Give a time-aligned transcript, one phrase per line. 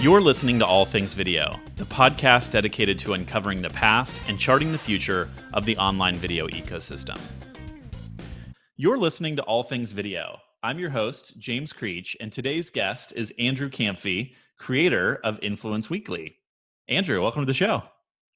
[0.00, 4.72] You're listening to All Things Video, the podcast dedicated to uncovering the past and charting
[4.72, 7.20] the future of the online video ecosystem.
[8.78, 10.38] You're listening to All Things Video.
[10.62, 16.34] I'm your host, James Creech, and today's guest is Andrew Kamphey, creator of Influence Weekly.
[16.88, 17.82] Andrew, welcome to the show.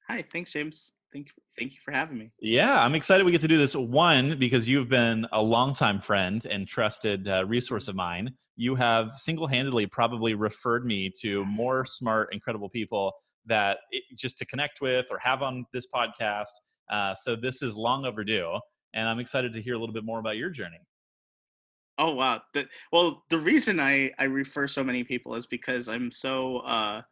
[0.07, 0.93] Hi, thanks, James.
[1.15, 2.31] Thank you, thank you for having me.
[2.43, 3.75] Yeah, I'm excited we get to do this.
[3.75, 9.13] One, because you've been a longtime friend and trusted uh, resource of mine you have
[9.17, 13.13] single-handedly probably referred me to more smart incredible people
[13.47, 16.47] that it, just to connect with or have on this podcast
[16.91, 18.59] uh, so this is long overdue
[18.95, 20.81] and i'm excited to hear a little bit more about your journey.
[21.99, 26.11] Oh wow the, well the reason i i refer so many people is because i'm
[26.11, 27.03] so uh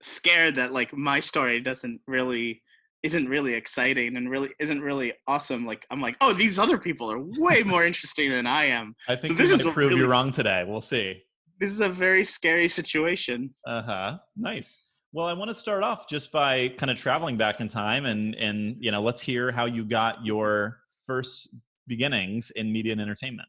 [0.00, 2.62] scared that like my story doesn't really
[3.04, 5.66] isn't really exciting and really isn't really awesome.
[5.66, 8.96] Like I'm like, oh, these other people are way more interesting than I am.
[9.06, 10.64] I think so this is prove really, you wrong today.
[10.66, 11.22] We'll see.
[11.60, 13.50] This is a very scary situation.
[13.66, 14.18] Uh huh.
[14.36, 14.80] Nice.
[15.12, 18.34] Well, I want to start off just by kind of traveling back in time and
[18.36, 21.50] and you know let's hear how you got your first
[21.86, 23.48] beginnings in media and entertainment.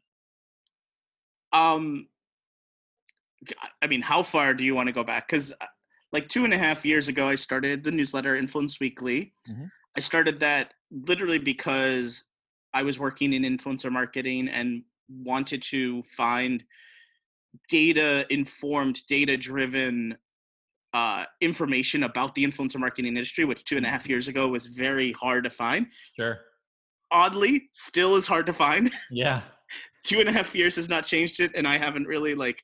[1.52, 2.08] Um,
[3.80, 5.28] I mean, how far do you want to go back?
[5.28, 5.66] Because uh,
[6.16, 9.34] like two and a half years ago, I started the newsletter Influence Weekly.
[9.46, 9.66] Mm-hmm.
[9.98, 12.24] I started that literally because
[12.72, 16.64] I was working in influencer marketing and wanted to find
[17.68, 20.16] data informed, data driven
[20.94, 24.12] uh, information about the influencer marketing industry, which two and a half mm-hmm.
[24.12, 25.86] years ago was very hard to find.
[26.18, 26.38] Sure.
[27.10, 28.90] Oddly, still is hard to find.
[29.10, 29.42] Yeah.
[30.02, 32.62] two and a half years has not changed it, and I haven't really like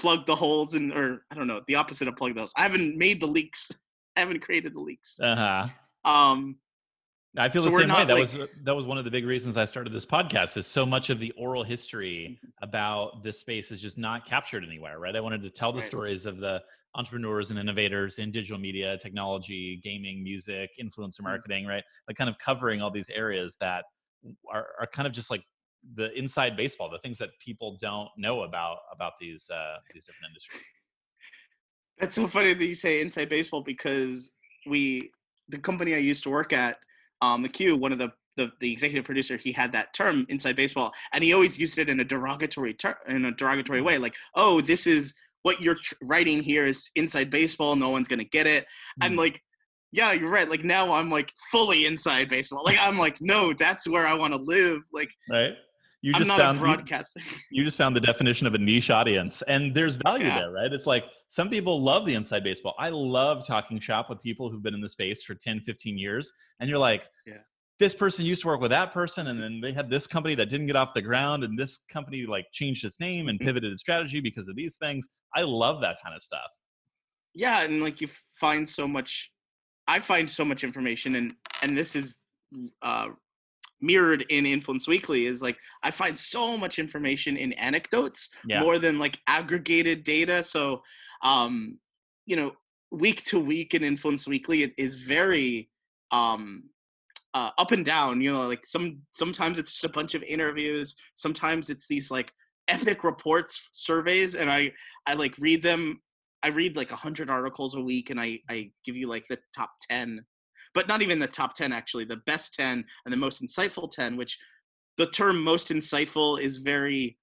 [0.00, 2.52] plug the holes and or I don't know the opposite of plug those.
[2.56, 3.70] I haven't made the leaks.
[4.16, 5.20] I haven't created the leaks.
[5.20, 5.36] Uh
[6.04, 6.10] huh.
[6.10, 6.56] Um,
[7.38, 8.04] I feel so the same way.
[8.04, 10.56] That like, was that was one of the big reasons I started this podcast.
[10.56, 12.66] Is so much of the oral history mm-hmm.
[12.66, 15.14] about this space is just not captured anywhere, right?
[15.14, 15.86] I wanted to tell the right.
[15.86, 16.60] stories of the
[16.96, 21.24] entrepreneurs and innovators in digital media, technology, gaming, music, influencer mm-hmm.
[21.24, 21.84] marketing, right?
[22.08, 23.84] Like kind of covering all these areas that
[24.52, 25.44] are, are kind of just like
[25.94, 30.30] the inside baseball, the things that people don't know about about these uh, these different
[30.30, 30.62] industries.
[31.98, 34.30] That's so funny that you say inside baseball because
[34.66, 35.10] we,
[35.48, 36.78] the company I used to work at,
[37.20, 40.56] um, the Q, one of the, the the executive producer, he had that term inside
[40.56, 44.14] baseball, and he always used it in a derogatory ter- in a derogatory way, like,
[44.34, 45.12] oh, this is
[45.42, 47.76] what you're tr- writing here is inside baseball.
[47.76, 48.64] No one's gonna get it.
[49.00, 49.06] Mm.
[49.06, 49.42] And like
[49.92, 50.48] yeah, you're right.
[50.48, 52.62] Like now I'm like fully inside baseball.
[52.64, 54.82] Like I'm like, no, that's where I want to live.
[54.92, 55.54] Like right
[56.02, 57.20] you just found broadcaster.
[57.20, 60.40] You, you, just found the definition of a niche audience, and there's value yeah.
[60.40, 60.72] there, right?
[60.72, 62.74] It's like some people love the inside baseball.
[62.78, 66.32] I love talking shop with people who've been in the space for 10, 15 years,
[66.60, 67.34] and you're like, yeah.
[67.78, 70.50] This person used to work with that person, and then they had this company that
[70.50, 73.46] didn't get off the ground, and this company like changed its name and mm-hmm.
[73.46, 75.08] pivoted its strategy because of these things.
[75.34, 76.50] I love that kind of stuff.
[77.34, 79.30] Yeah, and like you find so much
[79.90, 82.16] I find so much information and and this is
[82.80, 83.08] uh,
[83.80, 88.60] mirrored in Influence Weekly is like I find so much information in anecdotes yeah.
[88.60, 90.42] more than like aggregated data.
[90.42, 90.82] So,
[91.22, 91.78] um,
[92.26, 92.52] you know,
[92.90, 95.70] week to week in Influence Weekly, it is very
[96.10, 96.64] um,
[97.34, 98.20] uh, up and down.
[98.20, 100.94] You know, like some sometimes it's just a bunch of interviews.
[101.14, 102.32] Sometimes it's these like
[102.68, 104.72] epic reports, surveys, and I
[105.06, 106.00] I like read them.
[106.42, 109.38] I read like a hundred articles a week, and I I give you like the
[109.54, 110.24] top ten
[110.74, 114.16] but not even the top 10 actually the best 10 and the most insightful 10
[114.16, 114.38] which
[114.96, 117.16] the term most insightful is very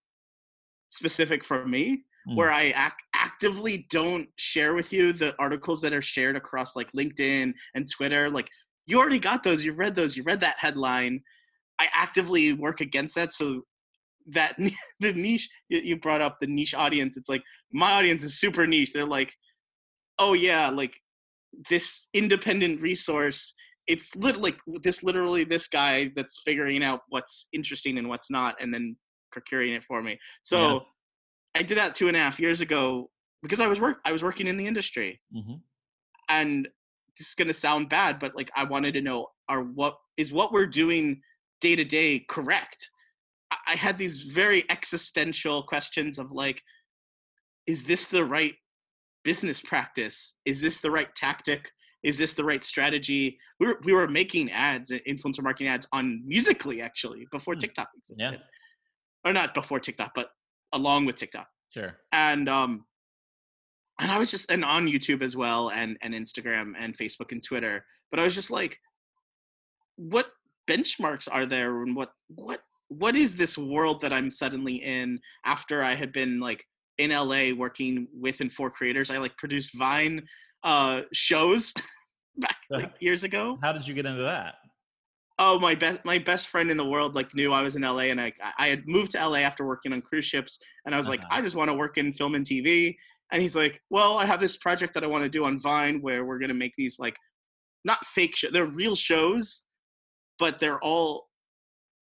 [0.90, 2.36] specific for me mm.
[2.36, 6.91] where i ac- actively don't share with you the articles that are shared across like
[6.94, 8.50] linkedin and twitter like
[8.86, 11.22] you already got those you've read those you read that headline
[11.80, 13.62] i actively work against that so
[14.28, 14.57] that
[15.00, 18.94] the niche you brought up the niche audience it's like my audience is super niche
[18.94, 19.34] they're like
[20.19, 21.00] oh yeah like
[21.69, 23.53] this independent resource
[23.88, 28.56] it's lit- like this literally this guy that's figuring out what's interesting and what's not
[28.62, 28.95] and then
[29.31, 30.80] procuring it for me so yeah.
[31.56, 33.09] i did that two and a half years ago
[33.42, 35.56] because i was work i was working in the industry mm-hmm.
[36.30, 36.68] and
[37.18, 40.31] this is going to sound bad but like i wanted to know are what is
[40.31, 41.21] what we're doing
[41.62, 42.89] day to day correct
[43.51, 46.62] I, I had these very existential questions of like
[47.68, 48.56] is this the right
[49.27, 51.69] business practice is this the right tactic?
[52.01, 53.38] Is this the right strategy?
[53.59, 57.59] We were, we were making ads influencer marketing ads on Musical.ly actually before hmm.
[57.59, 58.39] tiktok existed.
[58.39, 59.29] Yeah.
[59.29, 60.29] or not before tiktok but
[60.71, 61.47] along with tiktok.
[61.74, 61.97] Sure.
[62.13, 62.85] And um
[64.00, 67.44] and i was just and on youtube as well and and instagram and facebook and
[67.44, 67.83] twitter.
[68.09, 68.80] But i was just like
[69.97, 70.27] what
[70.69, 75.83] benchmarks are there and what what what is this world that i'm suddenly in after
[75.83, 76.63] i had been like
[76.97, 79.11] in LA working with and for creators.
[79.11, 80.23] I like produced Vine
[80.63, 81.73] uh, shows
[82.38, 83.57] back like years ago.
[83.61, 84.55] How did you get into that?
[85.39, 88.09] Oh, my best my best friend in the world like knew I was in LA,
[88.09, 91.07] and I I had moved to LA after working on cruise ships, and I was
[91.07, 91.17] uh-huh.
[91.17, 92.95] like, I just want to work in film and TV.
[93.31, 96.01] And he's like, Well, I have this project that I want to do on Vine
[96.01, 97.15] where we're gonna make these like
[97.85, 99.61] not fake shows, they're real shows,
[100.39, 101.27] but they're all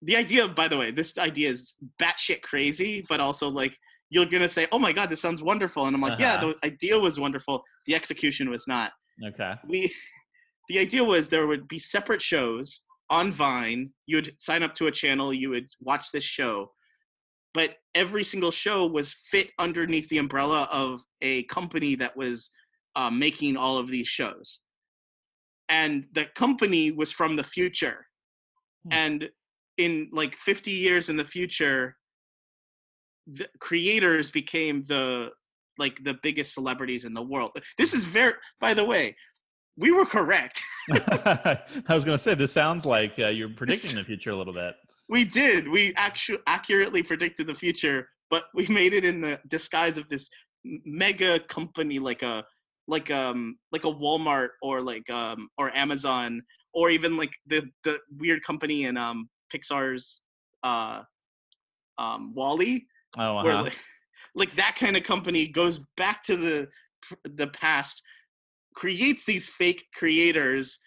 [0.02, 0.48] the idea.
[0.48, 3.76] By the way, this idea is batshit crazy, but also like
[4.10, 6.40] you're gonna say, "Oh my god, this sounds wonderful," and I'm like, uh-huh.
[6.42, 7.64] "Yeah, the idea was wonderful.
[7.86, 8.92] The execution was not."
[9.24, 9.54] Okay.
[9.68, 9.92] We,
[10.68, 13.90] the idea was there would be separate shows on Vine.
[14.06, 15.32] You would sign up to a channel.
[15.32, 16.72] You would watch this show,
[17.54, 22.50] but every single show was fit underneath the umbrella of a company that was
[22.94, 24.60] uh, making all of these shows,
[25.68, 28.06] and the company was from the future,
[28.84, 28.92] hmm.
[28.92, 29.30] and
[29.78, 31.96] in like 50 years in the future
[33.26, 35.30] the creators became the
[35.78, 37.50] like the biggest celebrities in the world.
[37.76, 39.14] This is very, by the way,
[39.76, 40.62] we were correct.
[40.90, 41.58] I
[41.90, 44.74] was going to say this sounds like uh, you're predicting the future a little bit.
[45.08, 45.68] We did.
[45.68, 50.28] We actually accurately predicted the future, but we made it in the disguise of this
[50.64, 52.44] mega company, like a
[52.88, 56.40] like um like a Walmart or like um or Amazon
[56.72, 60.22] or even like the the weird company in um Pixar's
[60.62, 61.02] uh
[61.98, 62.86] um WALL-E
[63.16, 63.62] Oh, uh-huh.
[63.62, 63.78] like,
[64.34, 66.68] like that kind of company goes back to the
[67.24, 68.02] the past,
[68.74, 70.78] creates these fake creators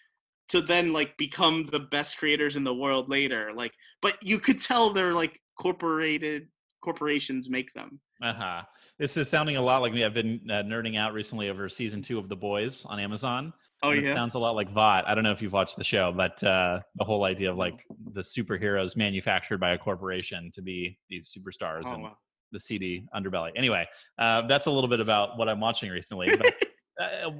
[0.50, 3.52] to then like become the best creators in the world later.
[3.54, 3.72] Like,
[4.02, 6.48] but you could tell they're like corporated
[6.82, 8.00] corporations make them.
[8.22, 8.62] Uh huh.
[8.98, 10.04] This is sounding a lot like me.
[10.04, 13.52] I've been uh, nerding out recently over season two of The Boys on Amazon.
[13.82, 15.04] Oh yeah, it sounds a lot like Vought.
[15.06, 17.84] I don't know if you've watched the show, but uh, the whole idea of like
[18.12, 22.16] the superheroes manufactured by a corporation to be these superstars oh, and wow.
[22.52, 23.50] the seedy underbelly.
[23.56, 23.86] Anyway,
[24.18, 26.28] uh, that's a little bit about what I'm watching recently.
[26.36, 26.46] But
[27.00, 27.30] uh,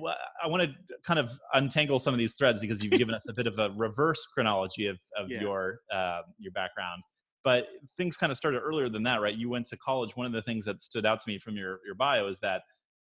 [0.43, 0.69] I want to
[1.05, 3.71] kind of untangle some of these threads because you've given us a bit of a
[3.77, 5.43] reverse chronology of, of yeah.
[5.43, 7.03] your uh, your background.
[7.45, 7.67] But
[7.99, 9.35] things kind of started earlier than that, right?
[9.35, 10.17] You went to college.
[10.17, 12.63] One of the things that stood out to me from your your bio is that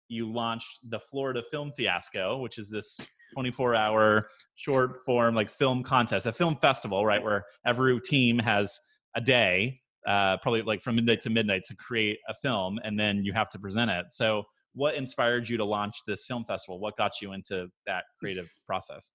[0.08, 2.98] you launched the Florida Film Fiasco, which is this
[3.32, 7.22] 24 hour short form like film contest, a film festival, right?
[7.22, 8.78] Where every team has
[9.16, 13.24] a day, uh, probably like from midnight to midnight to create a film and then
[13.24, 14.06] you have to present it.
[14.10, 14.44] So,
[14.76, 16.80] what inspired you to launch this film festival?
[16.80, 19.12] What got you into that creative process?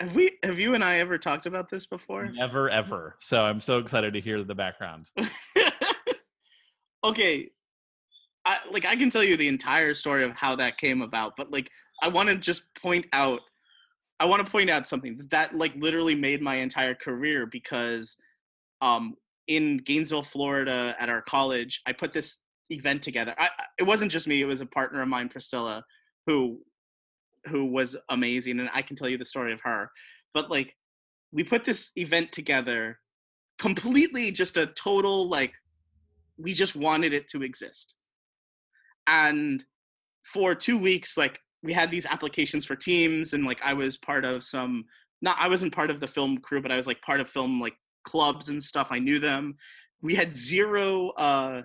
[0.00, 2.26] Have we have you and I ever talked about this before?
[2.32, 3.14] Never ever.
[3.20, 5.08] So I'm so excited to hear the background.
[7.04, 7.50] okay.
[8.44, 11.50] I like I can tell you the entire story of how that came about, but
[11.50, 11.70] like
[12.02, 13.40] I want to just point out
[14.20, 18.16] I want to point out something that, that like literally made my entire career because
[18.80, 19.14] um
[19.48, 22.40] in Gainesville, Florida at our college, I put this
[22.70, 23.34] event together.
[23.38, 25.84] I, it wasn't just me, it was a partner of mine, Priscilla,
[26.26, 26.60] who
[27.46, 29.90] who was amazing and I can tell you the story of her.
[30.34, 30.76] But like
[31.32, 32.98] we put this event together
[33.58, 35.54] completely just a total like
[36.36, 37.96] we just wanted it to exist.
[39.06, 39.64] And
[40.24, 44.24] for 2 weeks like we had these applications for teams and like I was part
[44.24, 44.84] of some
[45.20, 47.60] not I wasn't part of the film crew but I was like part of film
[47.60, 49.54] like clubs and stuff I knew them.
[50.00, 51.62] We had zero uh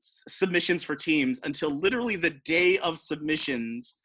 [0.00, 3.96] submissions for teams until literally the day of submissions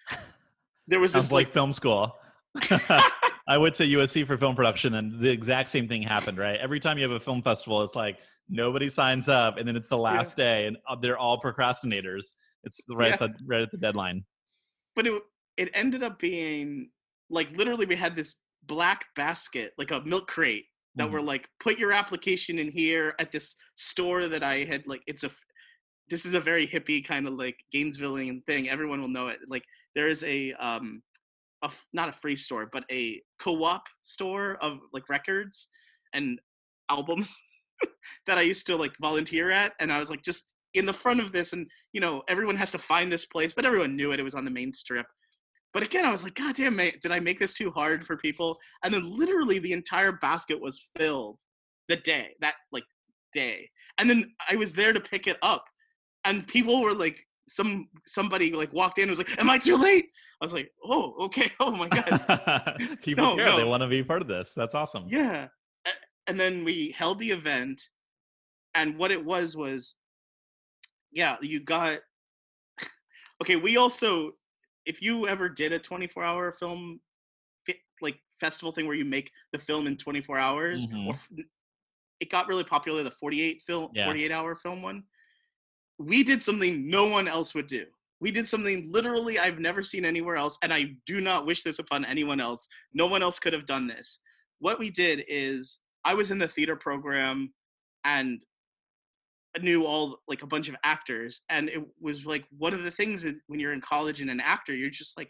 [0.88, 2.16] there was this like, like film school.
[3.48, 6.60] I went to USC for film production and the exact same thing happened right?
[6.60, 8.18] Every time you have a film festival it's like
[8.50, 10.44] nobody signs up and then it's the last yeah.
[10.44, 12.25] day and uh, they're all procrastinators
[12.66, 13.14] it's right yeah.
[13.14, 14.24] at the right at the deadline
[14.96, 15.22] but it
[15.58, 16.90] it ended up being
[17.30, 21.14] like literally we had this black basket, like a milk crate that mm-hmm.
[21.14, 25.24] were like put your application in here at this store that I had like it's
[25.24, 25.32] a
[26.10, 28.70] this is a very hippie kind of like Gainesvilleian thing.
[28.70, 29.40] Everyone will know it.
[29.48, 29.64] Like
[29.96, 31.02] there is a um
[31.64, 35.70] a not a free store, but a co-op store of like records
[36.14, 36.40] and
[36.90, 37.36] albums
[38.28, 41.20] that I used to like volunteer at and I was like just in the front
[41.20, 44.20] of this and you know everyone has to find this place but everyone knew it
[44.20, 45.05] it was on the main strip.
[45.74, 48.58] But again i was like god damn did i make this too hard for people?
[48.84, 51.39] And then literally the entire basket was filled
[51.88, 52.86] the day that like
[53.34, 53.70] day.
[53.98, 55.65] And then i was there to pick it up
[56.25, 57.17] and people were like
[57.48, 60.05] some somebody like walked in and was like am i too late?
[60.41, 62.77] I was like oh okay oh my god.
[63.01, 63.58] People no, care no.
[63.58, 65.05] they want to be part of this that's awesome.
[65.08, 65.48] Yeah
[66.27, 67.82] and then we held the event
[68.75, 69.96] and what it was was
[71.16, 72.00] yeah, you got.
[73.42, 74.34] okay, we also,
[74.86, 77.00] if you ever did a 24 hour film,
[78.02, 81.08] like festival thing where you make the film in 24 hours, mm-hmm.
[81.08, 81.14] or
[82.20, 83.02] it got really popular.
[83.02, 84.06] The 48 film, yeah.
[84.06, 85.04] 48 hour film one.
[85.98, 87.86] we did something no one else would do.
[88.20, 91.80] We did something literally I've never seen anywhere else, and I do not wish this
[91.80, 92.68] upon anyone else.
[92.94, 94.20] No one else could have done this.
[94.60, 97.54] What we did is I was in the theater program
[98.04, 98.46] and
[99.62, 103.24] knew all like a bunch of actors and it was like one of the things
[103.24, 105.30] that when you're in college and an actor you're just like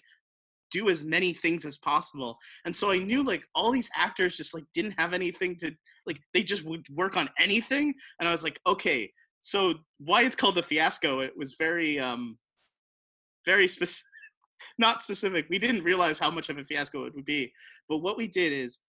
[0.72, 2.38] do as many things as possible.
[2.65, 5.72] And so i knew like all these actors just like didn't have anything to
[6.05, 10.36] like they just would work on anything and i was like okay so why it's
[10.36, 12.38] called the fiasco it was very um
[13.46, 14.03] very specific
[14.77, 17.51] not specific we didn't realize how much of a fiasco it would be
[17.89, 18.79] but what we did is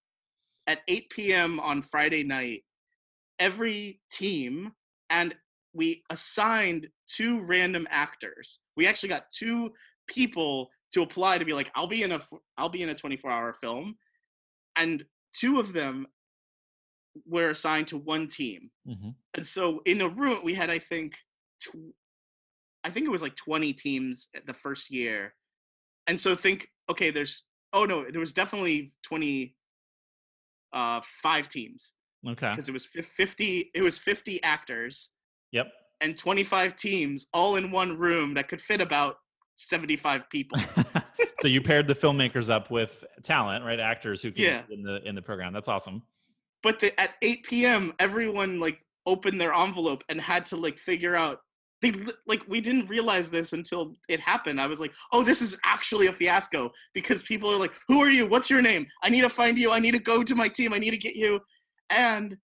[0.67, 2.63] at 8 p.m on friday night
[3.39, 4.73] every team
[5.11, 5.35] and
[5.73, 8.61] we assigned two random actors.
[8.77, 9.73] We actually got two
[10.07, 12.21] people to apply to be like i'll be in a
[12.59, 13.97] i'll be in a 24 hour film
[14.77, 16.07] and two of them
[17.27, 18.71] were assigned to one team.
[18.87, 19.11] Mm-hmm.
[19.35, 21.17] and so in a room we had i think
[21.61, 21.95] tw-
[22.85, 25.35] i think it was like 20 teams the first year.
[26.09, 29.57] And so think okay there's oh no there was definitely 20
[30.73, 31.95] uh five teams
[32.27, 35.11] okay because it was 50 it was 50 actors
[35.53, 35.69] yep
[36.01, 39.17] and 25 teams all in one room that could fit about
[39.57, 40.59] 75 people.
[41.41, 43.81] so you paired the filmmakers up with talent, right?
[43.81, 44.63] Actors who yeah.
[44.71, 45.53] in the in the program.
[45.53, 46.03] That's awesome.
[46.63, 51.17] But the, at 8 p.m., everyone like opened their envelope and had to like figure
[51.17, 51.41] out.
[51.83, 51.93] They
[52.27, 54.59] like we didn't realize this until it happened.
[54.61, 58.09] I was like, "Oh, this is actually a fiasco," because people are like, "Who are
[58.09, 58.27] you?
[58.27, 58.87] What's your name?
[59.03, 59.73] I need to find you.
[59.73, 60.73] I need to go to my team.
[60.73, 61.39] I need to get you."
[61.91, 62.37] And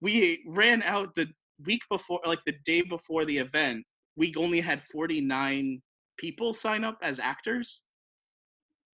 [0.00, 1.28] we ran out the
[1.66, 3.84] week before, like the day before the event.
[4.16, 5.80] We only had 49
[6.18, 7.82] people sign up as actors.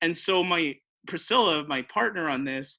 [0.02, 0.74] And so my
[1.06, 2.78] Priscilla, my partner on this,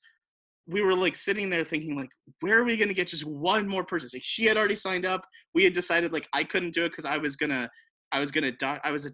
[0.67, 2.09] we were like sitting there thinking like,
[2.41, 4.09] where are we gonna get just one more person?
[4.13, 5.25] Like she had already signed up.
[5.53, 7.69] We had decided like I couldn't do it because I was gonna,
[8.11, 9.09] I was gonna, doc- I was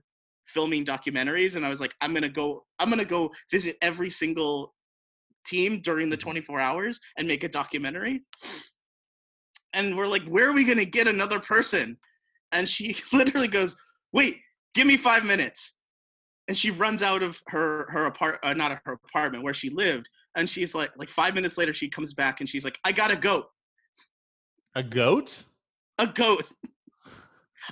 [0.48, 4.74] filming documentaries, and I was like, I'm gonna go, I'm gonna go visit every single
[5.46, 6.30] team during the mm-hmm.
[6.30, 8.24] 24 hours and make a documentary.
[9.74, 11.98] And we're like, where are we gonna get another person?
[12.52, 13.76] And she literally goes,
[14.12, 14.38] wait,
[14.74, 15.74] give me five minutes
[16.48, 20.10] and she runs out of her her apart uh, not her apartment where she lived
[20.36, 23.12] and she's like like five minutes later she comes back and she's like i got
[23.12, 23.46] a goat
[24.76, 25.44] a goat
[26.00, 26.46] a goat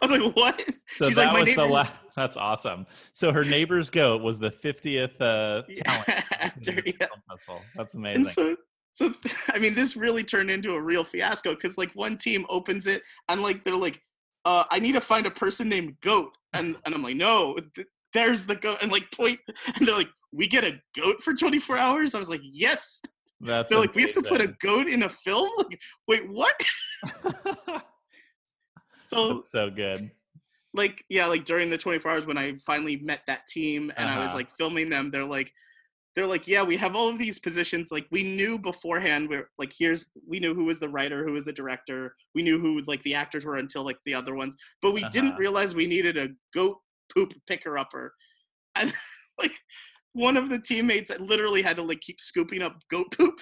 [0.02, 3.90] i was like what so she's like my neighbor la- that's awesome so her neighbor's
[3.90, 7.08] goat was the 50th uh talent After, yeah.
[7.30, 8.56] festival that's amazing and so
[8.92, 9.14] so
[9.50, 13.02] i mean this really turned into a real fiasco because like one team opens it
[13.30, 14.02] and like they're like
[14.46, 16.36] uh, I need to find a person named Goat.
[16.54, 18.80] And, and I'm like, no, th- there's the goat.
[18.82, 19.40] And like, point.
[19.76, 22.16] And they're like, we get a goat for 24 hours?
[22.16, 23.02] I was like, yes.
[23.40, 23.88] That's they're amazing.
[23.90, 25.50] like, we have to put a goat in a film?
[25.58, 26.62] Like, wait, what?
[29.14, 30.10] So, That's so good.
[30.74, 34.20] Like, yeah, like during the 24 hours when I finally met that team and uh-huh.
[34.20, 34.38] I was uh-huh.
[34.38, 35.52] like filming them, they're like,
[36.16, 37.90] they're like, yeah, we have all of these positions.
[37.92, 41.46] Like we knew beforehand, we're like, here's, we knew who was the writer, who was
[41.46, 42.16] the director.
[42.36, 45.10] We knew who like the actors were until like the other ones, but we uh-huh.
[45.12, 46.78] didn't realize we needed a goat
[47.14, 48.14] poop picker upper.
[48.76, 48.94] And
[49.42, 49.54] like
[50.14, 53.40] one of the teammates literally had to like keep scooping up goat poop.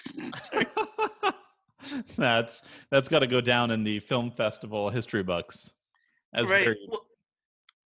[2.18, 5.72] that's, that's got to go down in the film festival history books.
[6.34, 6.64] As right.
[6.64, 6.78] Very...
[6.88, 7.06] Well,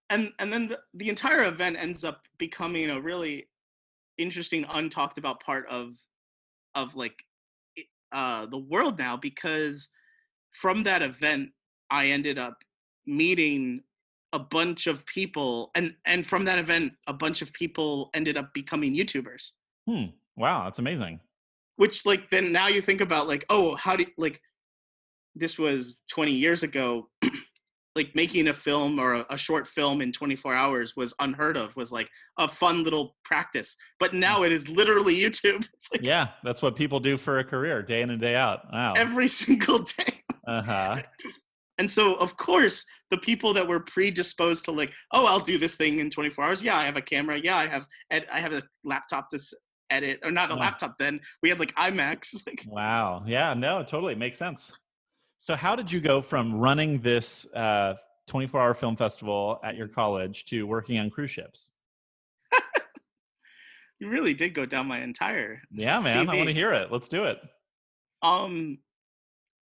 [0.10, 3.46] and, and then the, the entire event ends up becoming a really
[4.18, 5.94] interesting untalked about part of
[6.76, 7.24] of like
[8.12, 9.90] uh the world now because
[10.52, 11.50] from that event
[11.90, 12.64] i ended up
[13.06, 13.82] meeting
[14.34, 18.54] a bunch of people and and from that event a bunch of people ended up
[18.54, 19.52] becoming youtubers
[19.88, 21.20] hmm wow that's amazing
[21.78, 24.40] which like then now you think about like oh how do like
[25.36, 27.10] this was 20 years ago
[27.96, 31.76] like making a film or a, a, short film in 24 hours was unheard of
[31.76, 33.76] was like a fun little practice.
[34.00, 35.68] But now it is literally youtube.
[35.92, 38.62] Like, yeah that's what people do for a career day in and day out.
[38.72, 38.94] Wow.
[38.96, 40.22] Every single day.
[40.48, 41.02] Uh-huh.
[41.80, 45.76] And so of course the people that were predisposed to like oh i'll do this
[45.76, 46.64] thing in 24 hours.
[46.64, 47.40] Yeah i have a camera.
[47.44, 49.40] Yeah i have ed- i have a laptop to
[49.90, 54.16] edit or not a laptop then we had like iMacs like, wow yeah no totally
[54.16, 54.72] makes sense
[55.44, 57.96] so, how did you go from running this uh,
[58.28, 61.70] 24 hour film festival at your college to working on cruise ships?
[64.00, 65.62] you really did go down my entire.
[65.70, 66.28] Yeah, man.
[66.28, 66.30] CV.
[66.30, 66.94] I want to hear it.
[66.94, 67.40] Let's do it.
[68.22, 68.78] Um,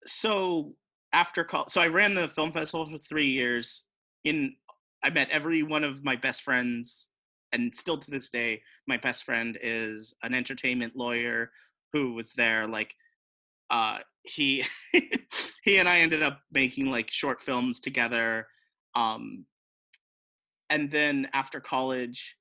[0.04, 0.76] so
[1.12, 3.82] after college, so I ran the film festival for three years.
[4.22, 4.54] In
[5.02, 7.08] I met every one of my best friends,
[7.56, 11.50] and still to this day, my best friend is an entertainment lawyer
[11.92, 12.66] who was there.
[12.66, 12.94] Like,
[13.70, 14.64] uh, he
[15.62, 18.46] he and I ended up making like short films together.
[18.94, 19.46] Um,
[20.70, 22.36] and then after college,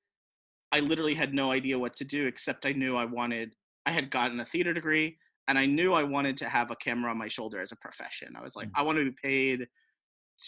[0.72, 3.54] I literally had no idea what to do except I knew I wanted.
[3.86, 5.16] I had gotten a theater degree,
[5.48, 8.34] and I knew I wanted to have a camera on my shoulder as a profession.
[8.36, 8.80] I was like, mm-hmm.
[8.80, 9.68] I want to be paid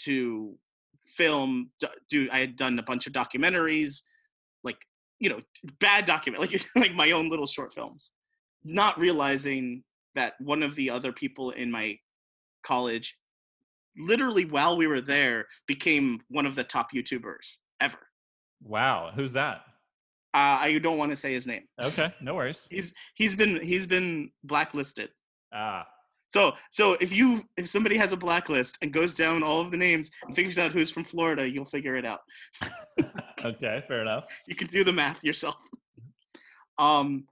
[0.04, 0.54] to
[1.06, 1.70] film.
[2.10, 4.02] Do I had done a bunch of documentaries,
[5.20, 5.40] you know,
[5.80, 8.12] bad document, like like my own little short films,
[8.64, 9.82] not realizing
[10.14, 11.98] that one of the other people in my
[12.62, 13.16] college
[13.96, 17.98] literally while we were there became one of the top youtubers ever.
[18.62, 19.62] Wow who's that?
[20.34, 21.64] Uh, i don't want to say his name.
[21.80, 22.66] Okay no worries.
[22.70, 25.10] He's he's been he's been blacklisted.
[25.52, 25.86] Ah
[26.30, 29.76] so so if you if somebody has a blacklist and goes down all of the
[29.76, 32.20] names and figures out who's from florida you'll figure it out.
[33.44, 34.24] Okay fair enough.
[34.48, 35.56] You can do the math yourself.
[36.76, 37.24] Um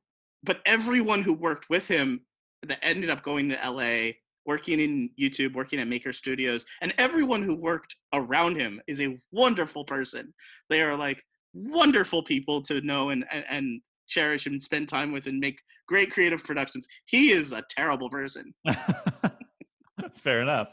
[0.44, 2.20] but everyone who worked with him
[2.62, 4.12] that ended up going to LA,
[4.44, 9.18] working in YouTube, working at Maker Studios, and everyone who worked around him is a
[9.32, 10.32] wonderful person.
[10.70, 11.22] They are like
[11.52, 16.10] wonderful people to know and, and, and cherish and spend time with and make great
[16.10, 16.86] creative productions.
[17.06, 18.54] He is a terrible person.
[20.18, 20.70] Fair enough.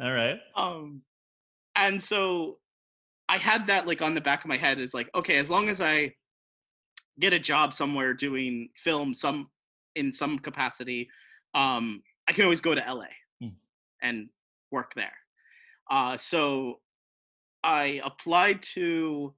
[0.00, 0.38] All right.
[0.56, 1.02] Um,
[1.76, 2.58] and so
[3.28, 5.68] I had that like on the back of my head is like, okay, as long
[5.68, 6.12] as I
[7.20, 9.48] get a job somewhere doing film some
[9.94, 11.08] in some capacity
[11.54, 13.06] um, I can always go to LA
[13.42, 13.52] mm.
[14.02, 14.28] and
[14.70, 15.12] work there.
[15.90, 16.80] Uh, so
[17.62, 19.34] I applied to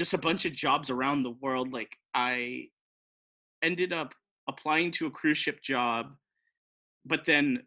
[0.00, 1.74] just a bunch of jobs around the world.
[1.74, 2.68] Like I
[3.62, 4.14] ended up
[4.48, 6.14] applying to a cruise ship job,
[7.04, 7.64] but then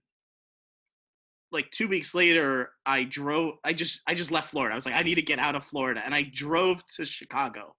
[1.52, 3.58] like two weeks later, I drove.
[3.64, 4.74] I just I just left Florida.
[4.74, 7.76] I was like, I need to get out of Florida, and I drove to Chicago.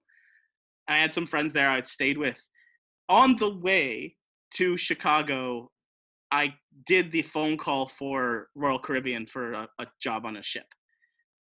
[0.87, 2.39] I had some friends there I'd stayed with.
[3.09, 4.15] On the way
[4.53, 5.69] to Chicago,
[6.31, 6.55] I
[6.87, 10.67] did the phone call for Royal Caribbean for a, a, job on a ship,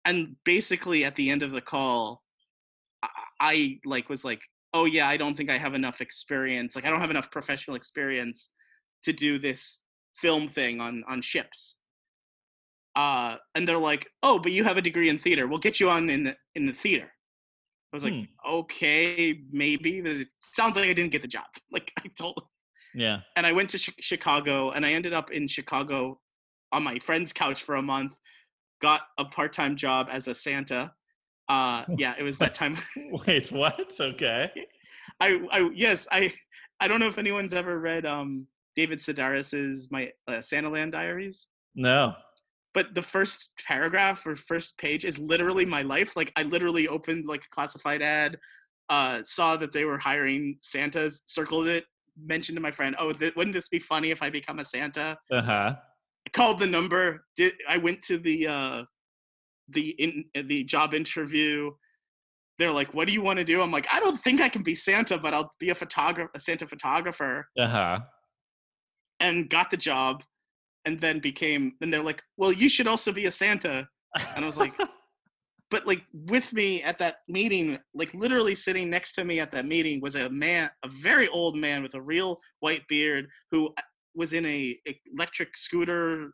[0.05, 2.21] and basically at the end of the call,
[3.03, 3.09] I,
[3.39, 4.41] I like was like,
[4.73, 6.75] "Oh yeah, I don't think I have enough experience.
[6.75, 8.49] Like I don't have enough professional experience
[9.03, 9.83] to do this
[10.15, 11.75] film thing on on ships."
[12.95, 15.47] Uh, and they're like, "Oh, but you have a degree in theater.
[15.47, 17.11] We'll get you on in the in the theater."
[17.93, 18.23] I was like, hmm.
[18.49, 21.45] "Okay, maybe." But it sounds like I didn't get the job.
[21.71, 22.47] Like I told
[22.93, 23.21] yeah.
[23.35, 26.19] And I went to sh- Chicago and I ended up in Chicago
[26.71, 28.15] on my friend's couch for a month,
[28.81, 30.93] got a part time job as a Santa.
[31.51, 32.77] Uh, yeah, it was that time.
[33.27, 33.91] Wait, what?
[33.99, 34.49] Okay.
[35.19, 36.33] I, I, yes, I,
[36.79, 41.47] I don't know if anyone's ever read um, David Sedaris's My uh, Santaland Diaries.
[41.75, 42.13] No.
[42.73, 46.15] But the first paragraph or first page is literally my life.
[46.15, 48.37] Like I literally opened like a classified ad,
[48.89, 51.83] uh, saw that they were hiring Santas, circled it,
[52.17, 55.17] mentioned to my friend, "Oh, th- wouldn't this be funny if I become a Santa?"
[55.29, 55.75] Uh huh.
[56.25, 57.25] I called the number.
[57.35, 58.83] Did I went to the uh,
[59.73, 61.71] the in the job interview?
[62.59, 64.63] They're like, "What do you want to do?" I'm like, "I don't think I can
[64.63, 67.99] be Santa, but I'll be a photographer, a Santa photographer." Uh huh.
[69.19, 70.23] And got the job,
[70.85, 71.73] and then became.
[71.81, 73.87] And they're like, "Well, you should also be a Santa."
[74.35, 74.73] And I was like,
[75.71, 79.65] but like with me at that meeting like literally sitting next to me at that
[79.65, 83.81] meeting was a man a very old man with a real white beard who uh,
[84.13, 84.77] was in a
[85.15, 86.31] electric scooter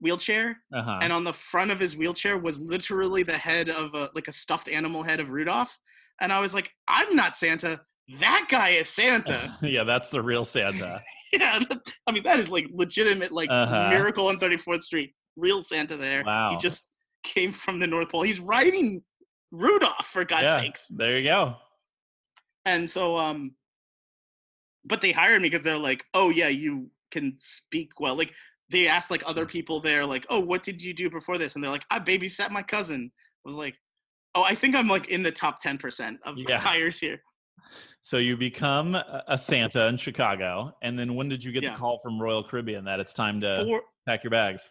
[0.00, 0.98] wheelchair uh-huh.
[1.02, 4.32] and on the front of his wheelchair was literally the head of a like a
[4.32, 5.76] stuffed animal head of rudolph
[6.20, 7.80] and i was like i'm not santa
[8.20, 11.00] that guy is santa yeah that's the real santa
[11.32, 11.58] yeah
[12.06, 13.90] i mean that is like legitimate like uh-huh.
[13.90, 16.50] miracle on 34th street real santa there wow.
[16.50, 16.90] he just
[17.22, 18.22] came from the North Pole.
[18.22, 19.02] He's riding
[19.50, 20.88] Rudolph for God's yeah, sakes.
[20.88, 21.54] There you go.
[22.64, 23.54] And so, um,
[24.84, 28.16] but they hired me because they're like, oh yeah, you can speak well.
[28.16, 28.34] Like
[28.70, 29.50] they asked like other hmm.
[29.50, 31.54] people there, like, oh, what did you do before this?
[31.54, 33.10] And they're like, I babysat my cousin.
[33.14, 33.78] I was like,
[34.34, 36.58] oh, I think I'm like in the top ten percent of yeah.
[36.58, 37.20] hires here.
[38.02, 41.72] So you become a Santa in Chicago, and then when did you get yeah.
[41.72, 44.70] the call from Royal Caribbean that it's time to four, pack your bags?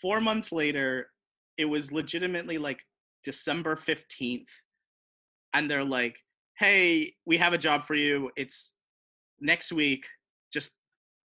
[0.00, 1.08] Four months later,
[1.56, 2.84] it was legitimately like
[3.24, 4.46] December 15th.
[5.54, 6.18] And they're like,
[6.58, 8.30] hey, we have a job for you.
[8.36, 8.74] It's
[9.40, 10.06] next week.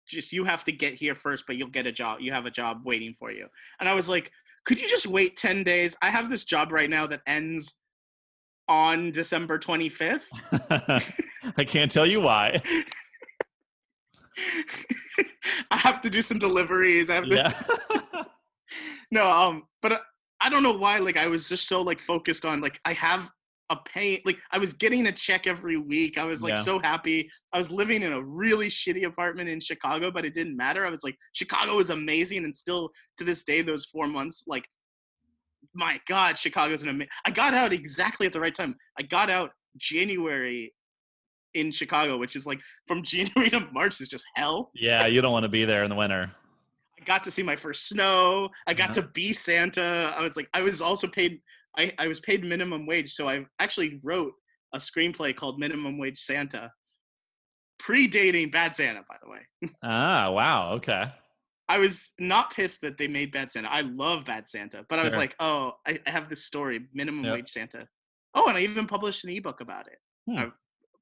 [0.08, 2.22] Just you have to get here first, but you'll get a job.
[2.22, 3.48] You have a job waiting for you.
[3.80, 4.32] And I was like,
[4.66, 5.98] could you just wait 10 days?
[6.02, 7.76] I have this job right now that ends
[8.68, 10.24] on December 25th.
[11.58, 12.62] I can't tell you why.
[15.72, 17.10] I have to do some deliveries.
[17.10, 17.54] I have to yeah.
[19.12, 20.00] No, um but uh,
[20.42, 21.00] I don't know why.
[21.00, 23.32] Like I was just so like focused on like I have
[23.70, 24.22] a pay.
[24.26, 26.18] Like I was getting a check every week.
[26.18, 26.62] I was like yeah.
[26.62, 27.30] so happy.
[27.54, 30.86] I was living in a really shitty apartment in Chicago, but it didn't matter.
[30.86, 34.66] I was like Chicago is amazing, and still to this day, those four months like
[35.74, 37.10] my God, Chicago's an amazing.
[37.26, 38.76] I got out exactly at the right time.
[39.00, 40.74] I got out January
[41.54, 44.72] in Chicago, which is like from January to March is just hell.
[44.76, 46.32] Yeah, you don't want to be there in the winter.
[47.00, 48.50] I got to see my first snow.
[48.68, 50.14] I got to be Santa.
[50.18, 51.42] I was like, I was also paid.
[51.78, 54.34] I, I was paid minimum wage, so I actually wrote
[54.74, 56.72] a screenplay called Minimum Wage Santa,
[57.82, 59.72] predating Bad Santa, by the way.
[59.84, 60.74] ah, wow.
[60.74, 61.06] Okay.
[61.68, 63.70] I was not pissed that they made Bad Santa.
[63.72, 65.20] I love Bad Santa, but I was sure.
[65.20, 67.34] like, oh, I, I, have this story, Minimum yep.
[67.34, 67.88] Wage Santa.
[68.36, 69.98] Oh, and I even published an ebook about it.
[70.30, 70.38] Hmm.
[70.38, 70.52] I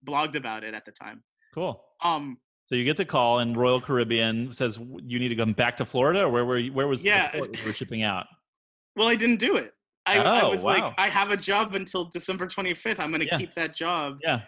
[0.05, 1.23] blogged about it at the time.
[1.53, 1.83] Cool.
[2.01, 2.37] Um.
[2.67, 5.85] So you get the call, and Royal Caribbean says you need to come back to
[5.85, 6.71] Florida, or where were you?
[6.71, 7.29] Where was yeah.
[7.31, 8.25] the were shipping out?
[8.95, 9.71] Well, I didn't do it.
[10.05, 10.73] I, oh, I was wow.
[10.73, 12.99] like, I have a job until December 25th.
[12.99, 13.37] I'm going to yeah.
[13.37, 14.17] keep that job.
[14.21, 14.41] Yeah.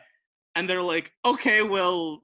[0.56, 2.22] And they're like, okay, well,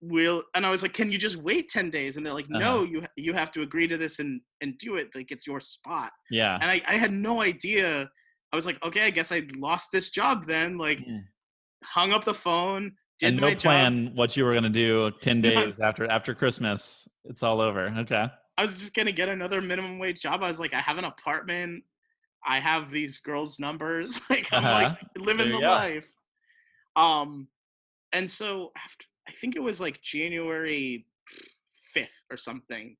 [0.00, 0.44] we'll.
[0.54, 2.16] And I was like, can you just wait 10 days?
[2.16, 2.86] And they're like, no, uh-huh.
[2.86, 5.08] you you have to agree to this and and do it.
[5.14, 6.10] Like it's your spot.
[6.30, 6.58] Yeah.
[6.60, 8.08] And I I had no idea.
[8.52, 10.78] I was like, okay, I guess I lost this job then.
[10.78, 11.00] Like,
[11.84, 12.92] hung up the phone.
[13.18, 14.16] Did and no plan job.
[14.16, 17.08] what you were going to do 10 days after after Christmas.
[17.24, 17.92] It's all over.
[17.98, 18.28] Okay.
[18.56, 20.42] I was just gonna get another minimum wage job.
[20.42, 21.82] I was like, I have an apartment.
[22.46, 24.20] I have these girls' numbers.
[24.30, 24.84] like I'm uh-huh.
[24.84, 25.66] like living the go.
[25.66, 26.08] life.
[26.96, 27.48] Um,
[28.12, 31.06] and so after I think it was like January
[31.94, 32.96] fifth or something.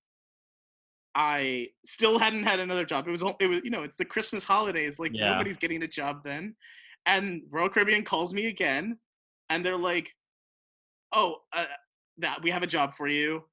[1.17, 3.07] I still hadn't had another job.
[3.07, 4.99] It was it was you know it's the Christmas holidays.
[4.99, 5.33] Like yeah.
[5.33, 6.55] nobody's getting a job then.
[7.07, 8.99] And Royal Caribbean calls me again,
[9.51, 10.15] and they're like,
[11.13, 11.67] "Oh, uh,
[12.19, 13.45] that we have a job for you."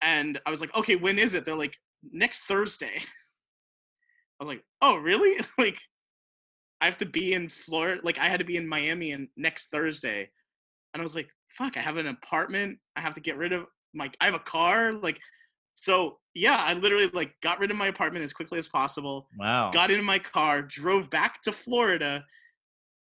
[0.00, 1.76] And I was like, "Okay, when is it?" They're like,
[2.12, 3.02] "Next Thursday."
[4.42, 5.40] I was like, oh, really?
[5.58, 5.78] like,
[6.80, 8.00] I have to be in Florida.
[8.02, 10.28] Like, I had to be in Miami and next Thursday,
[10.92, 12.78] and I was like, fuck, I have an apartment.
[12.96, 14.10] I have to get rid of my.
[14.20, 14.94] I have a car.
[14.94, 15.20] Like,
[15.74, 19.28] so yeah, I literally like got rid of my apartment as quickly as possible.
[19.38, 19.70] Wow.
[19.70, 22.24] Got into my car, drove back to Florida,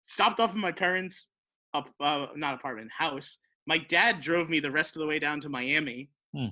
[0.04, 1.28] stopped off at my parents'
[1.74, 3.40] up, uh, not apartment house.
[3.66, 6.12] My dad drove me the rest of the way down to Miami.
[6.36, 6.48] Hmm.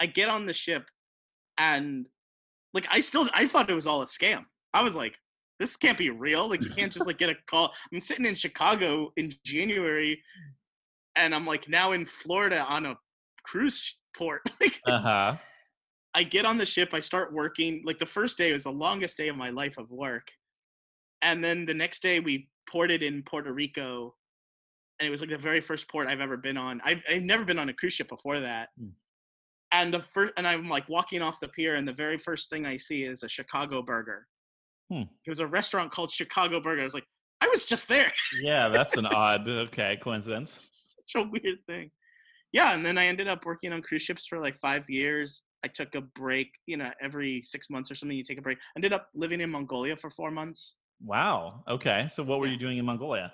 [0.00, 0.88] I get on the ship,
[1.56, 2.08] and
[2.74, 4.44] like I still I thought it was all a scam.
[4.72, 5.16] I was like,
[5.58, 6.48] this can't be real.
[6.48, 7.72] Like you can't just like get a call.
[7.92, 10.22] I'm sitting in Chicago in January,
[11.16, 12.96] and I'm like now in Florida on a
[13.44, 14.42] cruise port.
[14.86, 15.36] uh huh.
[16.12, 16.90] I get on the ship.
[16.92, 17.82] I start working.
[17.84, 20.28] Like the first day was the longest day of my life of work,
[21.22, 24.14] and then the next day we ported in Puerto Rico,
[24.98, 26.80] and it was like the very first port I've ever been on.
[26.84, 28.70] I've I've never been on a cruise ship before that.
[28.80, 28.92] Mm
[29.72, 32.66] and the first and i'm like walking off the pier and the very first thing
[32.66, 34.26] i see is a chicago burger.
[34.90, 35.02] Hmm.
[35.24, 36.80] it was a restaurant called chicago burger.
[36.80, 37.06] I was like
[37.40, 38.12] i was just there.
[38.42, 40.94] Yeah that's an odd okay coincidence.
[41.06, 41.90] Such a weird thing.
[42.52, 45.42] Yeah and then i ended up working on cruise ships for like five years.
[45.64, 48.58] I took a break you know every six months or something you take a break.
[48.76, 50.76] Ended up living in mongolia for four months.
[51.02, 53.32] Wow okay so what were you doing in mongolia?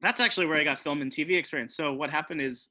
[0.00, 1.76] That's actually where i got film and tv experience.
[1.76, 2.70] So what happened is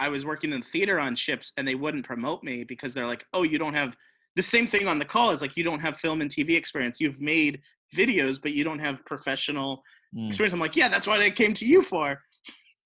[0.00, 3.24] I was working in theater on ships and they wouldn't promote me because they're like,
[3.32, 3.96] oh, you don't have
[4.36, 5.30] the same thing on the call.
[5.30, 7.00] It's like you don't have film and TV experience.
[7.00, 7.60] You've made
[7.94, 9.82] videos, but you don't have professional
[10.16, 10.26] mm.
[10.26, 10.52] experience.
[10.52, 12.18] I'm like, yeah, that's what I came to you for.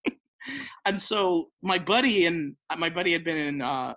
[0.85, 3.95] and so my buddy and uh, my buddy had been in uh,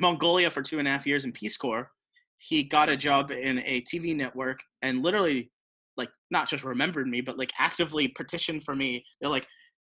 [0.00, 1.90] Mongolia for two and a half years in Peace Corps.
[2.38, 5.50] He got a job in a TV network and literally,
[5.96, 9.04] like, not just remembered me, but like actively petitioned for me.
[9.20, 9.46] They're like,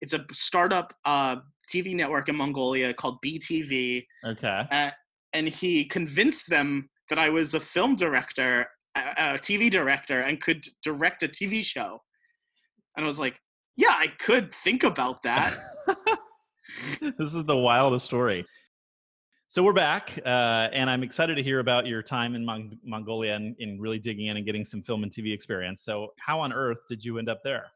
[0.01, 1.37] it's a startup uh,
[1.72, 4.05] TV network in Mongolia called BTV.
[4.24, 4.66] Okay.
[4.70, 4.90] Uh,
[5.33, 10.40] and he convinced them that I was a film director, a, a TV director, and
[10.40, 11.98] could direct a TV show.
[12.96, 13.40] And I was like,
[13.77, 15.59] yeah, I could think about that.
[17.00, 18.46] this is the wildest story.
[19.48, 23.35] So we're back, uh, and I'm excited to hear about your time in Mon- Mongolia
[23.35, 25.83] and, in really digging in and getting some film and TV experience.
[25.83, 27.66] So, how on earth did you end up there?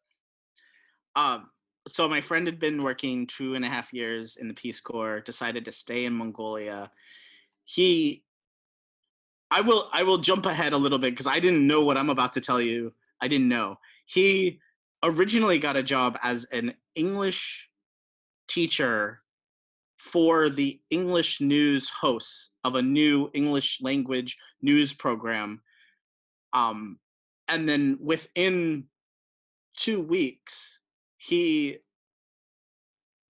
[1.15, 1.51] Um,
[1.89, 5.21] so my friend had been working two and a half years in the Peace Corps,
[5.21, 6.91] decided to stay in Mongolia.
[7.65, 8.25] He
[9.51, 12.11] I will I will jump ahead a little bit because I didn't know what I'm
[12.11, 12.93] about to tell you.
[13.21, 13.79] I didn't know.
[14.07, 14.61] He
[15.03, 17.69] originally got a job as an English
[18.47, 19.23] teacher
[19.97, 25.61] for the English news hosts of a new English language news program.
[26.53, 26.99] Um,
[27.49, 28.85] and then within
[29.77, 30.81] two weeks,
[31.19, 31.79] he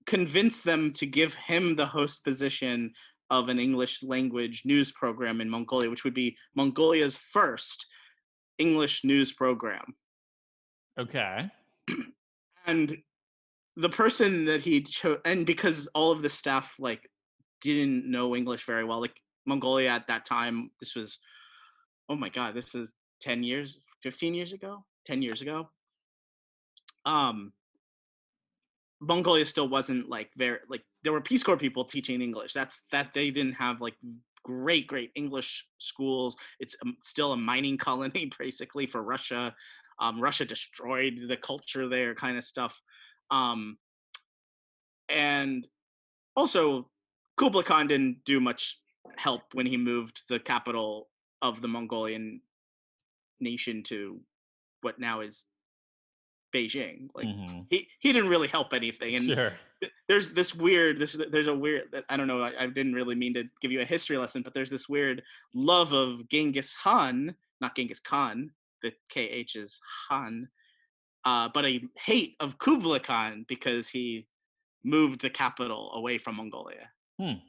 [0.06, 2.92] convinced them to give him the host position
[3.30, 7.86] of an English language news program in Mongolia, which would be Mongolia's first
[8.58, 9.94] English news program.
[10.98, 11.50] Okay.
[12.66, 12.96] and
[13.76, 17.08] the person that he chose, and because all of the staff like
[17.60, 21.18] didn't know English very well, like Mongolia at that time, this was
[22.08, 25.68] oh my god, this is 10 years, 15 years ago, 10 years ago.
[27.04, 27.52] Um,
[29.00, 32.52] Mongolia still wasn't like very like there were Peace Corps people teaching English.
[32.52, 33.94] That's that they didn't have like
[34.44, 36.36] great great English schools.
[36.58, 39.54] It's um, still a mining colony basically for Russia.
[40.00, 42.80] Um, Russia destroyed the culture there, kind of stuff.
[43.30, 43.78] Um,
[45.08, 45.66] and
[46.36, 46.88] also,
[47.36, 48.78] Kublai Khan didn't do much
[49.16, 51.08] help when he moved the capital
[51.42, 52.40] of the Mongolian
[53.40, 54.20] nation to
[54.82, 55.46] what now is
[56.54, 57.08] Beijing.
[57.14, 57.60] Like mm-hmm.
[57.70, 59.16] he he didn't really help anything.
[59.16, 59.52] And sure.
[59.80, 63.14] th- there's this weird this there's a weird I don't know I, I, didn't really
[63.14, 65.22] mean to give you a history lesson, but there's this weird
[65.54, 68.50] love of Genghis Khan, not Genghis Khan.
[68.82, 70.48] The KH is Han,
[71.24, 74.28] uh, but a hate of Kublai Khan because he
[74.84, 76.88] moved the capital away from Mongolia.
[77.20, 77.40] Hmm.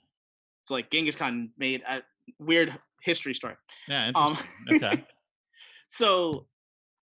[0.65, 2.01] So like Genghis Khan made a
[2.39, 3.55] weird history story.
[3.87, 4.37] Yeah, um,
[4.71, 5.05] okay.
[5.87, 6.47] so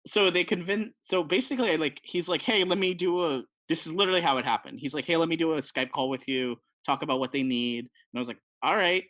[0.07, 3.93] so they convince so basically like he's like hey let me do a this is
[3.93, 4.79] literally how it happened.
[4.79, 7.43] He's like hey let me do a skype call with you talk about what they
[7.43, 9.03] need and i was like all right.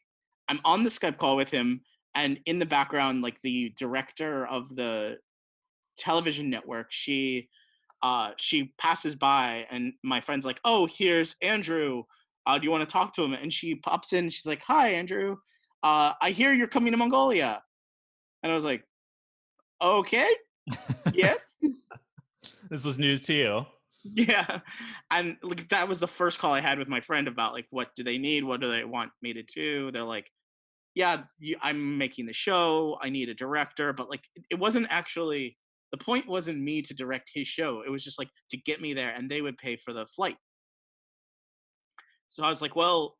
[0.49, 1.81] I'm on the skype call with him
[2.15, 5.17] and in the background like the director of the
[5.97, 7.49] television network she
[8.01, 12.03] uh she passes by and my friend's like oh here's andrew.
[12.45, 13.33] Uh do you want to talk to him?
[13.33, 15.37] And she pops in she's like hi andrew.
[15.83, 17.61] Uh i hear you're coming to mongolia.
[18.41, 18.83] And i was like
[19.81, 20.27] okay
[21.13, 21.55] yes.
[22.69, 23.65] this was news to you.
[24.03, 24.59] Yeah.
[25.11, 27.89] And like that was the first call I had with my friend about like what
[27.95, 28.43] do they need?
[28.43, 29.91] What do they want me to do?
[29.91, 30.29] They're like,
[30.95, 31.23] yeah,
[31.61, 32.97] I'm making the show.
[33.01, 35.57] I need a director, but like it wasn't actually
[35.91, 37.81] the point wasn't me to direct his show.
[37.85, 40.37] It was just like to get me there and they would pay for the flight.
[42.27, 43.15] So I was like, well,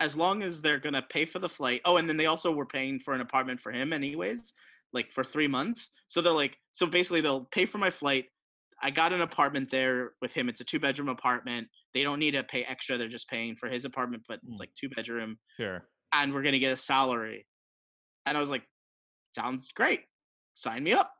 [0.00, 1.80] as long as they're going to pay for the flight.
[1.84, 4.52] Oh, and then they also were paying for an apartment for him anyways
[4.94, 5.90] like for three months.
[6.08, 8.26] So they're like, so basically they'll pay for my flight.
[8.82, 10.48] I got an apartment there with him.
[10.48, 11.68] It's a two bedroom apartment.
[11.92, 12.96] They don't need to pay extra.
[12.96, 14.60] They're just paying for his apartment, but it's mm.
[14.60, 15.38] like two bedroom.
[15.58, 15.84] Sure.
[16.12, 17.46] And we're gonna get a salary.
[18.26, 18.62] And I was like,
[19.34, 20.02] sounds great.
[20.54, 21.12] Sign me up.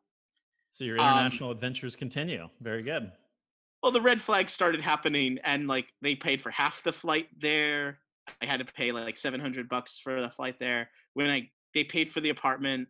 [0.71, 2.49] So your um international um, adventures continue.
[2.61, 3.11] Very good.
[3.83, 7.99] Well, the red flags started happening, and like they paid for half the flight there.
[8.41, 10.89] I had to pay like seven hundred bucks for the flight there.
[11.13, 12.89] When I they paid for the apartment,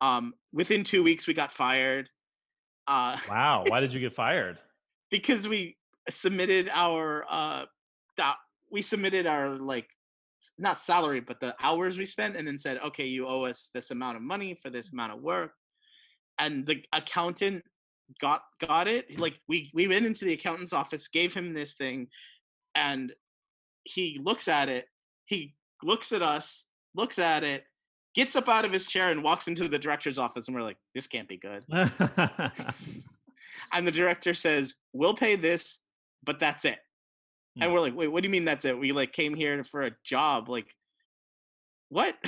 [0.00, 2.08] um, within two weeks, we got fired.
[2.86, 3.64] Uh, wow!
[3.66, 4.58] Why did you get fired?
[5.10, 5.76] because we
[6.10, 7.64] submitted our uh,
[8.16, 8.36] that
[8.70, 9.88] we submitted our like
[10.56, 13.90] not salary but the hours we spent and then said okay you owe us this
[13.90, 15.52] amount of money for this amount of work
[16.38, 17.62] and the accountant
[18.20, 22.06] got got it like we we went into the accountant's office gave him this thing
[22.74, 23.12] and
[23.84, 24.86] he looks at it
[25.26, 27.64] he looks at us looks at it
[28.14, 30.78] gets up out of his chair and walks into the director's office and we're like
[30.94, 31.64] this can't be good.
[33.72, 35.80] And the director says we'll pay this
[36.24, 36.78] but that's it.
[37.60, 37.74] And hmm.
[37.74, 38.78] we're like wait what do you mean that's it?
[38.78, 40.74] We like came here for a job like
[41.88, 42.16] what?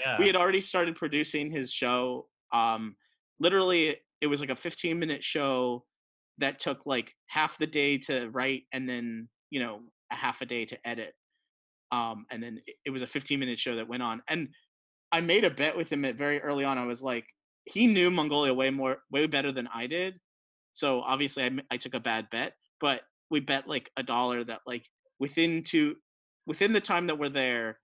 [0.00, 0.18] Yeah.
[0.18, 2.96] we had already started producing his show um
[3.38, 5.84] literally it was like a 15 minute show
[6.38, 10.46] that took like half the day to write and then you know a half a
[10.46, 11.12] day to edit
[11.92, 14.22] um and then it was a 15 minute show that went on.
[14.28, 14.48] And
[15.12, 16.78] I made a bet with him at very early on.
[16.78, 17.24] I was like,
[17.64, 20.14] he knew Mongolia way more, way better than I did.
[20.72, 24.60] So obviously, I, I took a bad bet, but we bet like a dollar that
[24.66, 24.84] like
[25.18, 25.96] within two,
[26.46, 27.78] within the time that we're there,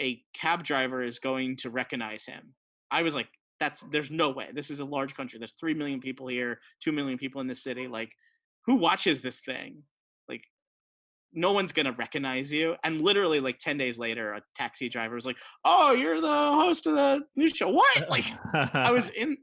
[0.00, 2.54] a cab driver is going to recognize him.
[2.90, 4.48] I was like, that's there's no way.
[4.52, 5.38] This is a large country.
[5.38, 7.88] There's three million people here, two million people in the city.
[7.88, 8.12] Like,
[8.66, 9.82] who watches this thing?
[11.32, 12.76] No one's gonna recognize you.
[12.84, 16.86] And literally, like ten days later, a taxi driver was like, "Oh, you're the host
[16.86, 18.08] of the news show." What?
[18.08, 19.36] Like, I was in,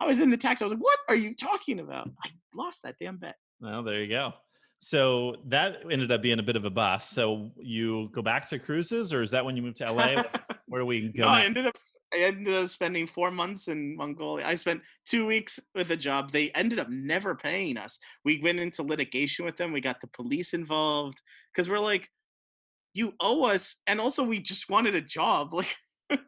[0.00, 0.64] I was in the taxi.
[0.64, 3.36] I was like, "What are you talking about?" I lost that damn bet.
[3.60, 4.32] Well, there you go.
[4.80, 7.10] So that ended up being a bit of a bust.
[7.10, 10.24] So you go back to cruises, or is that when you moved to LA?
[10.72, 11.24] Where do we go?
[11.24, 11.74] no, I ended up
[12.14, 14.46] I ended up spending four months in Mongolia.
[14.46, 16.32] I spent two weeks with a job.
[16.32, 17.98] They ended up never paying us.
[18.24, 19.70] We went into litigation with them.
[19.70, 21.20] We got the police involved
[21.52, 22.08] because we're like,
[22.94, 25.52] you owe us, and also we just wanted a job.
[26.08, 26.20] Like,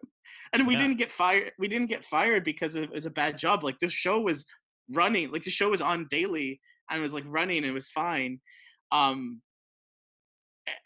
[0.52, 0.83] and we yeah.
[0.83, 1.52] didn't get fired.
[1.59, 3.64] We didn't get fired because it was a bad job.
[3.64, 4.44] Like the show was
[4.90, 5.33] running.
[5.33, 7.64] Like the show was on daily and it was like running.
[7.64, 8.40] It was fine.
[8.92, 9.40] Um,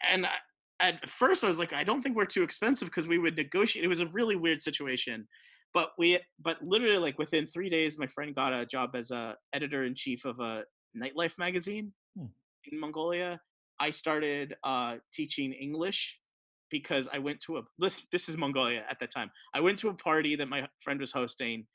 [0.09, 0.31] and I,
[0.79, 3.83] at first I was like, I don't think we're too expensive because we would negotiate.
[3.83, 5.27] It was a really weird situation,
[5.73, 9.35] but we, but literally like within three days, my friend got a job as a
[9.53, 10.63] editor in chief of a
[10.97, 12.25] nightlife magazine hmm.
[12.71, 13.39] in Mongolia.
[13.79, 16.19] I started uh, teaching English
[16.69, 19.31] because I went to a this, this is Mongolia at that time.
[19.53, 21.65] I went to a party that my friend was hosting,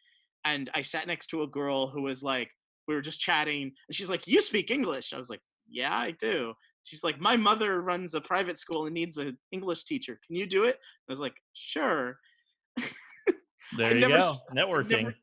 [0.45, 2.51] and I sat next to a girl who was like,
[2.87, 6.13] we were just chatting, and she's like, "You speak English?" I was like, "Yeah, I
[6.13, 6.53] do."
[6.85, 10.19] She's like, "My mother runs a private school and needs an English teacher.
[10.27, 10.77] Can you do it?"
[11.09, 12.19] I was like, "Sure."
[13.77, 14.93] There you never, go, networking.
[14.95, 15.15] I never,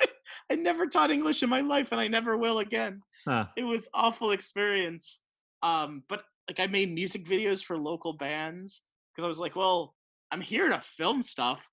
[0.50, 3.02] I never, taught English in my life, and I never will again.
[3.26, 3.46] Huh.
[3.56, 5.20] It was awful experience.
[5.62, 9.94] Um, but like I made music videos for local bands because I was like, well,
[10.30, 11.68] I'm here to film stuff.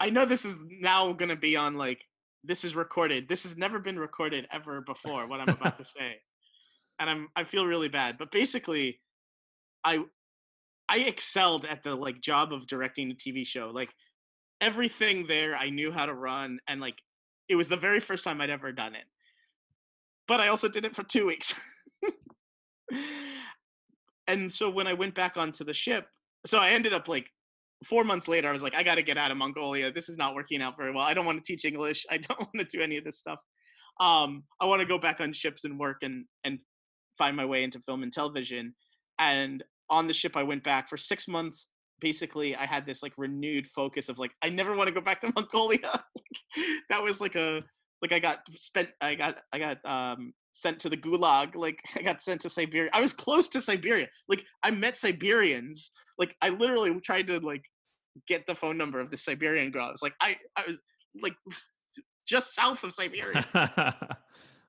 [0.00, 2.00] I know this is now going to be on like
[2.44, 3.28] this is recorded.
[3.28, 6.20] This has never been recorded ever before what I'm about to say.
[6.98, 9.00] And I'm I feel really bad, but basically
[9.84, 10.04] I
[10.88, 13.70] I excelled at the like job of directing a TV show.
[13.72, 13.94] Like
[14.60, 17.00] everything there I knew how to run and like
[17.48, 19.04] it was the very first time I'd ever done it.
[20.26, 21.88] But I also did it for 2 weeks.
[24.26, 26.06] and so when I went back onto the ship,
[26.44, 27.30] so I ended up like
[27.84, 29.92] four months later, I was like, I got to get out of Mongolia.
[29.92, 31.04] This is not working out very well.
[31.04, 32.04] I don't want to teach English.
[32.10, 33.38] I don't want to do any of this stuff.
[34.00, 36.58] Um, I want to go back on ships and work and and
[37.18, 38.74] find my way into film and television.
[39.18, 41.66] And on the ship, I went back for six months.
[42.00, 45.20] Basically, I had this like renewed focus of like, I never want to go back
[45.22, 46.02] to Mongolia.
[46.88, 47.62] that was like a
[48.00, 48.90] like I got spent.
[49.00, 52.90] I got I got um sent to the gulag like i got sent to siberia
[52.92, 57.62] i was close to siberia like i met siberians like i literally tried to like
[58.26, 60.80] get the phone number of the siberian girl i was like i i was
[61.22, 61.34] like
[62.26, 63.46] just south of siberia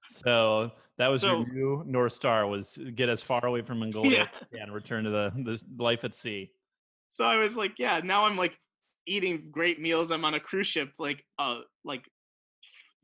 [0.10, 4.30] so that was so, your new north star was get as far away from mongolia
[4.52, 4.64] yeah.
[4.64, 6.52] and return to the, the life at sea
[7.08, 8.58] so i was like yeah now i'm like
[9.08, 12.10] eating great meals i'm on a cruise ship like uh like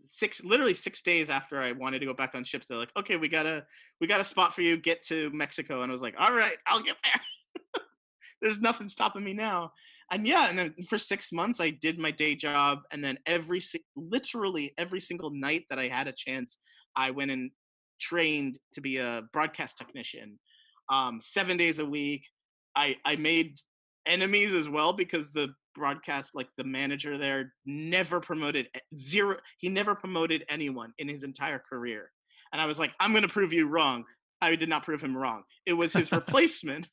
[0.08, 3.18] six literally six days after I wanted to go back on ships, they're like, okay,
[3.18, 3.66] we got a
[4.00, 4.78] we got a spot for you.
[4.78, 7.84] Get to Mexico, and I was like, all right, I'll get there.
[8.42, 9.72] There's nothing stopping me now.
[10.12, 13.62] And yeah, and then for six months I did my day job, and then every
[13.96, 16.60] literally every single night that I had a chance,
[16.96, 17.52] I went and
[18.00, 20.40] trained to be a broadcast technician,
[20.90, 22.26] um, seven days a week.
[22.76, 23.58] I I made
[24.06, 29.94] enemies as well because the broadcast like the manager there never promoted zero he never
[29.94, 32.12] promoted anyone in his entire career.
[32.54, 34.04] And i was like i'm going to prove you wrong.
[34.42, 35.44] I did not prove him wrong.
[35.66, 36.88] It was his replacement.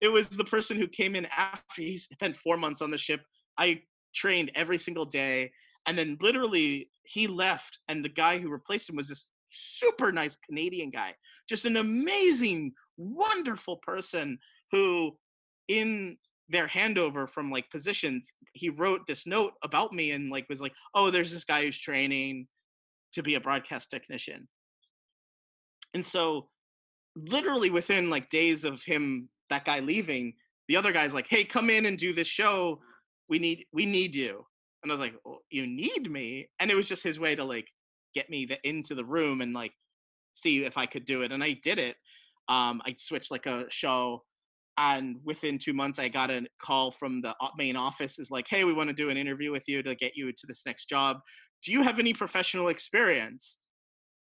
[0.00, 3.20] It was the person who came in after he spent four months on the ship.
[3.58, 3.82] I
[4.14, 5.52] trained every single day
[5.86, 10.36] and then literally he left and the guy who replaced him was this super nice
[10.36, 11.14] canadian guy
[11.48, 14.38] just an amazing wonderful person
[14.70, 15.16] who
[15.68, 16.16] in
[16.48, 20.74] their handover from like positions, he wrote this note about me and like was like,
[20.94, 22.46] oh, there's this guy who's training
[23.12, 24.46] to be a broadcast technician.
[25.94, 26.48] And so
[27.16, 30.34] literally within like days of him that guy leaving,
[30.68, 32.80] the other guy's like, hey, come in and do this show.
[33.28, 34.44] We need we need you.
[34.82, 36.48] And I was like, well, you need me?
[36.58, 37.68] And it was just his way to like
[38.14, 39.72] get me the, into the room and like
[40.32, 41.32] see if I could do it.
[41.32, 41.96] And I did it.
[42.48, 44.22] Um, I switched like a show
[44.78, 48.64] and within two months i got a call from the main office is like hey
[48.64, 51.18] we want to do an interview with you to get you to this next job
[51.62, 53.58] do you have any professional experience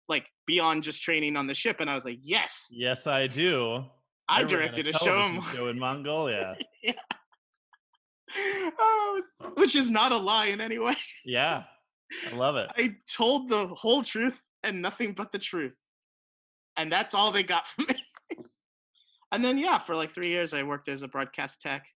[0.09, 3.85] like beyond just training on the ship and i was like yes yes i do
[4.29, 6.93] i, I directed a show, show in mongolia yeah
[8.79, 9.23] oh,
[9.55, 10.95] which is not a lie in any way
[11.25, 11.65] yeah
[12.31, 15.75] i love it i told the whole truth and nothing but the truth
[16.77, 17.97] and that's all they got from me
[19.33, 21.87] and then yeah, for like three years I worked as a broadcast tech,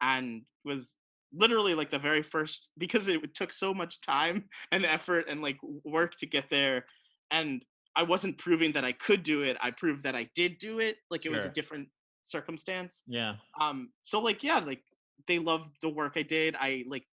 [0.00, 0.96] and was
[1.32, 5.58] literally like the very first because it took so much time and effort and like
[5.84, 6.86] work to get there,
[7.30, 7.64] and
[7.96, 9.56] I wasn't proving that I could do it.
[9.60, 10.96] I proved that I did do it.
[11.10, 11.36] Like it sure.
[11.36, 11.88] was a different
[12.22, 13.02] circumstance.
[13.06, 13.34] Yeah.
[13.60, 13.90] Um.
[14.02, 14.82] So like yeah, like
[15.26, 16.56] they loved the work I did.
[16.58, 17.04] I like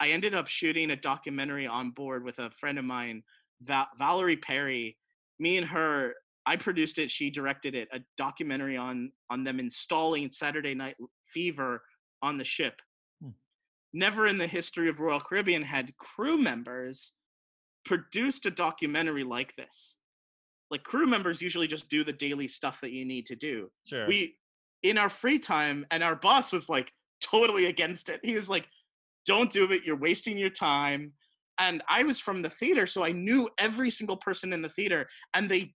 [0.00, 3.22] I ended up shooting a documentary on board with a friend of mine,
[3.62, 4.96] Val- Valerie Perry.
[5.38, 6.14] Me and her
[6.46, 7.10] I produced it.
[7.10, 7.88] She directed it.
[7.92, 11.82] A documentary on on them installing Saturday Night Fever
[12.22, 12.80] on the ship.
[13.22, 13.30] Hmm.
[13.92, 17.12] Never in the history of Royal Caribbean had crew members
[17.84, 19.98] produced a documentary like this.
[20.70, 23.70] Like crew members usually just do the daily stuff that you need to do.
[23.86, 24.06] Sure.
[24.06, 24.36] We
[24.82, 26.92] in our free time, and our boss was like
[27.24, 28.20] totally against it.
[28.22, 28.68] He was like,
[29.26, 29.84] "Don't do it.
[29.84, 31.12] You're wasting your time."
[31.58, 35.08] And I was from the theater, so I knew every single person in the theater,
[35.34, 35.72] and they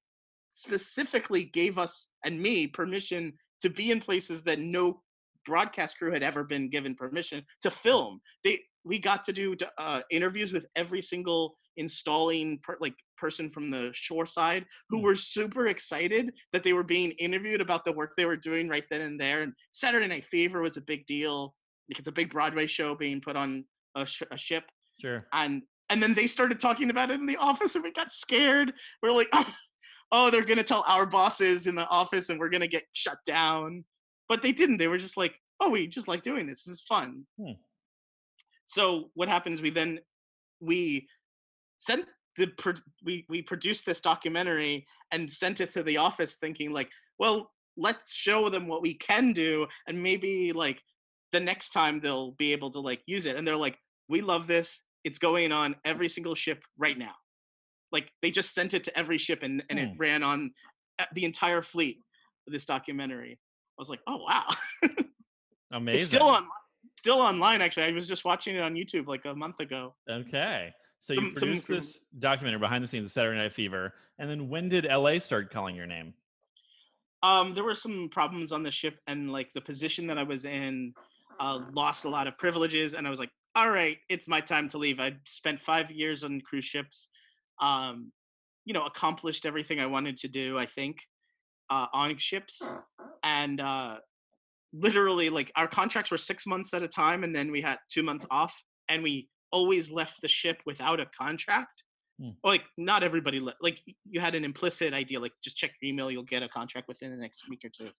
[0.52, 5.02] specifically gave us and me permission to be in places that no
[5.46, 8.20] broadcast crew had ever been given permission to film.
[8.44, 13.70] They we got to do uh, interviews with every single installing per, like person from
[13.72, 15.04] the shore side who Hmm.
[15.06, 18.86] were super excited that they were being interviewed about the work they were doing right
[18.92, 19.42] then and there.
[19.42, 21.56] And Saturday Night Fever was a big deal.
[21.90, 23.66] Like, It's a big Broadway show being put on
[23.96, 24.66] a, sh- a ship,
[25.02, 25.28] Sure.
[25.34, 28.74] and and then they started talking about it in the office, and we got scared.
[29.02, 29.52] We're like, oh,
[30.12, 33.84] oh they're gonna tell our bosses in the office, and we're gonna get shut down.
[34.28, 34.78] But they didn't.
[34.78, 36.64] They were just like, oh, we just like doing this.
[36.64, 37.26] This is fun.
[37.42, 37.54] Hmm.
[38.66, 39.62] So what happens?
[39.64, 40.00] We then
[40.60, 41.08] we
[41.80, 42.06] sent
[42.38, 42.52] the
[43.04, 48.14] we we produced this documentary and sent it to the office, thinking like, well, let's
[48.14, 50.82] show them what we can do, and maybe like
[51.32, 53.36] the next time they'll be able to like use it.
[53.36, 53.78] And they're like,
[54.08, 54.84] we love this.
[55.04, 57.16] It's going on every single ship right now.
[57.92, 59.98] Like they just sent it to every ship, and and it Hmm.
[59.98, 60.52] ran on
[61.00, 62.02] uh, the entire fleet.
[62.48, 63.34] This documentary.
[63.34, 64.46] I was like, oh wow.
[65.72, 66.00] Amazing.
[66.00, 66.48] It's still on,
[66.98, 67.62] still online.
[67.62, 69.96] Actually, I was just watching it on YouTube like a month ago.
[70.10, 70.74] Okay.
[71.00, 73.96] So you Some- some produced from- this documentary behind the scenes of Saturday Night Fever,
[74.18, 76.14] and then when did LA start calling your name?
[77.24, 80.46] Um, there were some problems on the ship, and like the position that I was
[80.46, 80.94] in,
[81.40, 84.68] uh, lost a lot of privileges, and I was like, all right, it's my time
[84.70, 85.00] to leave.
[85.00, 87.10] I spent five years on cruise ships,
[87.60, 88.12] um,
[88.66, 90.58] you know, accomplished everything I wanted to do.
[90.58, 91.06] I think
[91.70, 92.62] uh, on ships,
[93.24, 94.00] and uh,
[94.74, 98.04] literally like our contracts were six months at a time, and then we had two
[98.04, 101.84] months off, and we always left the ship without a contract.
[102.20, 102.32] Hmm.
[102.44, 106.12] Like not everybody le- like you had an implicit idea like just check your email,
[106.12, 107.90] you'll get a contract within the next week or two.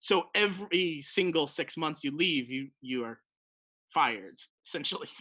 [0.00, 3.20] So every single six months you leave, you you are
[3.92, 5.08] fired essentially.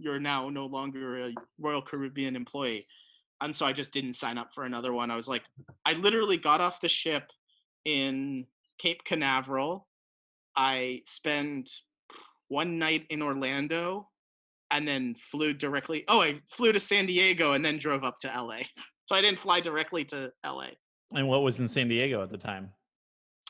[0.00, 2.86] You're now no longer a Royal Caribbean employee.
[3.40, 5.10] And so I just didn't sign up for another one.
[5.10, 5.42] I was like,
[5.84, 7.32] I literally got off the ship
[7.84, 8.46] in
[8.78, 9.88] Cape Canaveral.
[10.54, 11.68] I spent
[12.48, 14.08] one night in Orlando
[14.70, 16.04] and then flew directly.
[16.08, 18.58] Oh, I flew to San Diego and then drove up to LA.
[19.06, 20.68] So I didn't fly directly to LA.
[21.14, 22.70] And what was in San Diego at the time?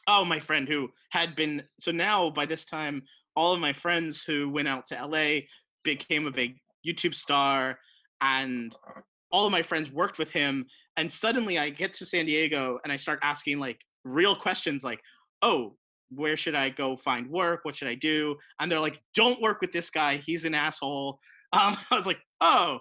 [0.07, 1.65] Oh, my friend who had been.
[1.81, 3.03] So now by this time,
[3.35, 5.41] all of my friends who went out to LA
[5.85, 7.79] became a big YouTube star,
[8.21, 8.75] and
[9.31, 10.67] all of my friends worked with him.
[10.97, 15.01] And suddenly I get to San Diego and I start asking like real questions like,
[15.43, 15.77] oh,
[16.11, 17.61] where should I go find work?
[17.65, 18.37] What should I do?
[18.61, 20.17] And they're like, don't work with this guy.
[20.17, 21.19] He's an asshole.
[21.51, 22.81] Um, I was like, oh,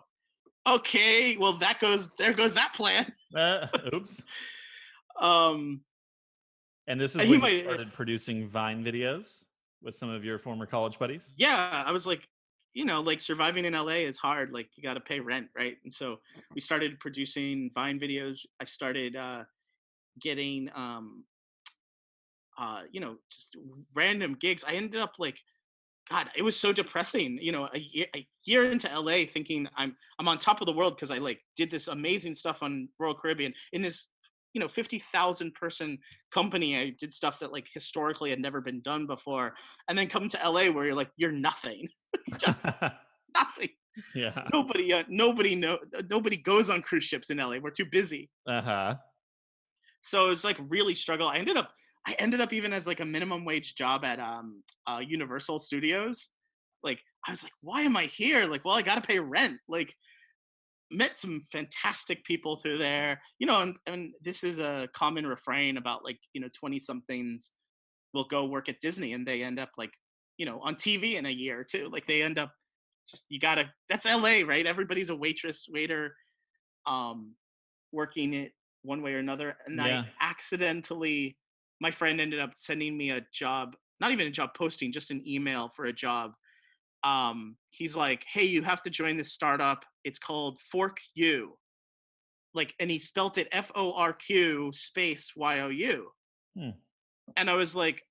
[0.68, 1.38] okay.
[1.38, 3.10] Well, that goes, there goes that plan.
[3.34, 4.22] Uh, oops.
[5.22, 5.80] Um,
[6.86, 9.44] And this is And when he you started producing Vine videos
[9.82, 11.32] with some of your former college buddies.
[11.38, 12.28] yeah, I was like,
[12.74, 14.52] you know, like surviving in LA is hard.
[14.52, 15.78] Like you got to pay rent, right?
[15.86, 16.18] And so
[16.54, 18.40] we started producing Vine videos.
[18.60, 19.46] I started uh,
[20.20, 21.24] getting, um,
[22.58, 23.56] uh, you know, just
[23.94, 24.64] random gigs.
[24.68, 25.40] I ended up like,
[26.10, 27.38] God, it was so depressing.
[27.42, 30.74] You know, a year, a year into LA, thinking I'm I'm on top of the
[30.74, 34.08] world because I like did this amazing stuff on Royal Caribbean in this,
[34.54, 36.00] you know, fifty thousand person
[36.32, 36.78] company.
[36.78, 39.54] I did stuff that like historically had never been done before,
[39.90, 41.88] and then come to LA where you're like you're nothing,
[42.38, 42.64] just
[43.36, 43.70] nothing.
[44.16, 44.48] yeah.
[44.54, 45.78] Nobody, uh, nobody know,
[46.10, 47.58] nobody goes on cruise ships in LA.
[47.58, 48.30] We're too busy.
[48.48, 48.96] Uh huh.
[50.02, 51.28] So it was like really struggle.
[51.28, 51.72] I ended up
[52.08, 56.30] I ended up even as like a minimum wage job at um uh Universal Studios.
[56.84, 58.46] Like I was like, why am I here?
[58.46, 59.60] Like, well, I gotta pay rent.
[59.68, 59.94] Like
[60.90, 63.22] met some fantastic people through there.
[63.40, 67.52] You know, and, and this is a common refrain about like, you know, 20 somethings
[68.14, 69.92] will go work at Disney and they end up like,
[70.38, 71.90] you know, on TV in a year or two.
[71.90, 72.52] Like they end up
[73.10, 74.66] just you gotta that's LA, right?
[74.66, 76.16] Everybody's a waitress, waiter,
[76.86, 77.34] um,
[77.92, 78.54] working it
[78.84, 79.58] one way or another.
[79.66, 80.04] And Yeah.
[80.04, 81.38] I accidentally
[81.80, 85.24] my friend ended up sending me a job, not even a job posting, just an
[85.28, 86.32] email for a job.
[87.04, 89.86] Um, he's like, Hey, you have to join this startup.
[90.04, 91.58] It's called Fork U.
[92.54, 96.10] Like, and he spelt it F O R Q space Y O U.
[96.58, 96.70] Hmm.
[97.36, 98.02] And I was like,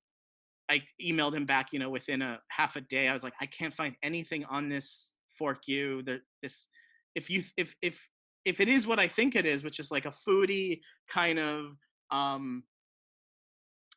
[0.69, 3.09] I emailed him back, you know, within a half a day.
[3.09, 6.03] I was like, I can't find anything on this Fork U.
[6.03, 6.69] There, this,
[7.15, 8.07] if you, if, if,
[8.45, 11.77] if it is what I think it is, which is like a foodie kind of,
[12.11, 12.63] um,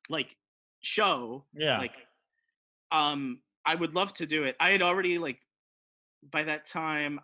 [0.10, 0.36] like
[0.82, 1.78] show, Yeah.
[1.78, 1.95] like,
[2.91, 4.55] um, I would love to do it.
[4.60, 5.39] I had already like,
[6.32, 7.20] by that time,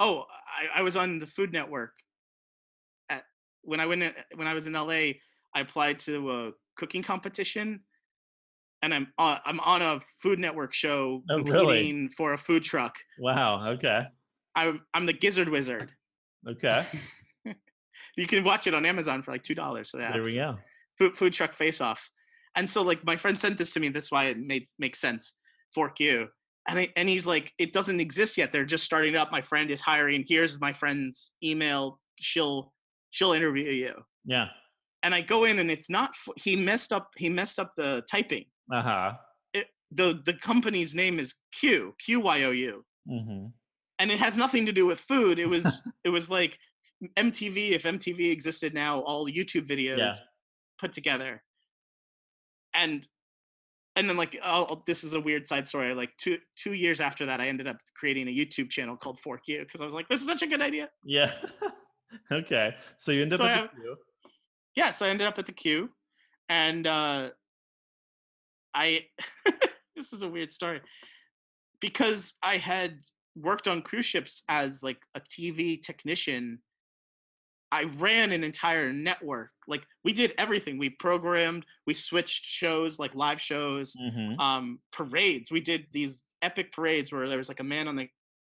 [0.00, 1.92] oh, I, I was on the Food Network.
[3.08, 3.24] At
[3.62, 5.12] when I went in, when I was in LA,
[5.54, 7.80] I applied to a cooking competition,
[8.82, 11.52] and I'm on, I'm on a Food Network show Oh, really?
[11.52, 12.96] competing for a food truck.
[13.18, 13.68] wow.
[13.72, 14.06] Okay.
[14.54, 15.92] I'm I'm the Gizzard Wizard.
[16.48, 16.84] Okay.
[18.18, 19.90] You can watch it on Amazon for like two dollars.
[19.90, 20.58] So There we go.
[20.98, 22.08] Food, food truck face off.
[22.56, 23.88] And so like my friend sent this to me.
[23.90, 25.34] That's why it made makes sense.
[25.74, 26.28] Fork you.
[26.68, 28.50] and I, and he's like, it doesn't exist yet.
[28.50, 29.30] They're just starting up.
[29.30, 30.24] My friend is hiring.
[30.26, 32.00] Here's my friend's email.
[32.20, 32.72] She'll
[33.10, 33.94] she'll interview you.
[34.24, 34.46] Yeah.
[35.02, 36.14] And I go in and it's not.
[36.36, 37.10] He messed up.
[37.16, 38.46] He messed up the typing.
[38.72, 39.12] Uh huh.
[39.92, 42.84] The the company's name is Q Q Y O U.
[43.08, 43.46] Mm-hmm.
[43.98, 45.38] And it has nothing to do with food.
[45.38, 46.58] It was it was like
[47.16, 50.14] MTV if MTV existed now, all YouTube videos yeah.
[50.78, 51.42] Put together.
[52.74, 53.06] And
[53.96, 57.26] and then like oh this is a weird side story like two two years after
[57.26, 60.06] that i ended up creating a youtube channel called fork you because i was like
[60.08, 60.88] this is such a good idea.
[61.02, 61.32] Yeah.
[62.30, 62.72] Okay.
[62.98, 63.96] So you ended so up at the Q
[64.76, 65.90] yeah so i ended up at the Q
[66.48, 67.30] and uh
[68.74, 69.00] i
[69.96, 70.80] this is a weird story
[71.80, 72.98] because i had
[73.34, 76.58] worked on cruise ships as like a tv technician
[77.76, 79.50] I ran an entire network.
[79.68, 80.78] Like we did everything.
[80.78, 84.40] We programmed, we switched shows like live shows, mm-hmm.
[84.40, 85.50] um, parades.
[85.50, 88.08] We did these epic parades where there was like a man on the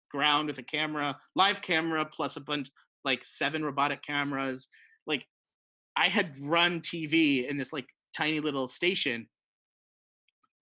[0.10, 2.72] ground with a camera, live camera plus a bunch
[3.06, 4.70] like seven robotic cameras.
[5.06, 5.28] Like
[5.96, 9.28] I had run TV in this like tiny little station,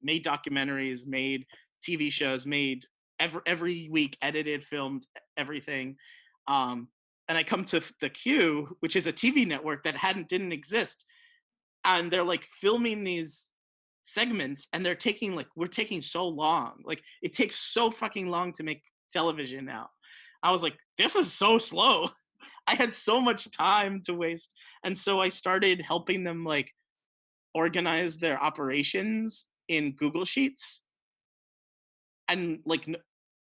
[0.03, 1.45] made documentaries, made
[1.81, 2.85] TV shows, made
[3.21, 5.07] every every week edited, filmed
[5.37, 5.95] everything.
[6.49, 6.89] Um,
[7.29, 11.05] and I come to the Q, which is a TV network that hadn't didn't exist,
[11.85, 13.51] and they're like filming these
[14.01, 18.51] segments, and they're taking like we're taking so long, like it takes so fucking long
[18.53, 19.89] to make television now.
[20.41, 22.09] I was like, this is so slow.
[22.67, 26.73] I had so much time to waste, and so I started helping them like
[27.53, 30.81] organize their operations in Google Sheets,
[32.27, 32.87] and like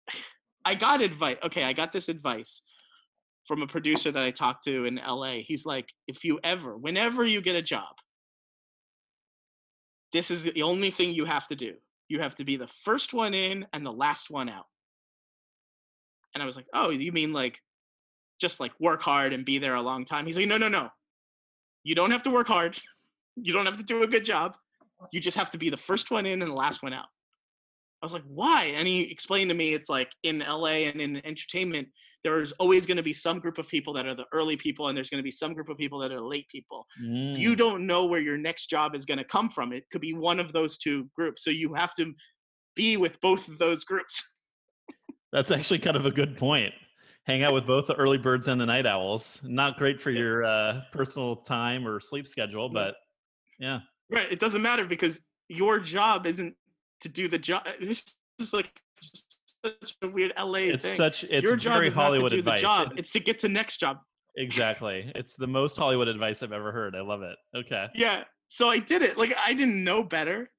[0.66, 1.38] I got advice.
[1.44, 2.64] Okay, I got this advice
[3.48, 5.36] from a producer that I talked to in LA.
[5.36, 7.96] He's like, if you ever, whenever you get a job,
[10.14, 11.74] this is the only thing you have to do.
[12.10, 14.66] You have to be the first one in and the last one out.
[16.34, 17.60] And I was like, oh, you mean like
[18.40, 20.26] just like work hard and be there a long time?
[20.26, 20.90] He's like, no, no, no.
[21.84, 22.78] You don't have to work hard.
[23.36, 24.56] You don't have to do a good job.
[25.12, 27.06] You just have to be the first one in and the last one out.
[28.02, 28.74] I was like, why?
[28.76, 31.88] And he explained to me it's like in LA and in entertainment,
[32.24, 34.98] there's always going to be some group of people that are the early people and
[34.98, 36.86] there's going to be some group of people that are late people.
[37.04, 37.38] Mm.
[37.38, 39.72] you don't know where your next job is going to come from.
[39.74, 42.14] It could be one of those two groups so you have to
[42.76, 44.24] be with both of those groups.
[45.32, 46.74] That's actually kind of a good point.
[47.26, 49.40] Hang out with both the early birds and the night owls.
[49.44, 52.96] Not great for your uh, personal time or sleep schedule but
[53.60, 53.80] yeah.
[54.10, 56.56] Right it doesn't matter because your job isn't
[57.02, 58.06] to do the job this
[58.40, 58.70] is like
[59.02, 59.27] just
[59.66, 60.96] such a weird LA it's thing.
[60.96, 62.60] Such, it's Your job is Hollywood not to do advice.
[62.60, 64.00] the job; it's to get to next job.
[64.38, 65.12] Exactly.
[65.16, 66.96] it's the most Hollywood advice I've ever heard.
[66.96, 67.36] I love it.
[67.56, 67.88] Okay.
[67.96, 68.24] Yeah.
[68.50, 69.18] So I did it.
[69.18, 70.50] Like I didn't know better.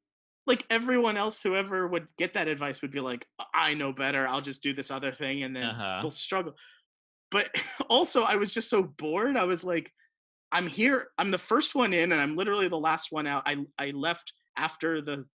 [0.47, 4.27] Like everyone else, whoever would get that advice would be like, "I know better.
[4.27, 6.01] I'll just do this other thing," and then uh-huh.
[6.03, 6.55] they'll struggle.
[7.31, 7.51] But
[7.89, 9.37] also, I was just so bored.
[9.37, 9.93] I was like,
[10.51, 11.09] "I'm here.
[11.19, 14.33] I'm the first one in, and I'm literally the last one out." I I left
[14.57, 15.27] after the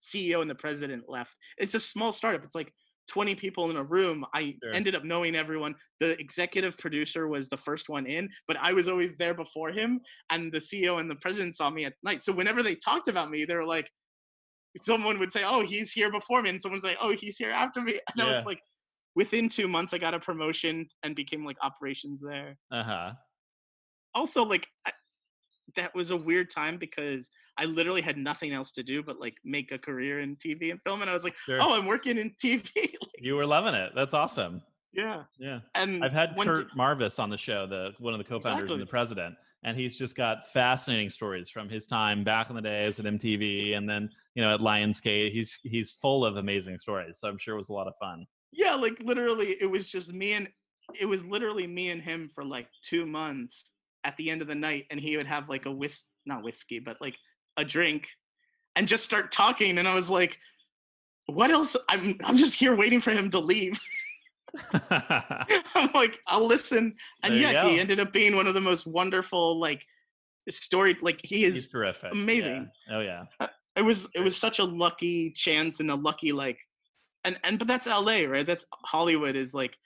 [0.00, 1.36] CEO and the president left.
[1.58, 2.44] It's a small startup.
[2.44, 2.72] It's like
[3.08, 4.24] 20 people in a room.
[4.34, 4.72] I sure.
[4.72, 5.74] ended up knowing everyone.
[6.00, 10.00] The executive producer was the first one in, but I was always there before him.
[10.30, 12.22] And the CEO and the president saw me at night.
[12.22, 13.90] So whenever they talked about me, they were like,
[14.78, 16.50] someone would say, Oh, he's here before me.
[16.50, 17.92] And someone would say, Oh, he's here after me.
[18.10, 18.24] And yeah.
[18.24, 18.60] I was like,
[19.14, 22.56] within two months, I got a promotion and became like operations there.
[22.70, 23.12] Uh huh.
[24.14, 24.66] Also, like,
[25.76, 29.36] that was a weird time because I literally had nothing else to do but like
[29.44, 31.02] make a career in TV and film.
[31.02, 31.58] And I was like, sure.
[31.60, 32.70] oh, I'm working in TV.
[32.76, 33.92] like, you were loving it.
[33.94, 34.62] That's awesome.
[34.92, 35.24] Yeah.
[35.38, 35.60] Yeah.
[35.74, 38.74] And I've had Curt d- Marvis on the show, the one of the co-founders exactly.
[38.74, 39.34] and the president.
[39.64, 43.76] And he's just got fascinating stories from his time back in the days at MTV
[43.76, 45.30] and then, you know, at Lionsgate.
[45.30, 47.20] He's he's full of amazing stories.
[47.20, 48.26] So I'm sure it was a lot of fun.
[48.50, 50.48] Yeah, like literally it was just me and
[51.00, 53.72] it was literally me and him for like two months
[54.04, 56.78] at the end of the night and he would have like a whis not whiskey
[56.78, 57.18] but like
[57.56, 58.08] a drink
[58.76, 60.38] and just start talking and i was like
[61.26, 61.76] what else?
[61.88, 63.78] I'm i'm just here waiting for him to leave.
[64.90, 66.94] I'm like i'll listen.
[67.22, 69.86] And yeah he ended up being one of the most wonderful like
[70.48, 72.12] story like he is He's terrific.
[72.12, 72.70] amazing.
[72.88, 72.96] Yeah.
[72.96, 73.24] oh yeah.
[73.40, 73.46] Uh,
[73.76, 76.58] it was it was such a lucky chance and a lucky like
[77.24, 78.46] and and but that's la right?
[78.46, 79.78] That's hollywood is like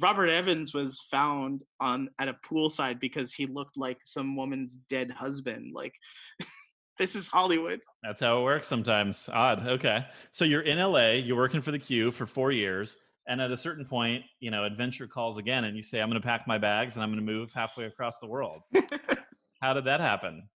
[0.00, 5.10] Robert Evans was found on at a poolside because he looked like some woman's dead
[5.10, 5.72] husband.
[5.72, 5.94] Like
[6.98, 7.80] this is Hollywood.
[8.02, 9.28] That's how it works sometimes.
[9.32, 9.66] Odd.
[9.66, 10.04] Okay.
[10.32, 12.96] So you're in LA, you're working for the Q for 4 years,
[13.28, 16.20] and at a certain point, you know, adventure calls again and you say I'm going
[16.20, 18.62] to pack my bags and I'm going to move halfway across the world.
[19.62, 20.48] how did that happen?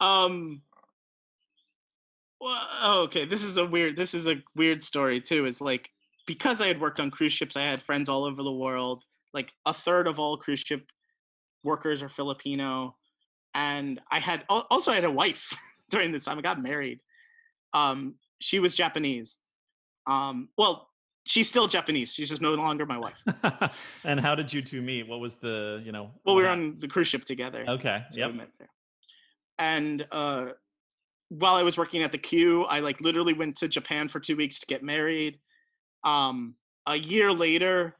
[0.00, 0.62] Um
[2.40, 3.24] Well, oh, okay.
[3.24, 3.96] This is a weird.
[3.96, 5.46] This is a weird story too.
[5.46, 5.90] Is like
[6.26, 9.04] because I had worked on cruise ships, I had friends all over the world.
[9.32, 10.90] Like a third of all cruise ship
[11.62, 12.96] workers are Filipino,
[13.54, 15.52] and I had also I had a wife
[15.90, 16.38] during this time.
[16.38, 17.00] I got married.
[17.72, 19.38] Um, she was Japanese.
[20.06, 20.88] Um, well,
[21.26, 22.12] she's still Japanese.
[22.12, 23.22] She's just no longer my wife.
[24.04, 25.08] and how did you two meet?
[25.08, 26.10] What was the you know?
[26.24, 27.64] Well, we were on the cruise ship together.
[27.68, 28.02] Okay.
[28.08, 28.48] So yep.
[29.58, 30.50] And uh,
[31.28, 34.36] while I was working at the Q, I like literally went to Japan for two
[34.36, 35.38] weeks to get married.
[36.04, 36.54] Um,
[36.86, 37.96] a year later,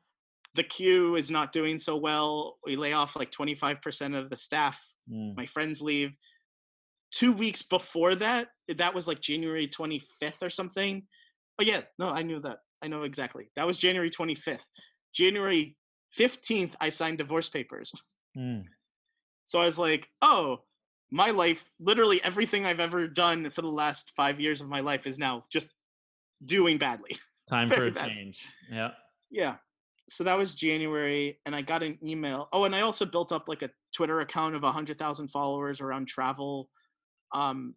[0.55, 2.59] the Q is not doing so well.
[2.65, 4.81] We lay off like 25% of the staff.
[5.11, 5.37] Mm.
[5.37, 6.13] My friends leave.
[7.11, 11.03] Two weeks before that, that was like January 25th or something.
[11.61, 12.59] Oh, yeah, no, I knew that.
[12.83, 13.51] I know exactly.
[13.57, 14.59] That was January 25th.
[15.15, 15.77] January
[16.19, 17.93] 15th, I signed divorce papers.
[18.37, 18.65] Mm.
[19.45, 20.59] So I was like, oh,
[21.11, 25.07] my life, literally everything I've ever done for the last five years of my life
[25.07, 25.73] is now just
[26.45, 27.17] doing badly.
[27.49, 28.09] Time for a bad.
[28.09, 28.47] change.
[28.71, 28.91] Yeah.
[29.31, 29.57] Yeah.
[30.09, 32.49] So that was January, and I got an email.
[32.53, 36.69] Oh, and I also built up like a Twitter account of 100,000 followers around travel.
[37.33, 37.75] Um,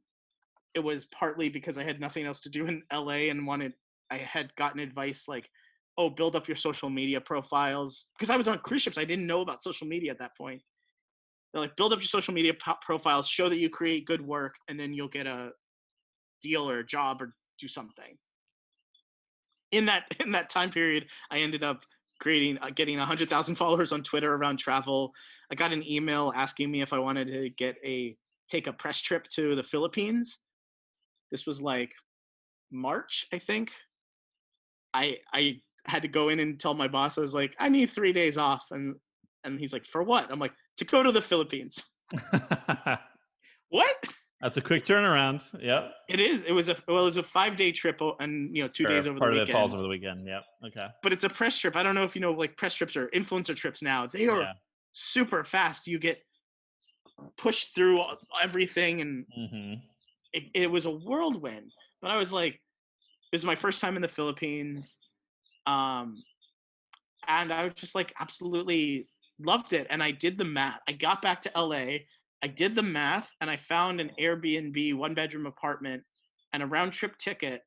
[0.73, 3.73] it was partly because I had nothing else to do in LA and wanted,
[4.11, 5.49] I had gotten advice like,
[5.97, 8.07] oh, build up your social media profiles.
[8.17, 10.61] Because I was on cruise ships, I didn't know about social media at that point.
[11.51, 14.55] They're like, build up your social media po- profiles, show that you create good work,
[14.67, 15.51] and then you'll get a
[16.41, 18.17] deal or a job or do something.
[19.71, 21.83] In that in that time period, I ended up
[22.19, 25.11] creating uh, getting 100,000 followers on Twitter around travel.
[25.51, 28.15] I got an email asking me if I wanted to get a
[28.49, 30.39] take a press trip to the Philippines.
[31.31, 31.91] This was like
[32.71, 33.71] March, I think.
[34.93, 37.89] I I had to go in and tell my boss I was like, I need
[37.89, 38.95] 3 days off and
[39.43, 41.83] and he's like, "For what?" I'm like, "To go to the Philippines."
[43.69, 44.09] what?
[44.41, 45.49] That's a quick turnaround.
[45.59, 45.93] Yep.
[46.09, 46.43] It is.
[46.45, 48.91] It was a well, it was a five day trip and you know two sure.
[48.91, 49.53] days over Part the weekend.
[49.53, 50.27] Part of it falls over the weekend.
[50.27, 50.43] Yep.
[50.67, 50.87] Okay.
[51.01, 51.75] But it's a press trip.
[51.75, 54.05] I don't know if you know like press trips or influencer trips now.
[54.05, 54.53] They are yeah.
[54.91, 55.87] super fast.
[55.87, 56.21] You get
[57.37, 58.03] pushed through
[58.41, 59.73] everything, and mm-hmm.
[60.33, 61.71] it, it was a whirlwind.
[62.01, 62.59] But I was like, it
[63.33, 64.99] was my first time in the Philippines,
[65.65, 66.21] um,
[67.27, 69.07] and I was just like absolutely
[69.39, 69.87] loved it.
[69.89, 70.79] And I did the math.
[70.87, 71.99] I got back to LA.
[72.43, 76.03] I did the math and I found an Airbnb one bedroom apartment
[76.53, 77.61] and a round trip ticket,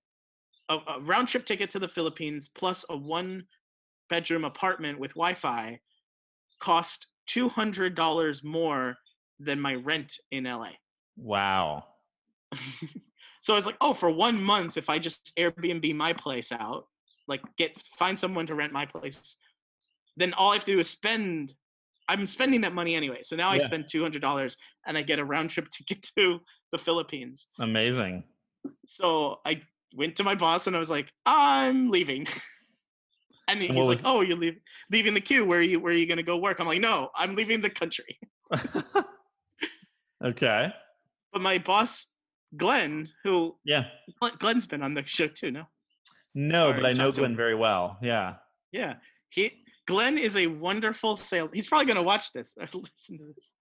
[0.68, 3.44] a, a round trip ticket to the Philippines plus a one
[4.08, 5.80] bedroom apartment with Wi Fi
[6.60, 8.96] cost $200 more
[9.38, 10.72] than my rent in LA.
[11.16, 11.84] Wow.
[13.40, 16.86] so I was like, oh, for one month, if I just Airbnb my place out,
[17.26, 19.36] like get find someone to rent my place,
[20.16, 21.54] then all I have to do is spend
[22.11, 23.18] I'm spending that money anyway.
[23.22, 23.56] So now yeah.
[23.56, 26.40] I spend two hundred dollars and I get a round trip ticket to
[26.72, 27.46] the Philippines.
[27.61, 28.24] Amazing.
[28.84, 29.62] So I
[29.94, 32.26] went to my boss and I was like, I'm leaving.
[33.48, 35.44] and he's like, Oh, you're leaving leaving the Q.
[35.44, 36.58] Where are you where are you gonna go work?
[36.58, 38.18] I'm like, No, I'm leaving the country.
[40.24, 40.72] okay.
[41.32, 42.08] But my boss,
[42.56, 43.84] Glenn, who yeah,
[44.40, 45.64] Glenn's been on the show too, no?
[46.34, 47.98] No, but I know Glenn very well.
[48.02, 48.34] Yeah.
[48.72, 48.94] Yeah.
[49.28, 49.59] He
[49.91, 51.51] Glenn is a wonderful sales.
[51.53, 53.53] He's probably going to watch this or listen to this.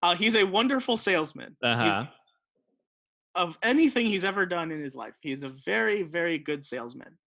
[0.00, 1.56] Uh, he's a wonderful salesman.
[1.62, 2.06] Uh-huh.
[3.34, 7.18] Of anything he's ever done in his life, he's a very, very good salesman.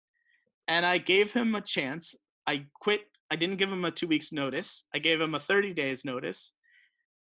[0.69, 2.15] And I gave him a chance.
[2.47, 3.01] I quit.
[3.29, 4.85] I didn't give him a two weeks notice.
[4.93, 6.53] I gave him a 30 days notice.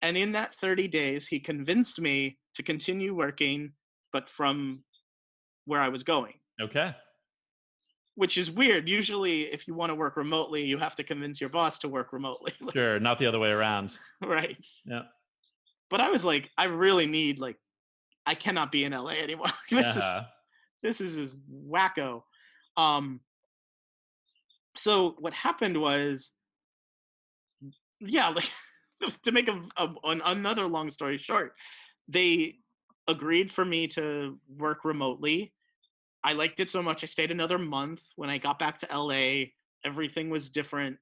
[0.03, 3.73] And in that 30 days, he convinced me to continue working,
[4.13, 4.85] but from
[5.65, 6.35] where I was going.
[6.63, 6.95] Okay
[8.17, 8.89] which is weird.
[8.89, 12.13] Usually, if you want to work remotely, you have to convince your boss to work
[12.13, 12.53] remotely.
[12.73, 13.97] sure, not the other way around.
[14.23, 14.59] right.
[14.85, 15.03] Yeah.
[15.91, 17.57] But I was like, I really need like,
[18.25, 19.47] I cannot be in LA anymore.
[19.71, 20.23] this uh-huh.
[20.23, 20.27] is
[20.83, 22.23] this is just wacko.
[22.77, 23.21] Um.
[24.77, 26.33] So what happened was,
[28.01, 28.51] yeah, like
[29.23, 31.53] to make a, a an, another long story short,
[32.09, 32.57] they
[33.09, 35.53] agreed for me to work remotely
[36.25, 37.03] I liked it so much.
[37.03, 38.03] I stayed another month.
[38.17, 39.45] When I got back to LA,
[39.85, 40.97] everything was different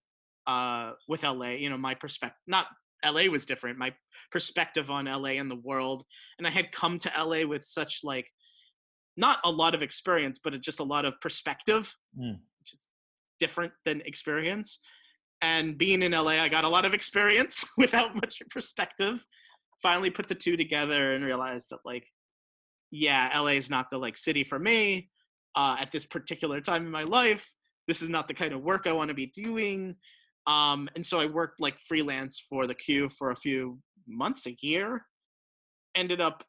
[0.46, 1.50] uh, with LA.
[1.50, 2.66] You know, my perspective, not
[3.04, 3.78] LA was different.
[3.78, 3.94] My
[4.30, 6.04] perspective on LA and the world.
[6.38, 8.30] And I had come to LA with such like,
[9.16, 12.32] not a lot of experience, but just a lot of perspective, mm.
[12.60, 12.88] which is
[13.38, 14.80] different than experience.
[15.40, 19.24] And being in LA, I got a lot of experience without much perspective.
[19.82, 22.06] Finally put the two together and realized that like,
[22.95, 25.11] yeah, LA is not the like city for me
[25.57, 27.53] uh, at this particular time in my life.
[27.88, 29.97] This is not the kind of work I want to be doing.
[30.47, 34.57] Um, and so I worked like freelance for the Q for a few months, a
[34.61, 35.05] year.
[35.97, 36.45] Ended up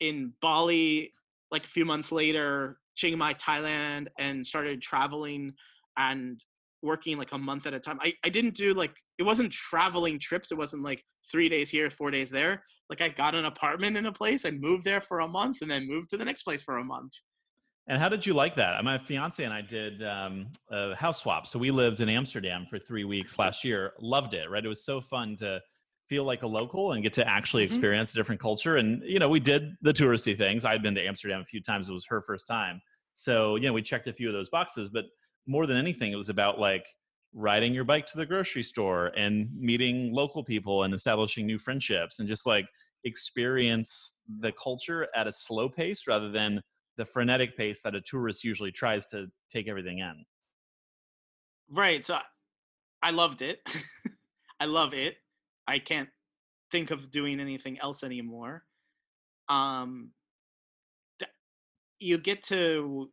[0.00, 1.14] in Bali
[1.52, 5.52] like a few months later, Chiang Mai, Thailand, and started traveling
[5.96, 6.42] and
[6.82, 7.98] working like a month at a time.
[8.02, 10.50] I, I didn't do like it wasn't traveling trips.
[10.50, 12.64] It wasn't like three days here, four days there.
[12.88, 15.70] Like I got an apartment in a place, I moved there for a month, and
[15.70, 17.12] then moved to the next place for a month.
[17.86, 18.82] And how did you like that?
[18.82, 21.46] My fiance and I did um, a house swap.
[21.46, 23.92] So we lived in Amsterdam for three weeks last year.
[24.00, 24.64] Loved it, right?
[24.64, 25.60] It was so fun to
[26.08, 27.74] feel like a local and get to actually mm-hmm.
[27.74, 28.18] experience mm-hmm.
[28.18, 28.76] a different culture.
[28.76, 30.64] And, you know, we did the touristy things.
[30.64, 31.88] I'd been to Amsterdam a few times.
[31.88, 32.80] It was her first time.
[33.14, 34.88] So, you know, we checked a few of those boxes.
[34.88, 35.04] But
[35.46, 36.86] more than anything, it was about like
[37.32, 42.18] riding your bike to the grocery store and meeting local people and establishing new friendships
[42.18, 42.66] and just like
[43.04, 46.60] experience the culture at a slow pace rather than
[46.96, 50.24] the frenetic pace that a tourist usually tries to take everything in.
[51.70, 52.04] Right.
[52.04, 52.18] So
[53.02, 53.60] I loved it.
[54.60, 55.14] I love it.
[55.66, 56.08] I can't
[56.70, 58.64] think of doing anything else anymore.
[59.48, 60.10] Um,
[61.98, 63.10] you get to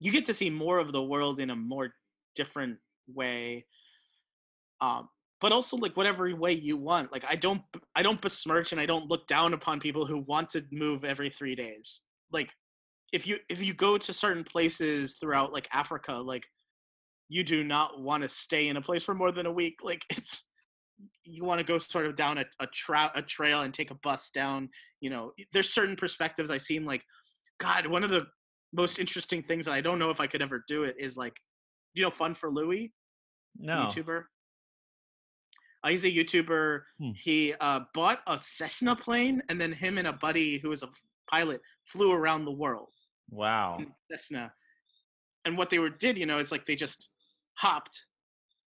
[0.00, 1.94] you get to see more of the world in a more
[2.34, 3.66] different way.
[4.80, 5.08] Um,
[5.40, 7.12] but also like whatever way you want.
[7.12, 7.62] Like I don't
[7.94, 11.30] I don't besmirch and I don't look down upon people who want to move every
[11.30, 12.02] three days
[12.32, 12.50] like
[13.12, 16.46] if you if you go to certain places throughout like Africa, like
[17.28, 19.76] you do not want to stay in a place for more than a week.
[19.82, 20.44] Like it's
[21.24, 23.96] you want to go sort of down a a, tra- a trail and take a
[24.02, 24.70] bus down.
[25.00, 26.84] You know, there's certain perspectives I've seen.
[26.84, 27.04] Like,
[27.60, 28.26] God, one of the
[28.72, 31.36] most interesting things, and I don't know if I could ever do it, is like,
[31.94, 32.90] you know, FunForLouis,
[33.58, 34.24] no YouTuber.
[35.84, 36.82] Uh, he's a YouTuber.
[37.00, 37.10] Hmm.
[37.16, 40.88] He uh, bought a Cessna plane, and then him and a buddy who was a
[41.30, 42.90] pilot flew around the world.
[43.30, 43.78] Wow.
[44.10, 44.52] Cessna.
[45.44, 47.08] And what they were did, you know, it's like they just
[47.54, 48.06] hopped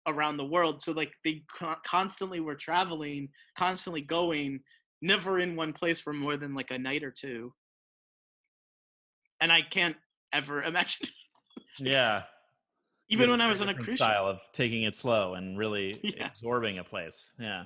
[0.07, 0.83] around the world.
[0.83, 4.61] So like they co- constantly were traveling, constantly going,
[5.03, 7.53] never in one place for more than like a night or two.
[9.41, 9.97] And I can't
[10.33, 11.09] ever imagine.
[11.79, 12.23] yeah.
[13.11, 14.41] Even when I was on a cruise style ship.
[14.41, 16.29] of taking it slow and really yeah.
[16.29, 17.33] absorbing a place.
[17.39, 17.65] Yeah.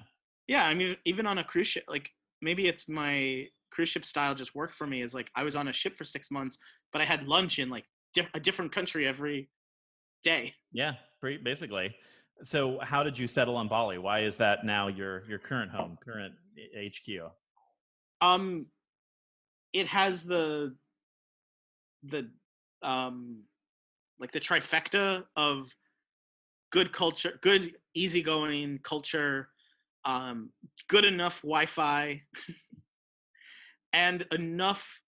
[0.48, 4.34] Yeah, I mean, even on a cruise ship, like maybe it's my cruise ship style
[4.34, 6.58] just worked for me is like I was on a ship for six months,
[6.92, 7.84] but I had lunch in like
[8.34, 9.50] a different country every
[10.22, 10.54] day.
[10.72, 10.94] Yeah,
[11.42, 11.94] basically.
[12.42, 13.98] So, how did you settle on Bali?
[13.98, 16.34] Why is that now your your current home, current
[16.76, 17.30] HQ?
[18.20, 18.66] Um,
[19.72, 20.74] it has the
[22.02, 22.30] the
[22.82, 23.44] um
[24.18, 25.70] like the trifecta of
[26.70, 29.48] good culture, good easygoing culture,
[30.04, 30.50] um,
[30.88, 32.22] good enough Wi-Fi.
[33.94, 35.00] and enough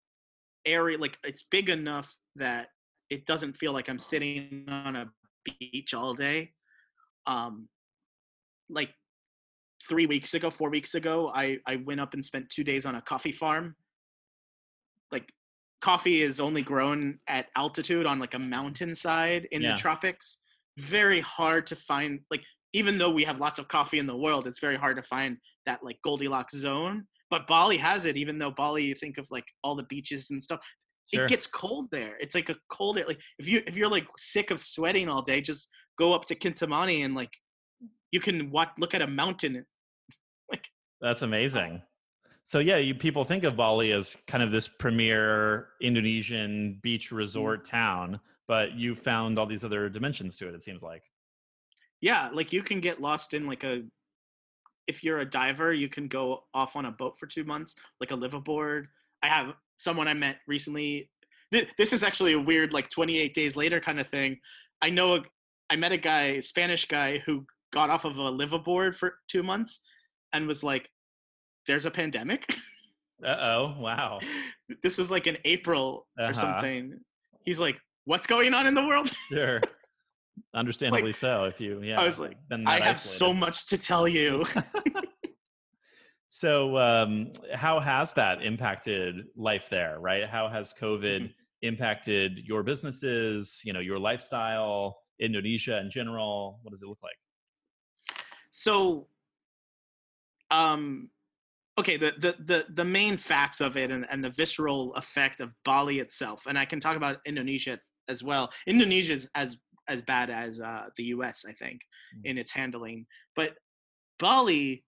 [0.64, 2.68] area like it's big enough that
[3.10, 5.06] it doesn't feel like i'm sitting on a
[5.44, 6.52] beach all day
[7.26, 7.68] um
[8.70, 8.90] like
[9.88, 12.94] three weeks ago four weeks ago i i went up and spent two days on
[12.94, 13.74] a coffee farm
[15.12, 15.30] like
[15.86, 19.72] coffee is only grown at altitude on like a mountainside in yeah.
[19.72, 20.38] the tropics
[20.78, 24.46] very hard to find like even though we have lots of coffee in the world
[24.46, 28.50] it's very hard to find that like goldilocks zone but Bali has it, even though
[28.50, 30.60] Bali, you think of like all the beaches and stuff.
[31.12, 31.24] Sure.
[31.24, 32.16] It gets cold there.
[32.20, 35.40] It's like a cold like if you if you're like sick of sweating all day,
[35.40, 35.68] just
[35.98, 37.32] go up to Kintamani and like
[38.10, 39.64] you can watch look at a mountain.
[40.50, 40.68] like
[41.00, 41.82] that's uh, amazing.
[42.46, 47.16] So yeah, you people think of Bali as kind of this premier Indonesian beach mm.
[47.16, 47.76] resort mm-hmm.
[47.76, 50.54] town, but you found all these other dimensions to it.
[50.54, 51.02] It seems like.
[52.00, 53.82] Yeah, like you can get lost in like a
[54.86, 58.12] if you're a diver, you can go off on a boat for two months, like
[58.12, 58.84] a liveaboard.
[59.24, 61.10] I have someone I met recently.
[61.50, 64.38] This is actually a weird, like 28 days later kind of thing.
[64.80, 65.24] I know
[65.68, 69.80] I met a guy, Spanish guy, who got off of a liveaboard for two months
[70.32, 70.88] and was like,
[71.66, 72.54] "There's a pandemic."
[73.24, 73.74] Uh oh!
[73.78, 74.20] Wow.
[74.82, 76.30] This was like in April uh-huh.
[76.30, 76.98] or something.
[77.44, 79.60] He's like, "What's going on in the world?" Sure.
[80.54, 81.44] Understandably like, so.
[81.44, 82.98] If you, yeah, I was like, I have isolated.
[82.98, 84.44] so much to tell you.
[86.28, 89.98] so, um, how has that impacted life there?
[90.00, 90.28] Right?
[90.28, 91.26] How has COVID mm-hmm.
[91.62, 93.62] impacted your businesses?
[93.64, 96.58] You know, your lifestyle, Indonesia in general.
[96.62, 97.16] What does it look like?
[98.50, 99.06] So,
[100.50, 101.10] um,
[101.78, 105.52] okay the, the the the main facts of it and, and the visceral effect of
[105.64, 109.58] bali itself and i can talk about indonesia as well indonesia is as
[109.88, 111.44] as bad as uh, the U.S.
[111.48, 111.80] I think
[112.16, 112.24] mm.
[112.24, 113.06] in its handling.
[113.34, 113.54] But
[114.18, 114.84] Bali,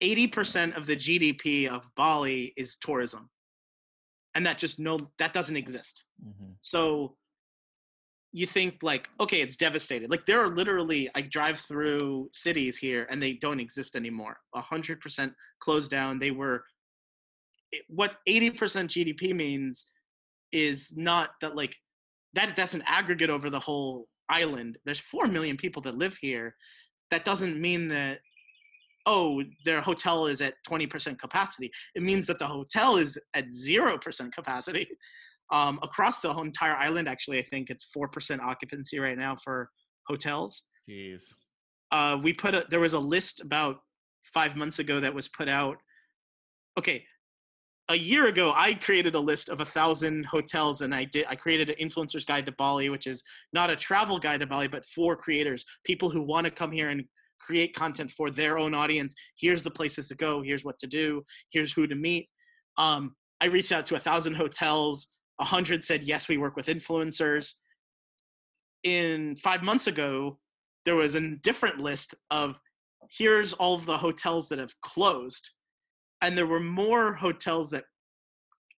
[0.00, 3.28] eighty percent of the GDP of Bali is tourism,
[4.34, 6.04] and that just no that doesn't exist.
[6.24, 6.52] Mm-hmm.
[6.60, 7.16] So
[8.38, 13.06] you think like okay it's devastated like there are literally i drive through cities here
[13.08, 16.62] and they don't exist anymore 100% closed down they were
[17.88, 18.52] what 80%
[18.88, 19.90] GDP means
[20.52, 21.74] is not that like
[22.34, 24.78] that that's an aggregate over the whole island.
[24.84, 26.54] There's 4 million people that live here.
[27.10, 28.18] That doesn't mean that
[29.08, 31.70] oh, their hotel is at 20% capacity.
[31.94, 34.88] It means that the hotel is at 0% capacity.
[35.52, 39.70] Um, across the whole entire island, actually, I think it's 4% occupancy right now for
[40.08, 40.64] hotels.
[40.88, 41.22] Jeez.
[41.92, 43.78] Uh, we put a, there was a list about
[44.34, 45.78] five months ago that was put out.
[46.78, 47.04] Okay,
[47.88, 51.26] a year ago, I created a list of a thousand hotels, and I did.
[51.28, 53.22] I created an influencer's guide to Bali, which is
[53.52, 56.88] not a travel guide to Bali, but for creators, people who want to come here
[56.88, 57.04] and
[57.38, 59.14] create content for their own audience.
[59.38, 60.42] Here's the places to go.
[60.42, 61.22] Here's what to do.
[61.50, 62.28] Here's who to meet.
[62.76, 65.08] Um, I reached out to a thousand hotels.
[65.40, 67.54] A hundred said yes, we work with influencers.
[68.82, 70.38] In five months ago,
[70.84, 72.60] there was a different list of
[73.10, 75.50] here's all of the hotels that have closed,
[76.22, 77.84] and there were more hotels that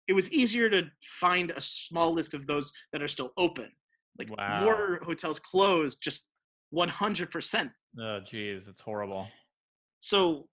[0.09, 0.85] it was easier to
[1.21, 3.71] find a small list of those that are still open.
[4.19, 4.65] Like wow.
[4.65, 6.27] more hotels closed, just
[6.75, 7.71] 100%.
[8.01, 9.29] Oh, geez, it's horrible.
[10.01, 10.49] So,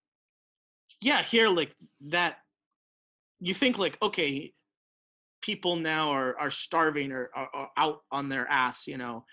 [1.02, 1.76] yeah, here, like
[2.08, 2.38] that,
[3.40, 4.54] you think, like, okay,
[5.44, 9.24] people now are, are starving or are, out on their ass, you know,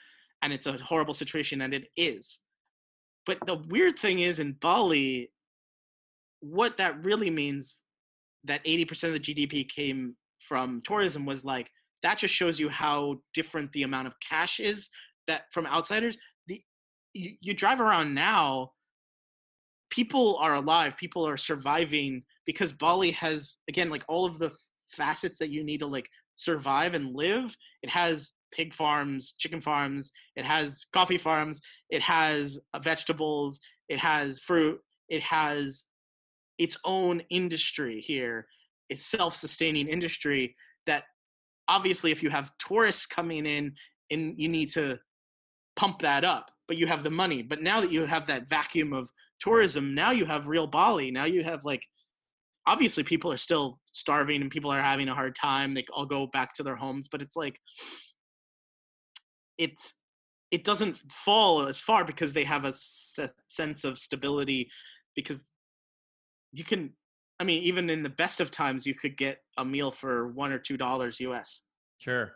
[0.43, 2.41] and it's a horrible situation, and it is.
[3.25, 5.31] But the weird thing is in Bali,
[6.41, 7.81] what that really means
[8.45, 11.71] that 80% of the GDP came from tourism was like,
[12.03, 14.91] that just shows you how different the amount of cash is
[15.27, 16.17] that from outsiders
[17.15, 18.73] you, you drive around now
[19.91, 24.51] people are alive people are surviving because bali has again like all of the
[24.91, 30.11] facets that you need to like survive and live it has pig farms chicken farms
[30.37, 31.61] it has coffee farms
[31.91, 35.85] it has uh, vegetables it has fruit it has
[36.59, 38.47] its own industry here
[38.89, 40.55] it's self-sustaining industry
[40.87, 41.05] that
[41.69, 43.73] obviously if you have tourists coming in
[44.11, 44.99] and you need to
[45.77, 47.43] pump that up but you have the money.
[47.43, 49.11] But now that you have that vacuum of
[49.41, 51.11] tourism, now you have real Bali.
[51.11, 51.85] Now you have like
[52.67, 55.75] obviously people are still starving and people are having a hard time.
[55.75, 57.59] They all go back to their homes, but it's like
[59.59, 59.95] it's
[60.51, 64.71] it doesn't fall as far because they have a sense of stability
[65.15, 65.45] because
[66.53, 66.91] you can
[67.39, 70.51] i mean even in the best of times you could get a meal for one
[70.51, 71.63] or two dollars us
[71.99, 72.33] sure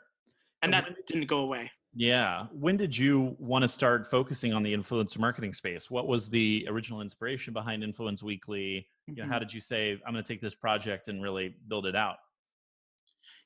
[0.62, 2.46] and that didn't go away yeah.
[2.52, 5.90] When did you want to start focusing on the influencer marketing space?
[5.90, 8.88] What was the original inspiration behind Influence Weekly?
[9.06, 9.32] You know, mm-hmm.
[9.32, 12.16] how did you say, I'm going to take this project and really build it out?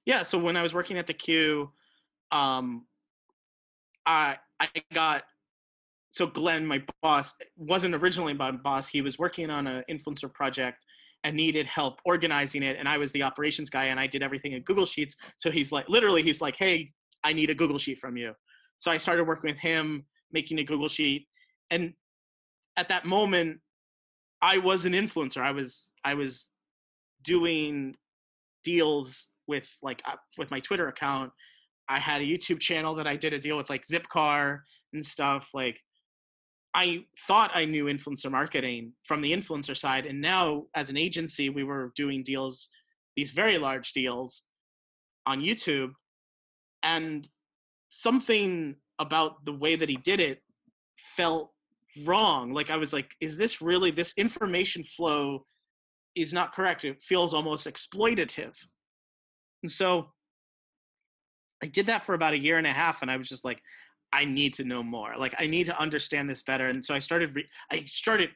[0.06, 0.22] Yeah.
[0.22, 1.70] So when I was working at the Q,
[2.30, 2.86] um,
[4.06, 5.24] I I got
[6.10, 8.88] so Glenn, my boss, wasn't originally my boss.
[8.88, 10.84] He was working on an influencer project
[11.24, 12.76] and needed help organizing it.
[12.78, 15.16] And I was the operations guy and I did everything in Google Sheets.
[15.36, 16.90] So he's like, literally, he's like, hey,
[17.24, 18.32] I need a Google Sheet from you.
[18.78, 21.26] So I started working with him, making a Google Sheet.
[21.70, 21.94] And
[22.76, 23.60] at that moment,
[24.40, 25.42] I was an influencer.
[25.42, 26.48] I was I was
[27.24, 27.96] doing
[28.64, 31.32] deals with like uh, with my Twitter account.
[31.88, 34.60] I had a YouTube channel that I did a deal with like Zipcar
[34.92, 35.50] and stuff.
[35.54, 35.80] Like
[36.74, 41.50] I thought I knew influencer marketing from the influencer side, and now as an agency,
[41.50, 42.68] we were doing deals,
[43.16, 44.44] these very large deals
[45.26, 45.90] on YouTube
[46.82, 47.28] and
[47.88, 50.42] something about the way that he did it
[50.96, 51.50] felt
[52.04, 55.44] wrong like i was like is this really this information flow
[56.18, 56.84] is not correct.
[56.84, 58.56] It feels almost exploitative.
[59.62, 60.12] And so
[61.62, 63.60] i did that for about a year and a half and i was just like
[64.12, 65.14] i need to know more.
[65.16, 66.68] Like i need to understand this better.
[66.68, 68.30] And so i started re- i started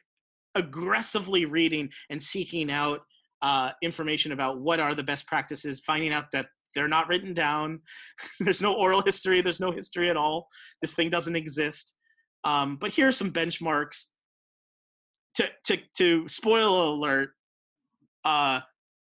[0.55, 3.01] aggressively reading and seeking out
[3.41, 7.81] uh, information about what are the best practices finding out that they're not written down.
[8.39, 9.41] there's no oral history.
[9.41, 10.47] There's no history at all.
[10.81, 11.93] This thing doesn't exist.
[12.43, 14.07] Um, but here are some benchmarks.
[15.35, 17.31] To to to spoil alert,
[18.23, 18.59] uh,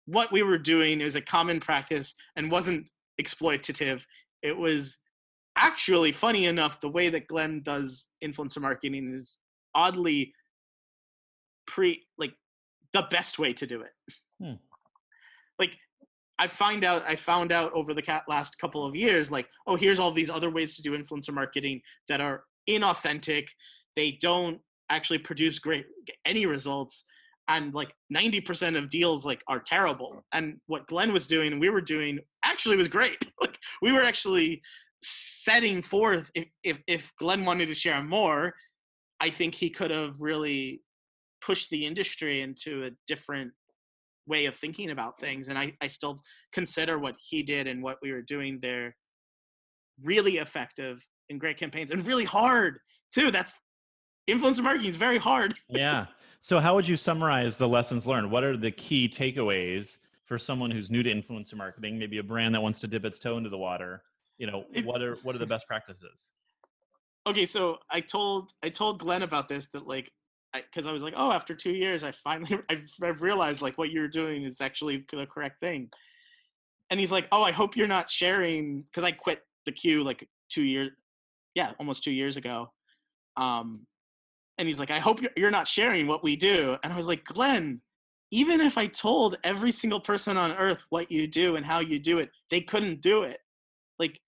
[0.05, 2.89] what we were doing is a common practice and wasn't
[3.22, 4.05] exploitative.
[4.41, 4.97] It was
[5.57, 6.80] actually funny enough.
[6.80, 9.39] The way that Glenn does influencer marketing is
[9.76, 10.34] oddly
[11.68, 12.34] pre like
[12.93, 14.14] the best way to do it.
[14.41, 14.53] Hmm.
[15.59, 15.78] Like
[16.40, 20.00] I find out I found out over the last couple of years like oh here's
[20.00, 23.48] all these other ways to do influencer marketing that are inauthentic.
[23.96, 24.60] They don't
[24.90, 25.86] actually produce great
[26.26, 27.06] any results.
[27.50, 30.24] And like 90% of deals like are terrible.
[30.32, 33.18] And what Glenn was doing and we were doing actually was great.
[33.42, 34.62] Like we were actually
[35.02, 38.54] setting forth if if, if Glenn wanted to share more
[39.20, 40.82] I think he could have really
[41.42, 43.52] pushed the industry into a different
[44.28, 46.20] way of thinking about things and I, I still
[46.54, 48.96] consider what he did and what we were doing there
[50.04, 52.80] really effective and great campaigns and really hard
[53.14, 53.32] too.
[53.32, 53.54] That's
[54.30, 55.54] influencer marketing is very hard.
[55.70, 56.08] Yeah.
[56.40, 58.30] So how would you summarize the lessons learned?
[58.30, 62.54] What are the key takeaways for someone who's new to influencer marketing maybe a brand
[62.54, 64.04] that wants to dip its toe into the water?
[64.38, 66.32] You know what are what are the best practices?
[67.26, 70.12] Okay so i told i told glenn about this that like
[70.54, 73.78] because I, I, was like oh after two years i finally I've, I've realized like
[73.78, 75.89] what you're doing is actually the correct thing.
[76.89, 80.28] And he's like oh i hope you're not sharing because i quit the queue like
[80.49, 80.91] two years
[81.56, 82.72] yeah almost two years ago
[83.38, 83.74] um
[84.58, 87.24] and he's like i hope you're, not sharing what we do and i was like
[87.24, 87.82] glenn
[88.30, 91.97] even if i told every single person on earth what you do and how you
[91.97, 93.39] do it they couldn't do it.
[93.97, 94.20] Like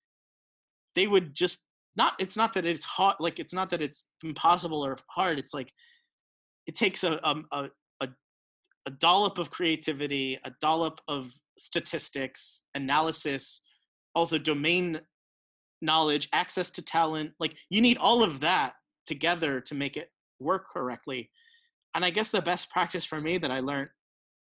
[0.95, 1.63] they would just
[1.95, 5.53] not it's not that it's hard like it's not that it's impossible or hard it's
[5.53, 5.71] like
[6.67, 7.69] it takes a um, a
[8.01, 8.07] a,
[8.85, 13.61] a dollop of creativity a dollop of statistics analysis
[14.13, 14.99] also domain
[15.81, 18.73] knowledge access to talent like you need all of that
[19.05, 20.09] together to make it
[20.39, 21.29] work correctly.
[21.93, 23.89] And i guess the best practice for me that i learned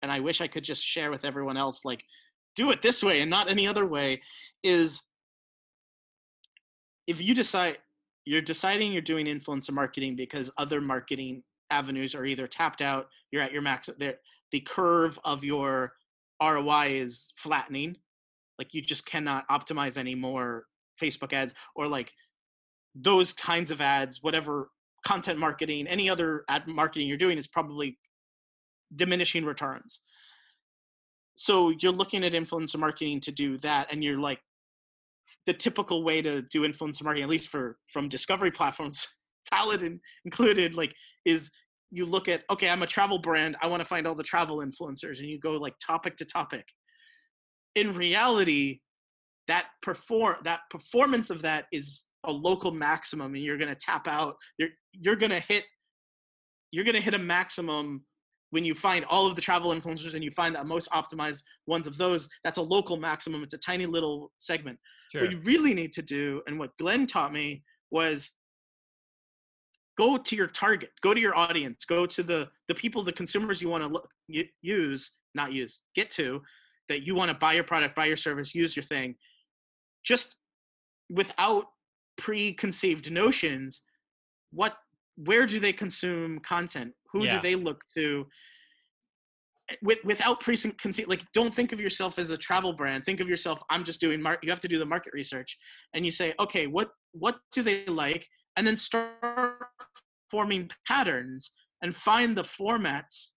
[0.00, 2.02] and i wish i could just share with everyone else like
[2.56, 4.22] do it this way and not any other way
[4.62, 5.02] is
[7.06, 7.76] if you decide
[8.24, 11.42] you're deciding you're doing influencer marketing because other marketing
[11.72, 15.92] avenues are either tapped out, you're at your max, the curve of your
[16.42, 17.96] ROI is flattening,
[18.58, 20.66] like you just cannot optimize any more
[21.00, 22.12] Facebook ads or like
[22.94, 24.70] those kinds of ads, whatever
[25.06, 27.98] content marketing, any other ad marketing you're doing is probably
[28.94, 30.00] diminishing returns.
[31.34, 34.40] So you're looking at influencer marketing to do that, and you're like,
[35.46, 39.08] the typical way to do influencer marketing, at least for from discovery platforms,
[39.50, 40.94] Paladin included, like
[41.24, 41.50] is
[41.92, 44.58] you look at okay, I'm a travel brand, I want to find all the travel
[44.58, 46.64] influencers, and you go like topic to topic.
[47.74, 48.80] In reality,
[49.46, 54.36] that perform that performance of that is a local maximum, and you're gonna tap out.
[54.58, 55.64] You're you're gonna hit
[56.70, 58.04] you're gonna hit a maximum
[58.52, 61.86] when you find all of the travel influencers and you find the most optimized ones
[61.86, 63.42] of those, that's a local maximum.
[63.42, 64.78] It's a tiny little segment.
[65.10, 65.22] Sure.
[65.22, 68.30] What you really need to do, and what Glenn taught me, was
[69.96, 73.60] go to your target, go to your audience, go to the the people, the consumers
[73.60, 74.08] you want to look,
[74.62, 76.40] use, not use, get to,
[76.88, 79.14] that you want to buy your product, buy your service, use your thing,
[80.04, 80.36] just
[81.10, 81.66] without
[82.16, 83.82] preconceived notions.
[84.52, 84.76] What,
[85.16, 86.92] where do they consume content?
[87.12, 87.36] Who yeah.
[87.36, 88.26] do they look to?
[89.70, 93.04] Eh, with, without preconceived, like don't think of yourself as a travel brand.
[93.04, 93.62] Think of yourself.
[93.70, 94.44] I'm just doing market.
[94.44, 95.58] You have to do the market research,
[95.94, 98.26] and you say, okay, what what do they like,
[98.56, 99.10] and then start
[100.30, 101.50] forming patterns
[101.82, 103.30] and find the formats.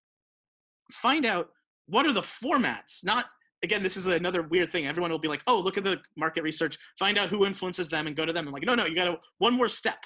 [0.92, 1.50] Find out
[1.88, 3.26] what are the formats, not
[3.64, 4.86] again, this is another weird thing.
[4.86, 8.06] Everyone will be like, oh, look at the market research, find out who influences them
[8.06, 8.48] and go to them.
[8.48, 9.98] I'm like, no, no, you got to one more step.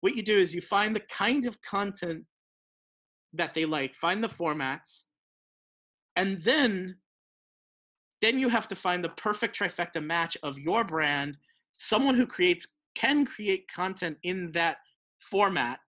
[0.00, 2.24] What you do is you find the kind of content
[3.32, 5.04] that they like, find the formats,
[6.16, 6.96] and then
[8.22, 11.36] then you have to find the perfect trifecta match of your brand,
[11.72, 14.78] someone who creates can create content in that
[15.20, 15.80] format.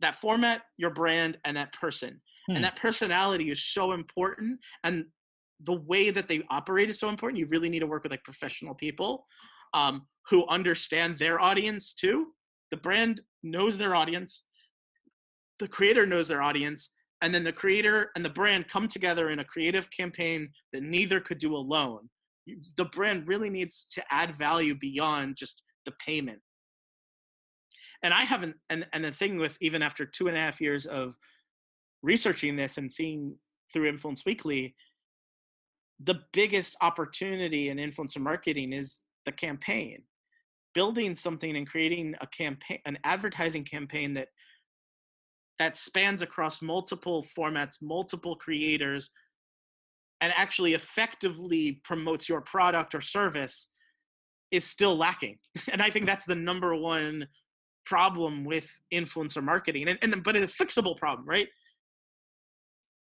[0.00, 2.20] That format, your brand, and that person.
[2.48, 2.56] Hmm.
[2.56, 4.60] And that personality is so important.
[4.84, 5.06] And
[5.64, 7.38] the way that they operate is so important.
[7.38, 9.26] You really need to work with like professional people
[9.74, 12.28] um, who understand their audience too.
[12.70, 14.44] The brand knows their audience,
[15.58, 16.90] the creator knows their audience
[17.20, 21.20] and then the creator and the brand come together in a creative campaign that neither
[21.20, 22.08] could do alone
[22.76, 26.40] the brand really needs to add value beyond just the payment.
[28.02, 30.86] And i haven't and, and the thing with even after two and a half years
[30.86, 31.16] of
[32.02, 33.34] researching this and seeing
[33.72, 34.74] through influence weekly
[36.04, 40.02] the biggest opportunity in influencer marketing is the campaign.
[40.74, 44.28] Building something and creating a campaign an advertising campaign that
[45.58, 49.10] that spans across multiple formats, multiple creators,
[50.20, 53.68] and actually effectively promotes your product or service
[54.50, 55.38] is still lacking.
[55.72, 57.26] And I think that's the number one
[57.84, 59.88] problem with influencer marketing.
[59.88, 61.48] And, and but it's a fixable problem, right?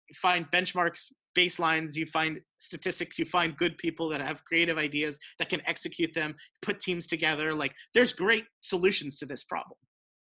[0.09, 1.05] You find benchmarks,
[1.37, 6.13] baselines, you find statistics, you find good people that have creative ideas that can execute
[6.13, 7.53] them, put teams together.
[7.53, 9.77] Like there's great solutions to this problem.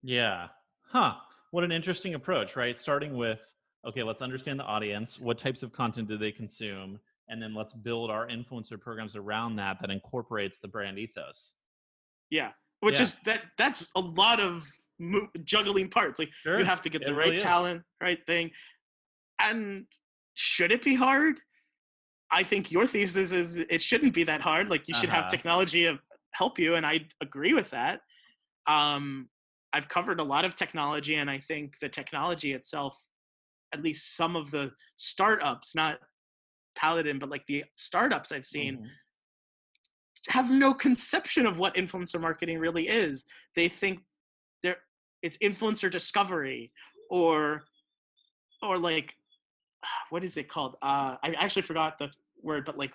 [0.02, 0.48] Yeah.
[0.88, 1.14] Huh
[1.50, 2.78] what an interesting approach, right?
[2.78, 3.40] Starting with,
[3.86, 5.18] okay, let's understand the audience.
[5.18, 6.98] What types of content do they consume?
[7.28, 11.54] And then let's build our influencer programs around that that incorporates the brand ethos.
[12.30, 12.50] Yeah,
[12.80, 13.02] which yeah.
[13.02, 14.68] is that that's a lot of
[14.98, 16.18] mo- juggling parts.
[16.18, 16.58] Like sure.
[16.58, 18.50] you have to get it the right really talent, right thing,
[19.40, 19.86] and
[20.34, 21.40] should it be hard?
[22.32, 24.70] I think your thesis is it shouldn't be that hard.
[24.70, 25.22] Like you should uh-huh.
[25.22, 25.98] have technology
[26.32, 28.00] help you, and I agree with that.
[28.66, 29.28] Um,
[29.72, 32.96] I've covered a lot of technology, and I think the technology itself,
[33.72, 35.98] at least some of the startups, not
[36.76, 38.86] Paladin, but like the startups I've seen, mm-hmm.
[40.28, 43.26] have no conception of what influencer marketing really is.
[43.54, 44.00] They think
[44.62, 44.78] they're
[45.22, 46.72] it's influencer discovery
[47.10, 47.64] or
[48.62, 49.16] or like
[50.10, 50.76] what is it called?
[50.82, 52.10] Uh, I actually forgot the
[52.42, 52.92] word, but like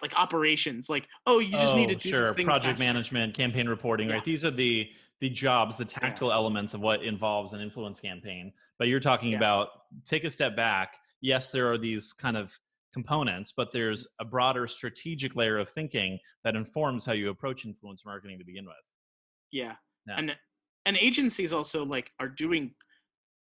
[0.00, 2.84] like operations like oh you just oh, need to do sure project faster.
[2.84, 4.14] management campaign reporting yeah.
[4.14, 4.88] right these are the
[5.20, 6.34] the jobs the tactical yeah.
[6.34, 9.36] elements of what involves an influence campaign but you're talking yeah.
[9.36, 9.68] about
[10.04, 12.52] take a step back yes there are these kind of
[12.92, 18.04] components but there's a broader strategic layer of thinking that informs how you approach influence
[18.04, 18.74] marketing to begin with
[19.54, 19.74] yeah,
[20.08, 20.36] and
[20.84, 22.74] and agencies also like are doing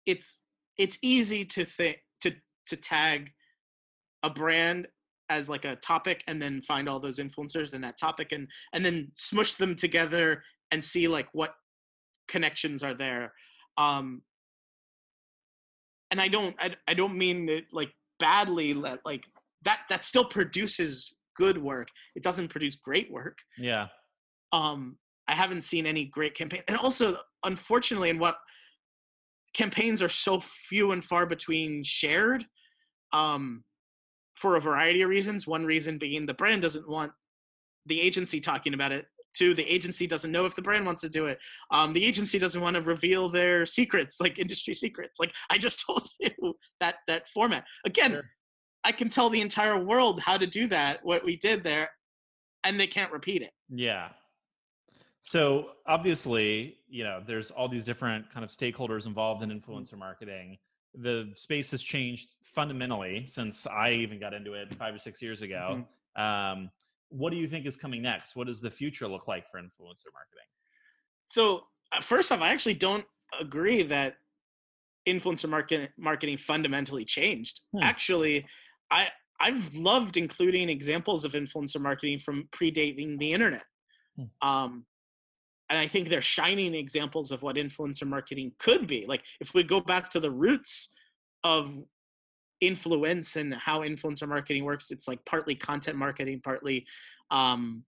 [0.06, 0.40] it's
[0.78, 2.32] it's easy to think to
[2.66, 3.32] to tag
[4.22, 4.86] a brand
[5.28, 8.84] as like a topic and then find all those influencers in that topic and and
[8.84, 10.42] then smush them together
[10.72, 11.54] and see like what
[12.28, 13.32] connections are there
[13.76, 14.22] um
[16.10, 17.90] and i don't i, I don't mean it like
[18.20, 19.26] badly that like
[19.64, 23.86] that that still produces good work it doesn't produce great work yeah
[24.52, 24.96] um
[25.28, 28.36] i haven't seen any great campaign and also unfortunately and what
[29.54, 32.44] campaigns are so few and far between shared
[33.12, 33.64] um
[34.38, 35.46] for a variety of reasons.
[35.46, 37.12] One reason being the brand doesn't want
[37.86, 39.06] the agency talking about it.
[39.34, 41.38] Two, the agency doesn't know if the brand wants to do it.
[41.70, 45.20] Um, the agency doesn't want to reveal their secrets, like industry secrets.
[45.20, 47.64] Like I just told you that that format.
[47.84, 48.30] Again, sure.
[48.84, 51.90] I can tell the entire world how to do that, what we did there,
[52.64, 53.50] and they can't repeat it.
[53.68, 54.08] Yeah.
[55.20, 59.70] So obviously, you know, there's all these different kind of stakeholders involved in mm-hmm.
[59.70, 60.56] influencer marketing.
[60.94, 65.42] The space has changed fundamentally since I even got into it five or six years
[65.42, 65.84] ago.
[66.16, 66.22] Mm-hmm.
[66.22, 66.70] Um,
[67.10, 68.36] what do you think is coming next?
[68.36, 70.48] What does the future look like for influencer marketing?
[71.26, 73.04] So, uh, first off, I actually don't
[73.40, 74.14] agree that
[75.06, 77.62] influencer market, marketing fundamentally changed.
[77.72, 77.82] Hmm.
[77.82, 78.46] Actually,
[78.90, 79.08] I
[79.40, 83.64] I've loved including examples of influencer marketing from predating the internet.
[84.16, 84.48] Hmm.
[84.48, 84.86] Um,
[85.70, 89.04] and I think they're shining examples of what influencer marketing could be.
[89.06, 90.90] Like if we go back to the roots
[91.44, 91.74] of
[92.60, 96.86] influence and how influencer marketing works it's like partly content marketing partly
[97.30, 97.84] um,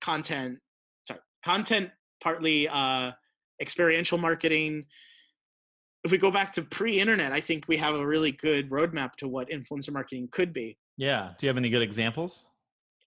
[0.00, 0.58] content
[1.06, 1.90] sorry content
[2.20, 3.12] partly uh,
[3.60, 4.84] experiential marketing.
[6.04, 9.28] If we go back to pre-internet i think we have a really good roadmap to
[9.28, 10.78] what influencer marketing could be.
[10.96, 12.46] Yeah do you have any good examples?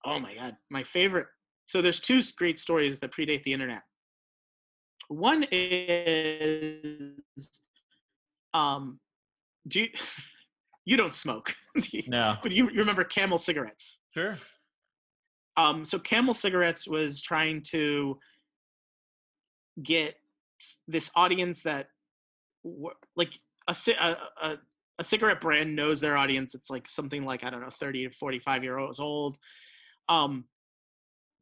[0.05, 1.27] Oh my god my favorite
[1.65, 3.83] so there's two great stories that predate the internet.
[5.07, 7.21] One is
[8.53, 8.99] um
[9.67, 9.89] do you
[10.85, 11.53] you don't smoke.
[12.07, 12.35] no.
[12.41, 13.99] But you, you remember Camel cigarettes.
[14.13, 14.35] Sure.
[15.57, 18.17] Um, so Camel cigarettes was trying to
[19.81, 20.15] get
[20.87, 21.87] this audience that
[23.15, 23.33] like
[23.67, 24.57] a, a, a,
[24.99, 26.55] a cigarette brand knows their audience.
[26.55, 29.37] It's like something like, I don't know, 30 to 45 years old.
[30.07, 30.45] Um,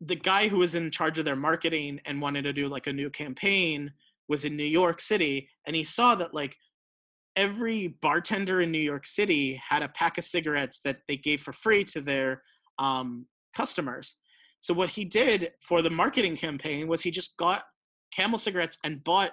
[0.01, 2.93] the guy who was in charge of their marketing and wanted to do like a
[2.93, 3.91] new campaign
[4.27, 5.49] was in New York City.
[5.65, 6.55] And he saw that like
[7.37, 11.53] every bartender in New York City had a pack of cigarettes that they gave for
[11.53, 12.41] free to their
[12.79, 14.15] um, customers.
[14.59, 17.63] So what he did for the marketing campaign was he just got
[18.11, 19.31] Camel cigarettes and bought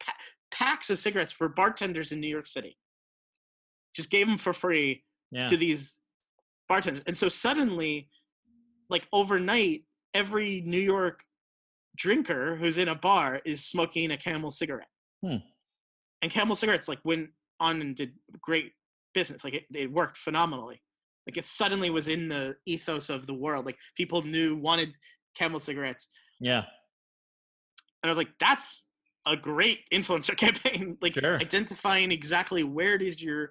[0.00, 0.16] pa-
[0.50, 2.76] packs of cigarettes for bartenders in New York City.
[3.94, 5.44] Just gave them for free yeah.
[5.44, 6.00] to these
[6.68, 7.04] bartenders.
[7.06, 8.10] And so suddenly,
[8.90, 11.22] like overnight, every New York
[11.96, 14.88] drinker who's in a bar is smoking a Camel cigarette.
[15.24, 15.36] Hmm
[16.22, 17.28] and Camel cigarettes like went
[17.60, 18.72] on and did great
[19.14, 19.44] business.
[19.44, 20.80] Like it, it worked phenomenally.
[21.26, 23.66] Like it suddenly was in the ethos of the world.
[23.66, 24.92] Like people knew wanted
[25.36, 26.08] Camel cigarettes.
[26.40, 26.64] Yeah.
[28.02, 28.86] And I was like, that's
[29.26, 30.96] a great influencer campaign.
[31.02, 31.36] like sure.
[31.36, 33.50] identifying exactly where does your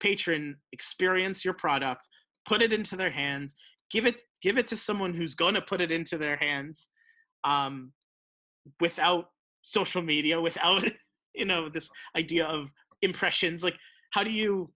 [0.00, 2.06] patron experience your product,
[2.44, 3.54] put it into their hands,
[3.90, 6.88] give it give it to someone who's going to put it into their hands
[7.44, 7.92] um,
[8.80, 9.26] without
[9.62, 10.84] social media, without
[11.34, 12.68] you know this idea of
[13.04, 13.78] impressions like
[14.10, 14.70] how do you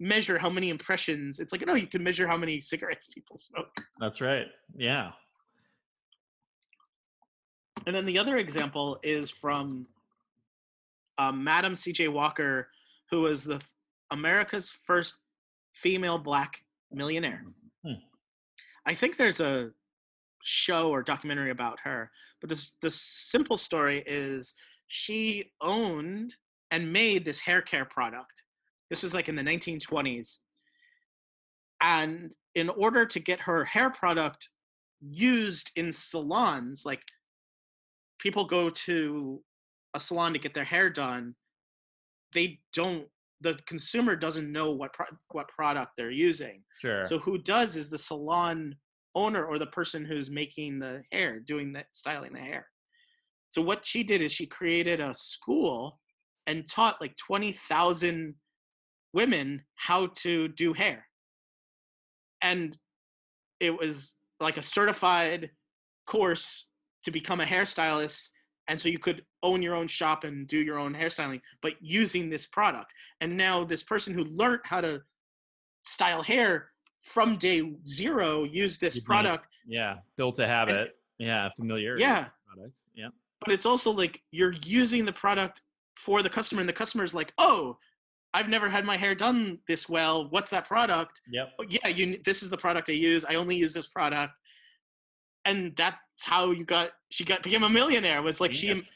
[0.00, 1.40] measure how many impressions?
[1.40, 3.74] It's like no you can measure how many cigarettes people smoke.
[4.00, 4.46] That's right.
[4.76, 5.12] Yeah.
[7.86, 9.86] And then the other example is from
[11.18, 12.68] um, madam cj walker
[13.10, 13.60] who was the
[14.10, 15.16] america's first
[15.74, 17.44] female black millionaire.
[17.84, 18.00] Hmm.
[18.86, 19.70] i think there's a
[20.44, 22.10] show or documentary about her
[22.40, 24.54] but this the simple story is
[24.88, 26.36] she owned
[26.72, 28.42] and made this hair care product.
[28.90, 30.38] This was like in the 1920s.
[31.80, 34.48] and in order to get her hair product
[35.00, 37.02] used in salons like
[38.18, 39.42] people go to
[39.94, 41.34] a salon to get their hair done
[42.32, 43.06] they don't
[43.40, 47.90] the consumer doesn't know what pro- what product they're using sure so who does is
[47.90, 48.76] the salon
[49.16, 52.66] owner or the person who's making the hair doing the styling the hair
[53.50, 55.98] so what she did is she created a school
[56.46, 58.34] and taught like 20,000
[59.12, 61.06] women how to do hair.
[62.42, 62.76] And
[63.60, 65.50] it was like a certified
[66.06, 66.66] course
[67.04, 68.30] to become a hairstylist
[68.68, 72.30] and so you could own your own shop and do your own hairstyling but using
[72.30, 72.92] this product.
[73.20, 75.02] And now this person who learned how to
[75.84, 76.70] style hair
[77.02, 80.78] from day zero used this product yeah built a habit.
[80.78, 82.26] And, yeah familiar yeah.
[82.46, 83.08] products yeah
[83.40, 85.62] but it's also like you're using the product
[85.96, 87.76] for the customer and the customer's like oh
[88.34, 90.28] I've never had my hair done this well.
[90.30, 91.20] What's that product?
[91.30, 91.48] Yep.
[91.60, 92.18] Oh, yeah, you.
[92.24, 93.24] This is the product I use.
[93.28, 94.32] I only use this product,
[95.44, 96.92] and that's how you got.
[97.10, 98.22] She got became a millionaire.
[98.22, 98.78] Was like yes.
[98.78, 98.90] she,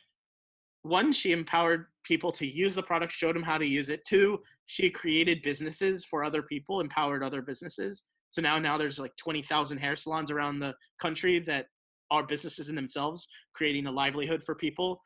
[0.82, 4.04] one, she empowered people to use the product, showed them how to use it.
[4.06, 8.04] Two, she created businesses for other people, empowered other businesses.
[8.30, 11.66] So now, now there's like twenty thousand hair salons around the country that
[12.10, 14.98] are businesses in themselves, creating a livelihood for people.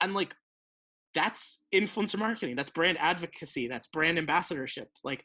[0.00, 0.32] And like
[1.14, 4.88] that's influencer marketing that's brand advocacy that's brand ambassadorship.
[5.04, 5.24] Like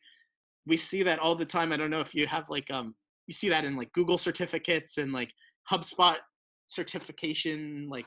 [0.66, 2.96] we see that all the time i don't know if you have like um
[3.28, 5.32] you see that in like google certificates and like
[5.70, 6.18] hubspot
[6.68, 8.06] certification like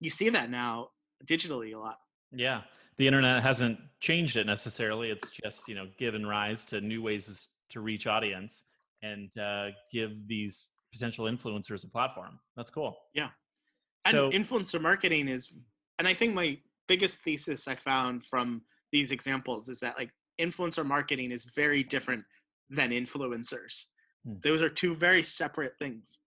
[0.00, 0.88] you see that now
[1.26, 1.96] digitally a lot.
[2.32, 2.62] Yeah
[2.98, 7.48] the internet hasn't changed it necessarily it's just you know given rise to new ways
[7.70, 8.64] to reach audience
[9.02, 12.38] and uh, give these potential influencers a platform.
[12.56, 12.96] That's cool.
[13.14, 13.28] Yeah.
[14.10, 15.52] So, and influencer marketing is
[16.00, 16.56] and I think my
[16.88, 20.10] biggest thesis I found from these examples is that like
[20.40, 22.24] influencer marketing is very different
[22.70, 23.84] than influencers.
[24.26, 24.36] Hmm.
[24.42, 26.18] Those are two very separate things.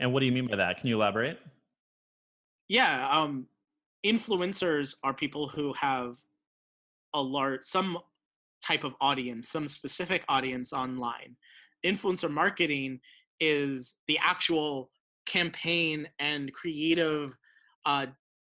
[0.00, 0.78] And what do you mean by that?
[0.78, 1.38] Can you elaborate?
[2.68, 3.46] Yeah, um,
[4.04, 6.16] influencers are people who have
[7.14, 7.96] a large some
[8.60, 11.36] type of audience, some specific audience online.
[11.86, 12.98] Influencer marketing
[13.38, 14.90] is the actual
[15.26, 17.36] campaign and creative
[17.86, 18.06] uh,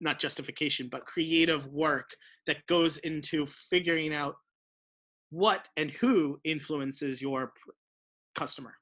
[0.03, 2.11] not justification, but creative work
[2.47, 4.35] that goes into figuring out
[5.31, 7.53] what and who influences your
[8.35, 8.75] customer.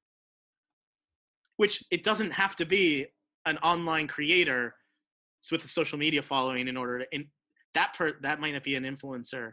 [1.56, 3.06] Which it doesn't have to be
[3.47, 4.74] an online creator
[5.51, 7.26] with a social media following in order to in,
[7.74, 9.52] that per, that might not be an influencer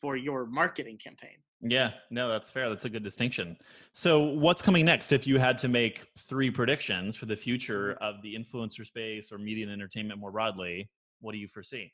[0.00, 1.36] for your marketing campaign.
[1.66, 2.68] Yeah, no, that's fair.
[2.68, 3.56] That's a good distinction.
[3.94, 8.04] So, what's coming next if you had to make three predictions for the future mm-hmm.
[8.04, 10.90] of the influencer space or media and entertainment more broadly?
[11.20, 11.92] What do you foresee?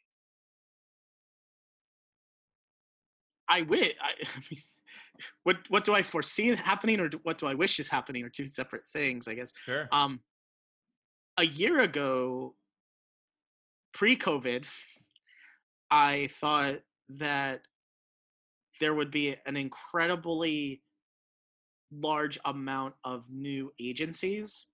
[3.48, 3.94] I wish.
[4.01, 4.14] I,
[4.51, 4.60] mean,
[5.42, 8.47] what what do I foresee happening, or what do I wish is happening, are two
[8.47, 9.52] separate things, I guess.
[9.64, 9.88] Sure.
[9.92, 10.20] Um,
[11.36, 12.55] a year ago,
[13.92, 14.66] pre-COVID,
[15.90, 16.80] I thought
[17.10, 17.62] that
[18.80, 20.82] there would be an incredibly
[21.92, 24.66] large amount of new agencies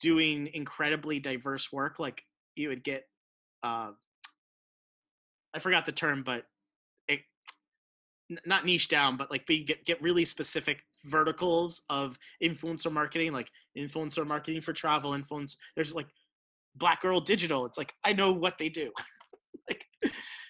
[0.00, 1.98] doing incredibly diverse work.
[1.98, 2.22] Like
[2.56, 3.04] you would get
[3.62, 3.90] uh,
[5.54, 6.44] I forgot the term, but
[7.08, 7.20] it
[8.46, 13.50] not niche down, but like be get get really specific verticals of influencer marketing, like
[13.76, 15.56] influencer marketing for travel, influence.
[15.74, 16.08] There's like
[16.76, 17.66] Black Girl Digital.
[17.66, 18.92] It's like I know what they do.
[19.68, 19.84] like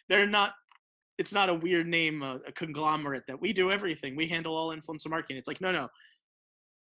[0.08, 0.54] they're not.
[1.18, 4.14] It's not a weird name, a, a conglomerate that we do everything.
[4.14, 5.36] We handle all influencer marketing.
[5.36, 5.88] It's like no, no.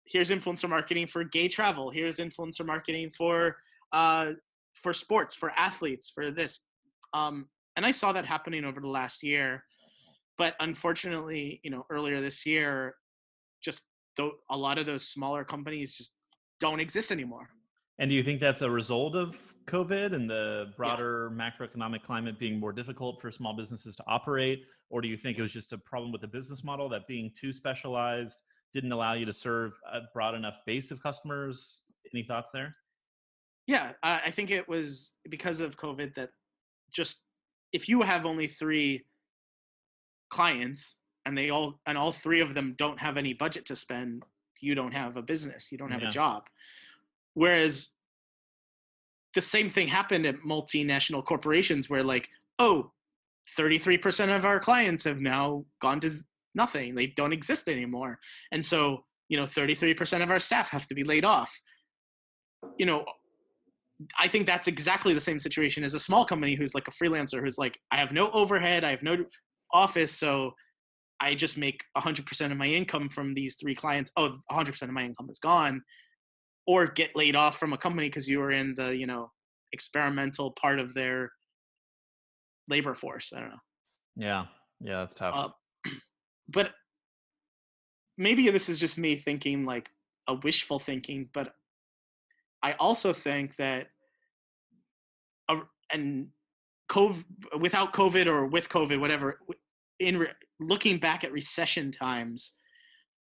[0.04, 1.90] Here's influencer marketing for gay travel.
[1.90, 3.56] Here's influencer marketing for
[3.92, 4.32] uh,
[4.82, 6.60] for sports, for athletes, for this.
[7.12, 9.64] Um, and I saw that happening over the last year.
[10.38, 12.94] But unfortunately, you know, earlier this year,
[13.62, 13.82] just
[14.16, 16.12] th- a lot of those smaller companies just
[16.60, 17.48] don't exist anymore.
[17.98, 21.50] And do you think that's a result of COVID and the broader yeah.
[21.50, 24.64] macroeconomic climate being more difficult for small businesses to operate?
[24.90, 27.32] Or do you think it was just a problem with the business model that being
[27.38, 28.38] too specialized
[28.74, 31.82] didn't allow you to serve a broad enough base of customers?
[32.12, 32.74] Any thoughts there?
[33.66, 36.30] Yeah, I think it was because of COVID that
[36.92, 37.18] just
[37.72, 39.04] if you have only three
[40.30, 44.22] clients and they all and all three of them don't have any budget to spend,
[44.60, 46.08] you don't have a business, you don't have yeah.
[46.08, 46.44] a job.
[47.34, 47.90] Whereas
[49.34, 52.28] the same thing happened at multinational corporations where like,
[52.58, 52.90] oh,
[53.58, 56.10] 33% of our clients have now gone to
[56.54, 56.94] nothing.
[56.94, 58.18] They don't exist anymore.
[58.52, 61.60] And so, you know, 33% of our staff have to be laid off.
[62.78, 63.04] You know,
[64.18, 67.40] I think that's exactly the same situation as a small company who's like a freelancer
[67.40, 69.24] who's like, I have no overhead, I have no
[69.72, 70.52] office, so
[71.20, 74.12] I just make 100% of my income from these three clients.
[74.16, 75.82] Oh, 100% of my income is gone.
[76.66, 79.30] Or get laid off from a company because you were in the, you know,
[79.72, 81.30] experimental part of their
[82.68, 83.32] labor force.
[83.34, 83.56] I don't know.
[84.16, 84.46] Yeah.
[84.80, 85.34] Yeah, that's tough.
[85.34, 85.90] Uh,
[86.48, 86.72] but
[88.18, 89.88] maybe this is just me thinking like
[90.28, 91.54] a wishful thinking, but
[92.66, 93.86] I also think that,
[95.48, 95.60] uh,
[95.92, 96.26] and
[96.90, 97.24] COVID,
[97.60, 99.38] without COVID or with COVID, whatever,
[100.00, 102.54] in re- looking back at recession times,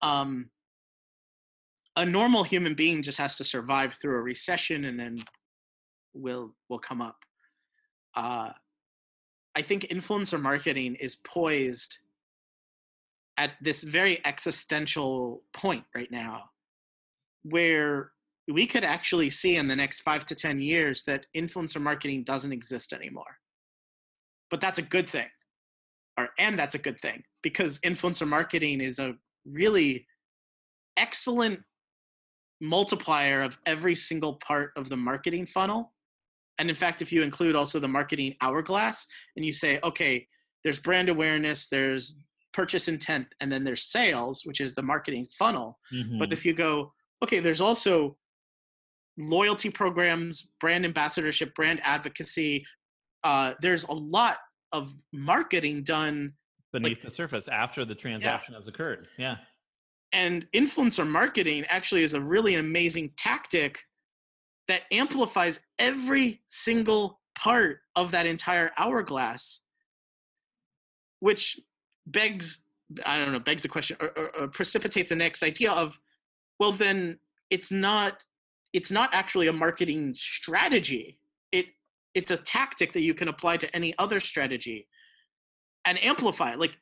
[0.01, 0.49] um,
[1.95, 5.23] a normal human being just has to survive through a recession and then
[6.15, 7.17] will will come up.
[8.15, 8.49] Uh,
[9.55, 11.99] I think influencer marketing is poised
[13.37, 16.45] at this very existential point right now,
[17.43, 18.11] where
[18.51, 22.51] we could actually see in the next five to ten years that influencer marketing doesn't
[22.51, 23.37] exist anymore.
[24.51, 25.27] But that's a good thing
[26.17, 29.13] or and that's a good thing because influencer marketing is a
[29.45, 30.05] really
[30.97, 31.59] excellent
[32.61, 35.93] multiplier of every single part of the marketing funnel
[36.59, 39.05] and in fact if you include also the marketing hourglass
[39.35, 40.25] and you say okay
[40.63, 42.15] there's brand awareness there's
[42.53, 46.17] purchase intent and then there's sales which is the marketing funnel mm-hmm.
[46.17, 46.91] but if you go
[47.21, 48.15] okay there's also
[49.17, 52.65] loyalty programs brand ambassadorship brand advocacy
[53.23, 54.37] uh, there's a lot
[54.71, 56.33] of marketing done
[56.71, 58.59] beneath like, the surface after the transaction yeah.
[58.59, 59.07] has occurred.
[59.17, 59.37] Yeah.
[60.11, 63.79] And influencer marketing actually is a really amazing tactic
[64.67, 69.61] that amplifies every single part of that entire hourglass,
[71.19, 71.59] which
[72.07, 72.59] begs,
[73.05, 75.99] I don't know, begs the question or, or, or precipitates the next idea of,
[76.59, 77.19] well, then
[77.49, 78.23] it's not
[78.75, 81.17] it's not actually a marketing strategy.
[81.53, 81.67] It
[82.13, 84.87] it's a tactic that you can apply to any other strategy
[85.85, 86.59] and amplify it.
[86.59, 86.77] Like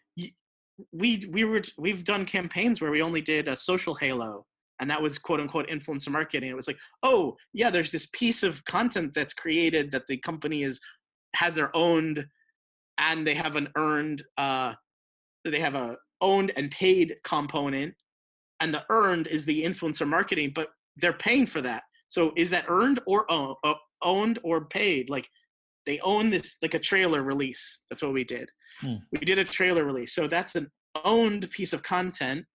[0.92, 4.46] we we were we've done campaigns where we only did a social halo
[4.80, 6.50] and that was quote unquote influencer marketing.
[6.50, 10.64] It was like oh yeah there's this piece of content that's created that the company
[10.64, 10.80] is
[11.36, 12.26] has their owned
[12.98, 14.74] and they have an earned uh
[15.46, 17.94] they have a owned and paid component
[18.62, 20.54] and the earned is the influencer marketing.
[20.56, 21.84] But they're paying for that
[22.14, 23.56] so is that earned or owned,
[24.04, 25.10] owned or paid.
[25.10, 25.28] Like
[25.88, 27.86] they own this like a trailer release.
[27.90, 28.52] That's what we did.
[28.82, 28.98] Hmm.
[29.12, 30.14] We did a trailer release.
[30.14, 30.70] So that's an
[31.04, 32.46] owned piece of content.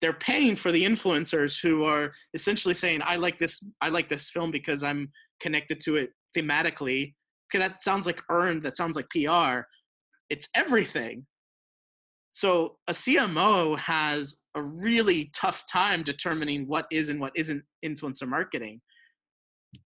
[0.00, 4.30] They're paying for the influencers who are essentially saying, I like this, I like this
[4.30, 5.10] film because I'm
[5.40, 7.14] connected to it thematically.
[7.48, 9.62] Okay, that sounds like earned, that sounds like PR.
[10.30, 11.26] It's everything.
[12.36, 18.28] So a CMO has a really tough time determining what is and what isn't influencer
[18.28, 18.82] marketing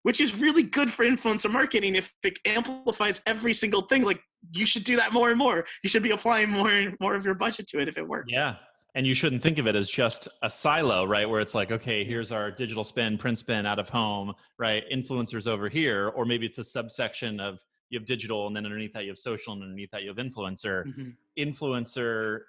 [0.03, 4.03] which is really good for influencer marketing if it amplifies every single thing.
[4.03, 4.21] Like
[4.53, 5.65] you should do that more and more.
[5.83, 8.33] You should be applying more and more of your budget to it if it works.
[8.33, 8.55] Yeah.
[8.95, 11.29] And you shouldn't think of it as just a silo, right?
[11.29, 14.83] Where it's like, okay, here's our digital spin, print spin out of home, right?
[14.91, 17.59] Influencers over here, or maybe it's a subsection of
[17.91, 20.17] you have digital, and then underneath that you have social, and underneath that you have
[20.17, 20.87] influencer.
[20.87, 21.09] Mm-hmm.
[21.37, 22.39] Influencer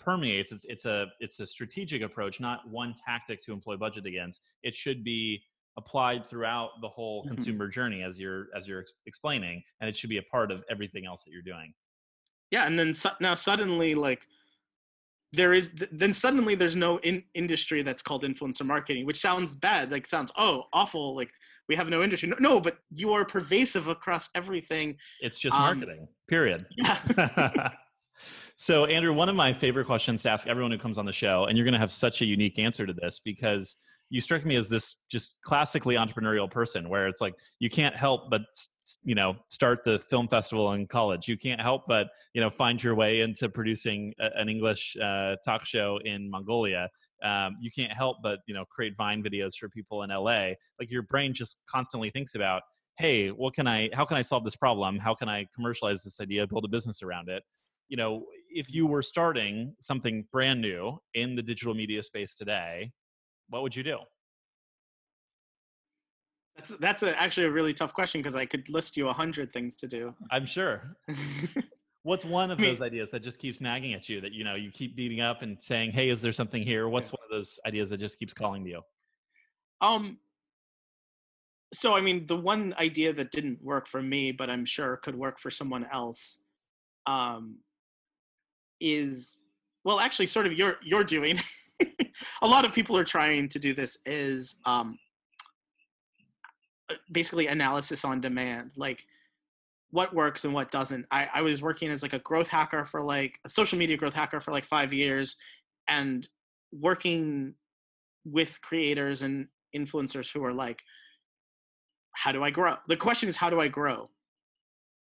[0.00, 0.50] permeates.
[0.50, 4.40] It's it's a it's a strategic approach, not one tactic to employ budget against.
[4.64, 5.42] It should be
[5.76, 7.34] applied throughout the whole mm-hmm.
[7.34, 10.64] consumer journey as you're as you're ex- explaining and it should be a part of
[10.70, 11.72] everything else that you're doing
[12.50, 14.26] yeah and then su- now suddenly like
[15.32, 19.54] there is th- then suddenly there's no in- industry that's called influencer marketing which sounds
[19.54, 21.30] bad like sounds oh awful like
[21.68, 22.28] we have no industry.
[22.28, 24.96] No, no but you are pervasive across everything.
[25.20, 26.66] It's just um, marketing period.
[26.76, 27.70] yeah.
[28.56, 31.44] so andrew one of my favorite questions to ask everyone who comes on the show
[31.44, 33.76] and you're going to have such a unique answer to this because
[34.08, 38.30] you strike me as this just classically entrepreneurial person where it's like you can't help
[38.30, 38.42] but
[39.02, 41.28] you know start the film festival in college.
[41.28, 45.36] You can't help but you know find your way into producing a, an english uh,
[45.44, 46.88] talk show in mongolia
[47.24, 50.90] um, you can't help but you know create vine videos for people in la like
[50.90, 52.62] your brain just constantly thinks about
[52.98, 56.20] hey what can i how can i solve this problem how can i commercialize this
[56.20, 57.42] idea build a business around it
[57.88, 62.90] you know if you were starting something brand new in the digital media space today
[63.48, 63.98] what would you do?
[66.56, 69.52] That's that's a, actually a really tough question because I could list you a hundred
[69.52, 70.14] things to do.
[70.30, 70.96] I'm sure.
[72.06, 74.44] What's one of I mean, those ideas that just keeps nagging at you that you
[74.44, 77.16] know you keep beating up and saying, "Hey, is there something here?" What's yeah.
[77.18, 78.80] one of those ideas that just keeps calling to you?
[79.80, 80.18] Um.
[81.74, 85.16] So I mean, the one idea that didn't work for me, but I'm sure could
[85.16, 86.38] work for someone else,
[87.06, 87.56] um,
[88.80, 89.40] is
[89.84, 91.40] well, actually, sort of you're you're doing.
[92.42, 94.96] a lot of people are trying to do this is um,
[96.88, 98.70] uh, basically analysis on demand.
[98.76, 99.04] Like
[99.90, 101.06] what works and what doesn't.
[101.10, 104.14] I, I was working as like a growth hacker for like a social media growth
[104.14, 105.36] hacker for like five years
[105.88, 106.28] and
[106.72, 107.54] working
[108.24, 110.82] with creators and influencers who are like,
[112.12, 112.76] how do I grow?
[112.88, 114.08] The question is, how do I grow?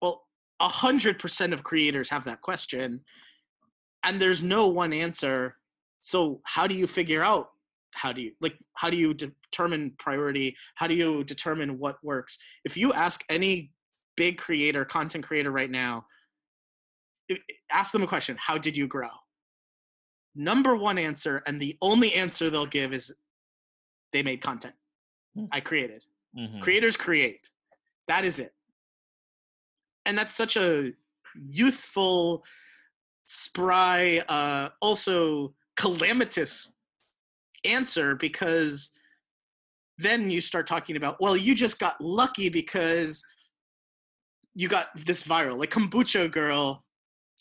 [0.03, 0.25] Well,
[0.61, 3.01] a hundred percent of creators have that question
[4.05, 5.57] and there's no one answer.
[6.01, 7.49] So how do you figure out
[7.95, 12.39] how do you like how do you determine priority how do you determine what works
[12.65, 13.71] if you ask any
[14.17, 16.05] big creator content creator right now
[17.71, 19.09] ask them a question how did you grow?
[20.35, 23.15] Number one answer and the only answer they'll give is
[24.13, 24.75] they made content.
[25.37, 25.47] Mm-hmm.
[25.53, 26.05] i created.
[26.39, 26.61] Mm-hmm.
[26.61, 27.49] creators create.
[28.09, 28.53] That is it.
[30.07, 30.93] And that's such a
[31.49, 32.45] youthful
[33.27, 36.73] spry uh also calamitous
[37.65, 38.91] answer because
[39.97, 43.25] then you start talking about well you just got lucky because
[44.55, 46.85] you got this viral like kombucha girl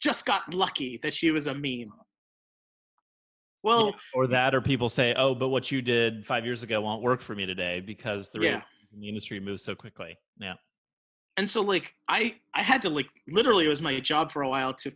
[0.02, 1.94] just got lucky that she was a meme.
[3.64, 6.82] Well yeah, or that or people say oh but what you did five years ago
[6.82, 8.62] won't work for me today because the yeah.
[9.00, 10.18] the industry moves so quickly.
[10.40, 10.56] Yeah.
[11.38, 14.50] And so like i i had to like literally it was my job for a
[14.50, 14.92] while to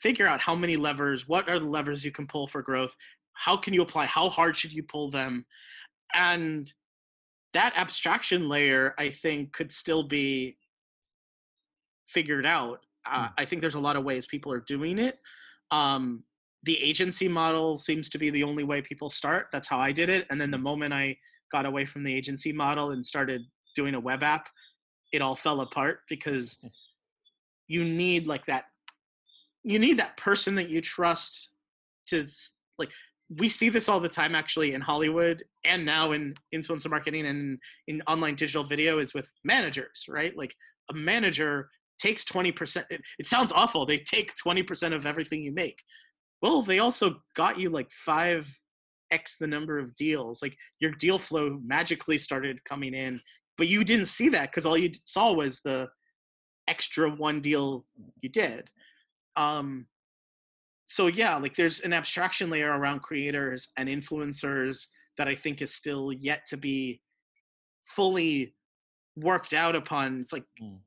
[0.00, 2.94] figure out how many levers what are the levers you can pull for growth
[3.32, 5.44] how can you apply how hard should you pull them?
[6.14, 6.72] And
[7.54, 10.56] that abstraction layer i think could still be
[12.06, 13.32] figured out uh, mm.
[13.38, 15.18] i think there's a lot of ways people are doing it
[15.70, 16.22] um,
[16.64, 20.08] the agency model seems to be the only way people start that's how i did
[20.08, 21.16] it and then the moment i
[21.52, 23.42] got away from the agency model and started
[23.76, 24.48] doing a web app
[25.12, 26.68] it all fell apart because hmm.
[27.68, 28.64] you need like that
[29.62, 31.50] you need that person that you trust
[32.06, 32.26] to
[32.78, 32.90] like
[33.30, 37.58] we see this all the time actually in Hollywood and now in influencer marketing and
[37.88, 40.36] in online digital video is with managers, right?
[40.36, 40.54] Like
[40.90, 42.84] a manager takes 20%.
[42.90, 43.86] It, it sounds awful.
[43.86, 45.82] They take 20% of everything you make.
[46.42, 48.44] Well, they also got you like 5x
[49.40, 50.42] the number of deals.
[50.42, 53.20] Like your deal flow magically started coming in,
[53.56, 55.88] but you didn't see that because all you saw was the
[56.68, 57.84] extra one deal
[58.20, 58.70] you did.
[59.36, 59.86] Um,
[60.86, 65.74] so yeah like there's an abstraction layer around creators and influencers that i think is
[65.74, 67.00] still yet to be
[67.84, 68.54] fully
[69.16, 70.78] worked out upon it's like mm.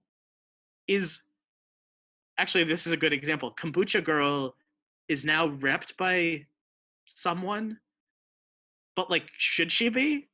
[0.87, 1.23] Is
[2.37, 4.55] actually this is a good example kombucha girl
[5.07, 6.45] is now repped by
[7.05, 7.77] someone
[8.95, 10.27] but like should she be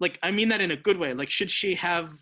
[0.00, 2.12] like i mean that in a good way like should she have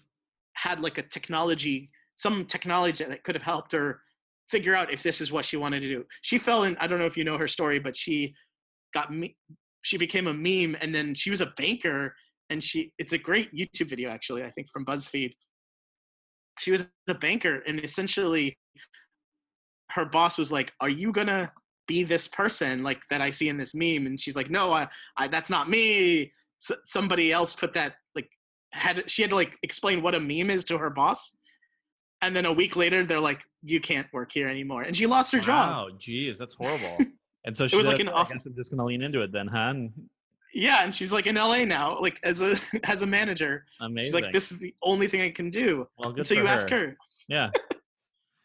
[0.54, 4.00] had like a technology some technology that could have helped her
[4.48, 6.04] figure out if this is what she wanted to do.
[6.22, 6.76] She fell in.
[6.78, 8.34] I don't know if you know her story, but she
[8.94, 9.36] got me.
[9.82, 12.14] She became a meme, and then she was a banker.
[12.48, 14.44] And she, it's a great YouTube video actually.
[14.44, 15.32] I think from BuzzFeed.
[16.58, 18.56] She was a banker, and essentially,
[19.90, 21.52] her boss was like, "Are you gonna
[21.86, 24.88] be this person like that I see in this meme?" And she's like, "No, I,
[25.16, 26.32] I that's not me.
[26.60, 28.30] S- somebody else put that like
[28.72, 31.36] had she had to like explain what a meme is to her boss."
[32.22, 35.32] and then a week later they're like you can't work here anymore and she lost
[35.32, 36.96] her wow, job oh geez that's horrible
[37.44, 39.32] and so she was like an off- I guess i'm just gonna lean into it
[39.32, 39.92] then huh and
[40.56, 43.64] yeah and she's like in la now like as a as a manager.
[43.80, 46.42] Amazing she's like this is the only thing i can do well good so you
[46.42, 46.48] her.
[46.48, 46.96] ask her.
[47.28, 47.50] yeah.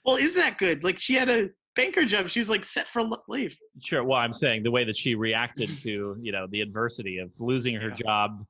[0.03, 0.83] Well is that good?
[0.83, 2.27] Like she had a banker job.
[2.27, 4.03] She was like set for leave sure.
[4.03, 7.75] Well i'm saying the way that she reacted to you know the adversity of losing
[7.75, 7.95] her yeah.
[7.95, 8.45] job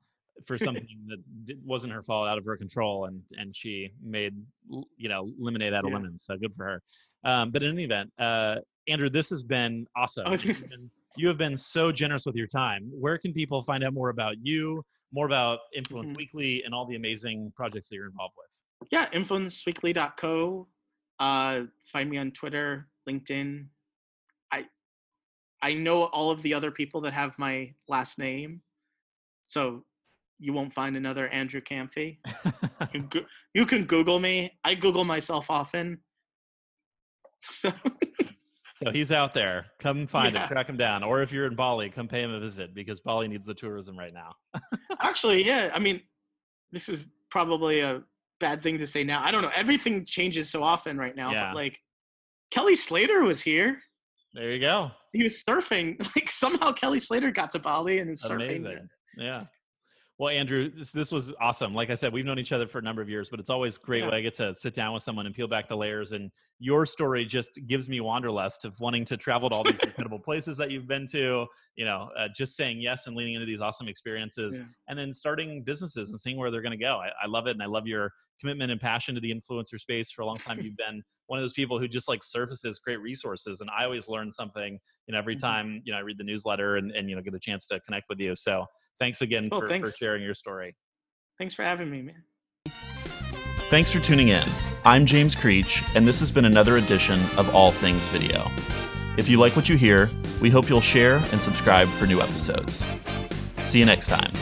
[0.46, 4.34] for something that wasn't her fault out of her control and and she made
[4.96, 5.96] you know lemonade out of yeah.
[5.96, 6.82] lemons so good for her.
[7.30, 8.56] Um, but in any event uh,
[8.88, 10.24] andrew this has been awesome.
[10.26, 13.84] Oh, you've, been, you have been so generous with your time where can people find
[13.84, 14.82] out more about you
[15.12, 16.16] more about influence mm-hmm.
[16.16, 20.66] weekly and all the amazing projects that you're involved with yeah influenceweekly.co
[21.20, 23.66] uh, find me on twitter linkedin
[24.52, 24.64] i
[25.62, 28.60] i know all of the other people that have my last name
[29.42, 29.84] so
[30.42, 32.18] you won't find another Andrew Kamphey.
[32.92, 34.52] you, can, you can Google me.
[34.64, 35.98] I Google myself often.
[37.42, 37.72] so
[38.90, 39.66] he's out there.
[39.78, 40.42] Come find yeah.
[40.42, 41.02] him, track him down.
[41.02, 43.98] Or if you're in Bali, come pay him a visit because Bali needs the tourism
[43.98, 44.34] right now.
[45.00, 45.70] Actually, yeah.
[45.74, 46.00] I mean,
[46.72, 48.02] this is probably a
[48.40, 49.22] bad thing to say now.
[49.22, 49.50] I don't know.
[49.54, 51.32] Everything changes so often right now.
[51.32, 51.48] Yeah.
[51.48, 51.78] But like
[52.50, 53.80] Kelly Slater was here.
[54.34, 54.90] There you go.
[55.12, 55.96] He was surfing.
[56.16, 58.58] Like somehow Kelly Slater got to Bali and is surfing.
[58.58, 58.88] Amazing.
[59.16, 59.44] Yeah.
[60.22, 61.74] Well, Andrew, this, this was awesome.
[61.74, 63.76] Like I said, we've known each other for a number of years, but it's always
[63.76, 64.04] great yeah.
[64.04, 66.12] when I get to sit down with someone and peel back the layers.
[66.12, 66.30] And
[66.60, 70.56] your story just gives me wanderlust of wanting to travel to all these incredible places
[70.58, 71.44] that you've been to.
[71.74, 74.64] You know, uh, just saying yes and leaning into these awesome experiences, yeah.
[74.86, 77.00] and then starting businesses and seeing where they're going to go.
[77.02, 80.12] I, I love it, and I love your commitment and passion to the influencer space.
[80.12, 83.00] For a long time, you've been one of those people who just like surfaces great
[83.00, 84.78] resources, and I always learn something.
[85.08, 85.46] You know, every mm-hmm.
[85.48, 87.80] time you know I read the newsletter and and you know get a chance to
[87.80, 88.36] connect with you.
[88.36, 88.66] So
[89.02, 89.90] thanks again oh, for, thanks.
[89.90, 90.76] for sharing your story.
[91.36, 92.22] Thanks for having me, man.
[93.68, 94.46] Thanks for tuning in.
[94.84, 98.48] I'm James Creech, and this has been another edition of All Things Video.
[99.18, 100.08] If you like what you hear,
[100.40, 102.86] we hope you'll share and subscribe for new episodes.
[103.64, 104.32] See you next time.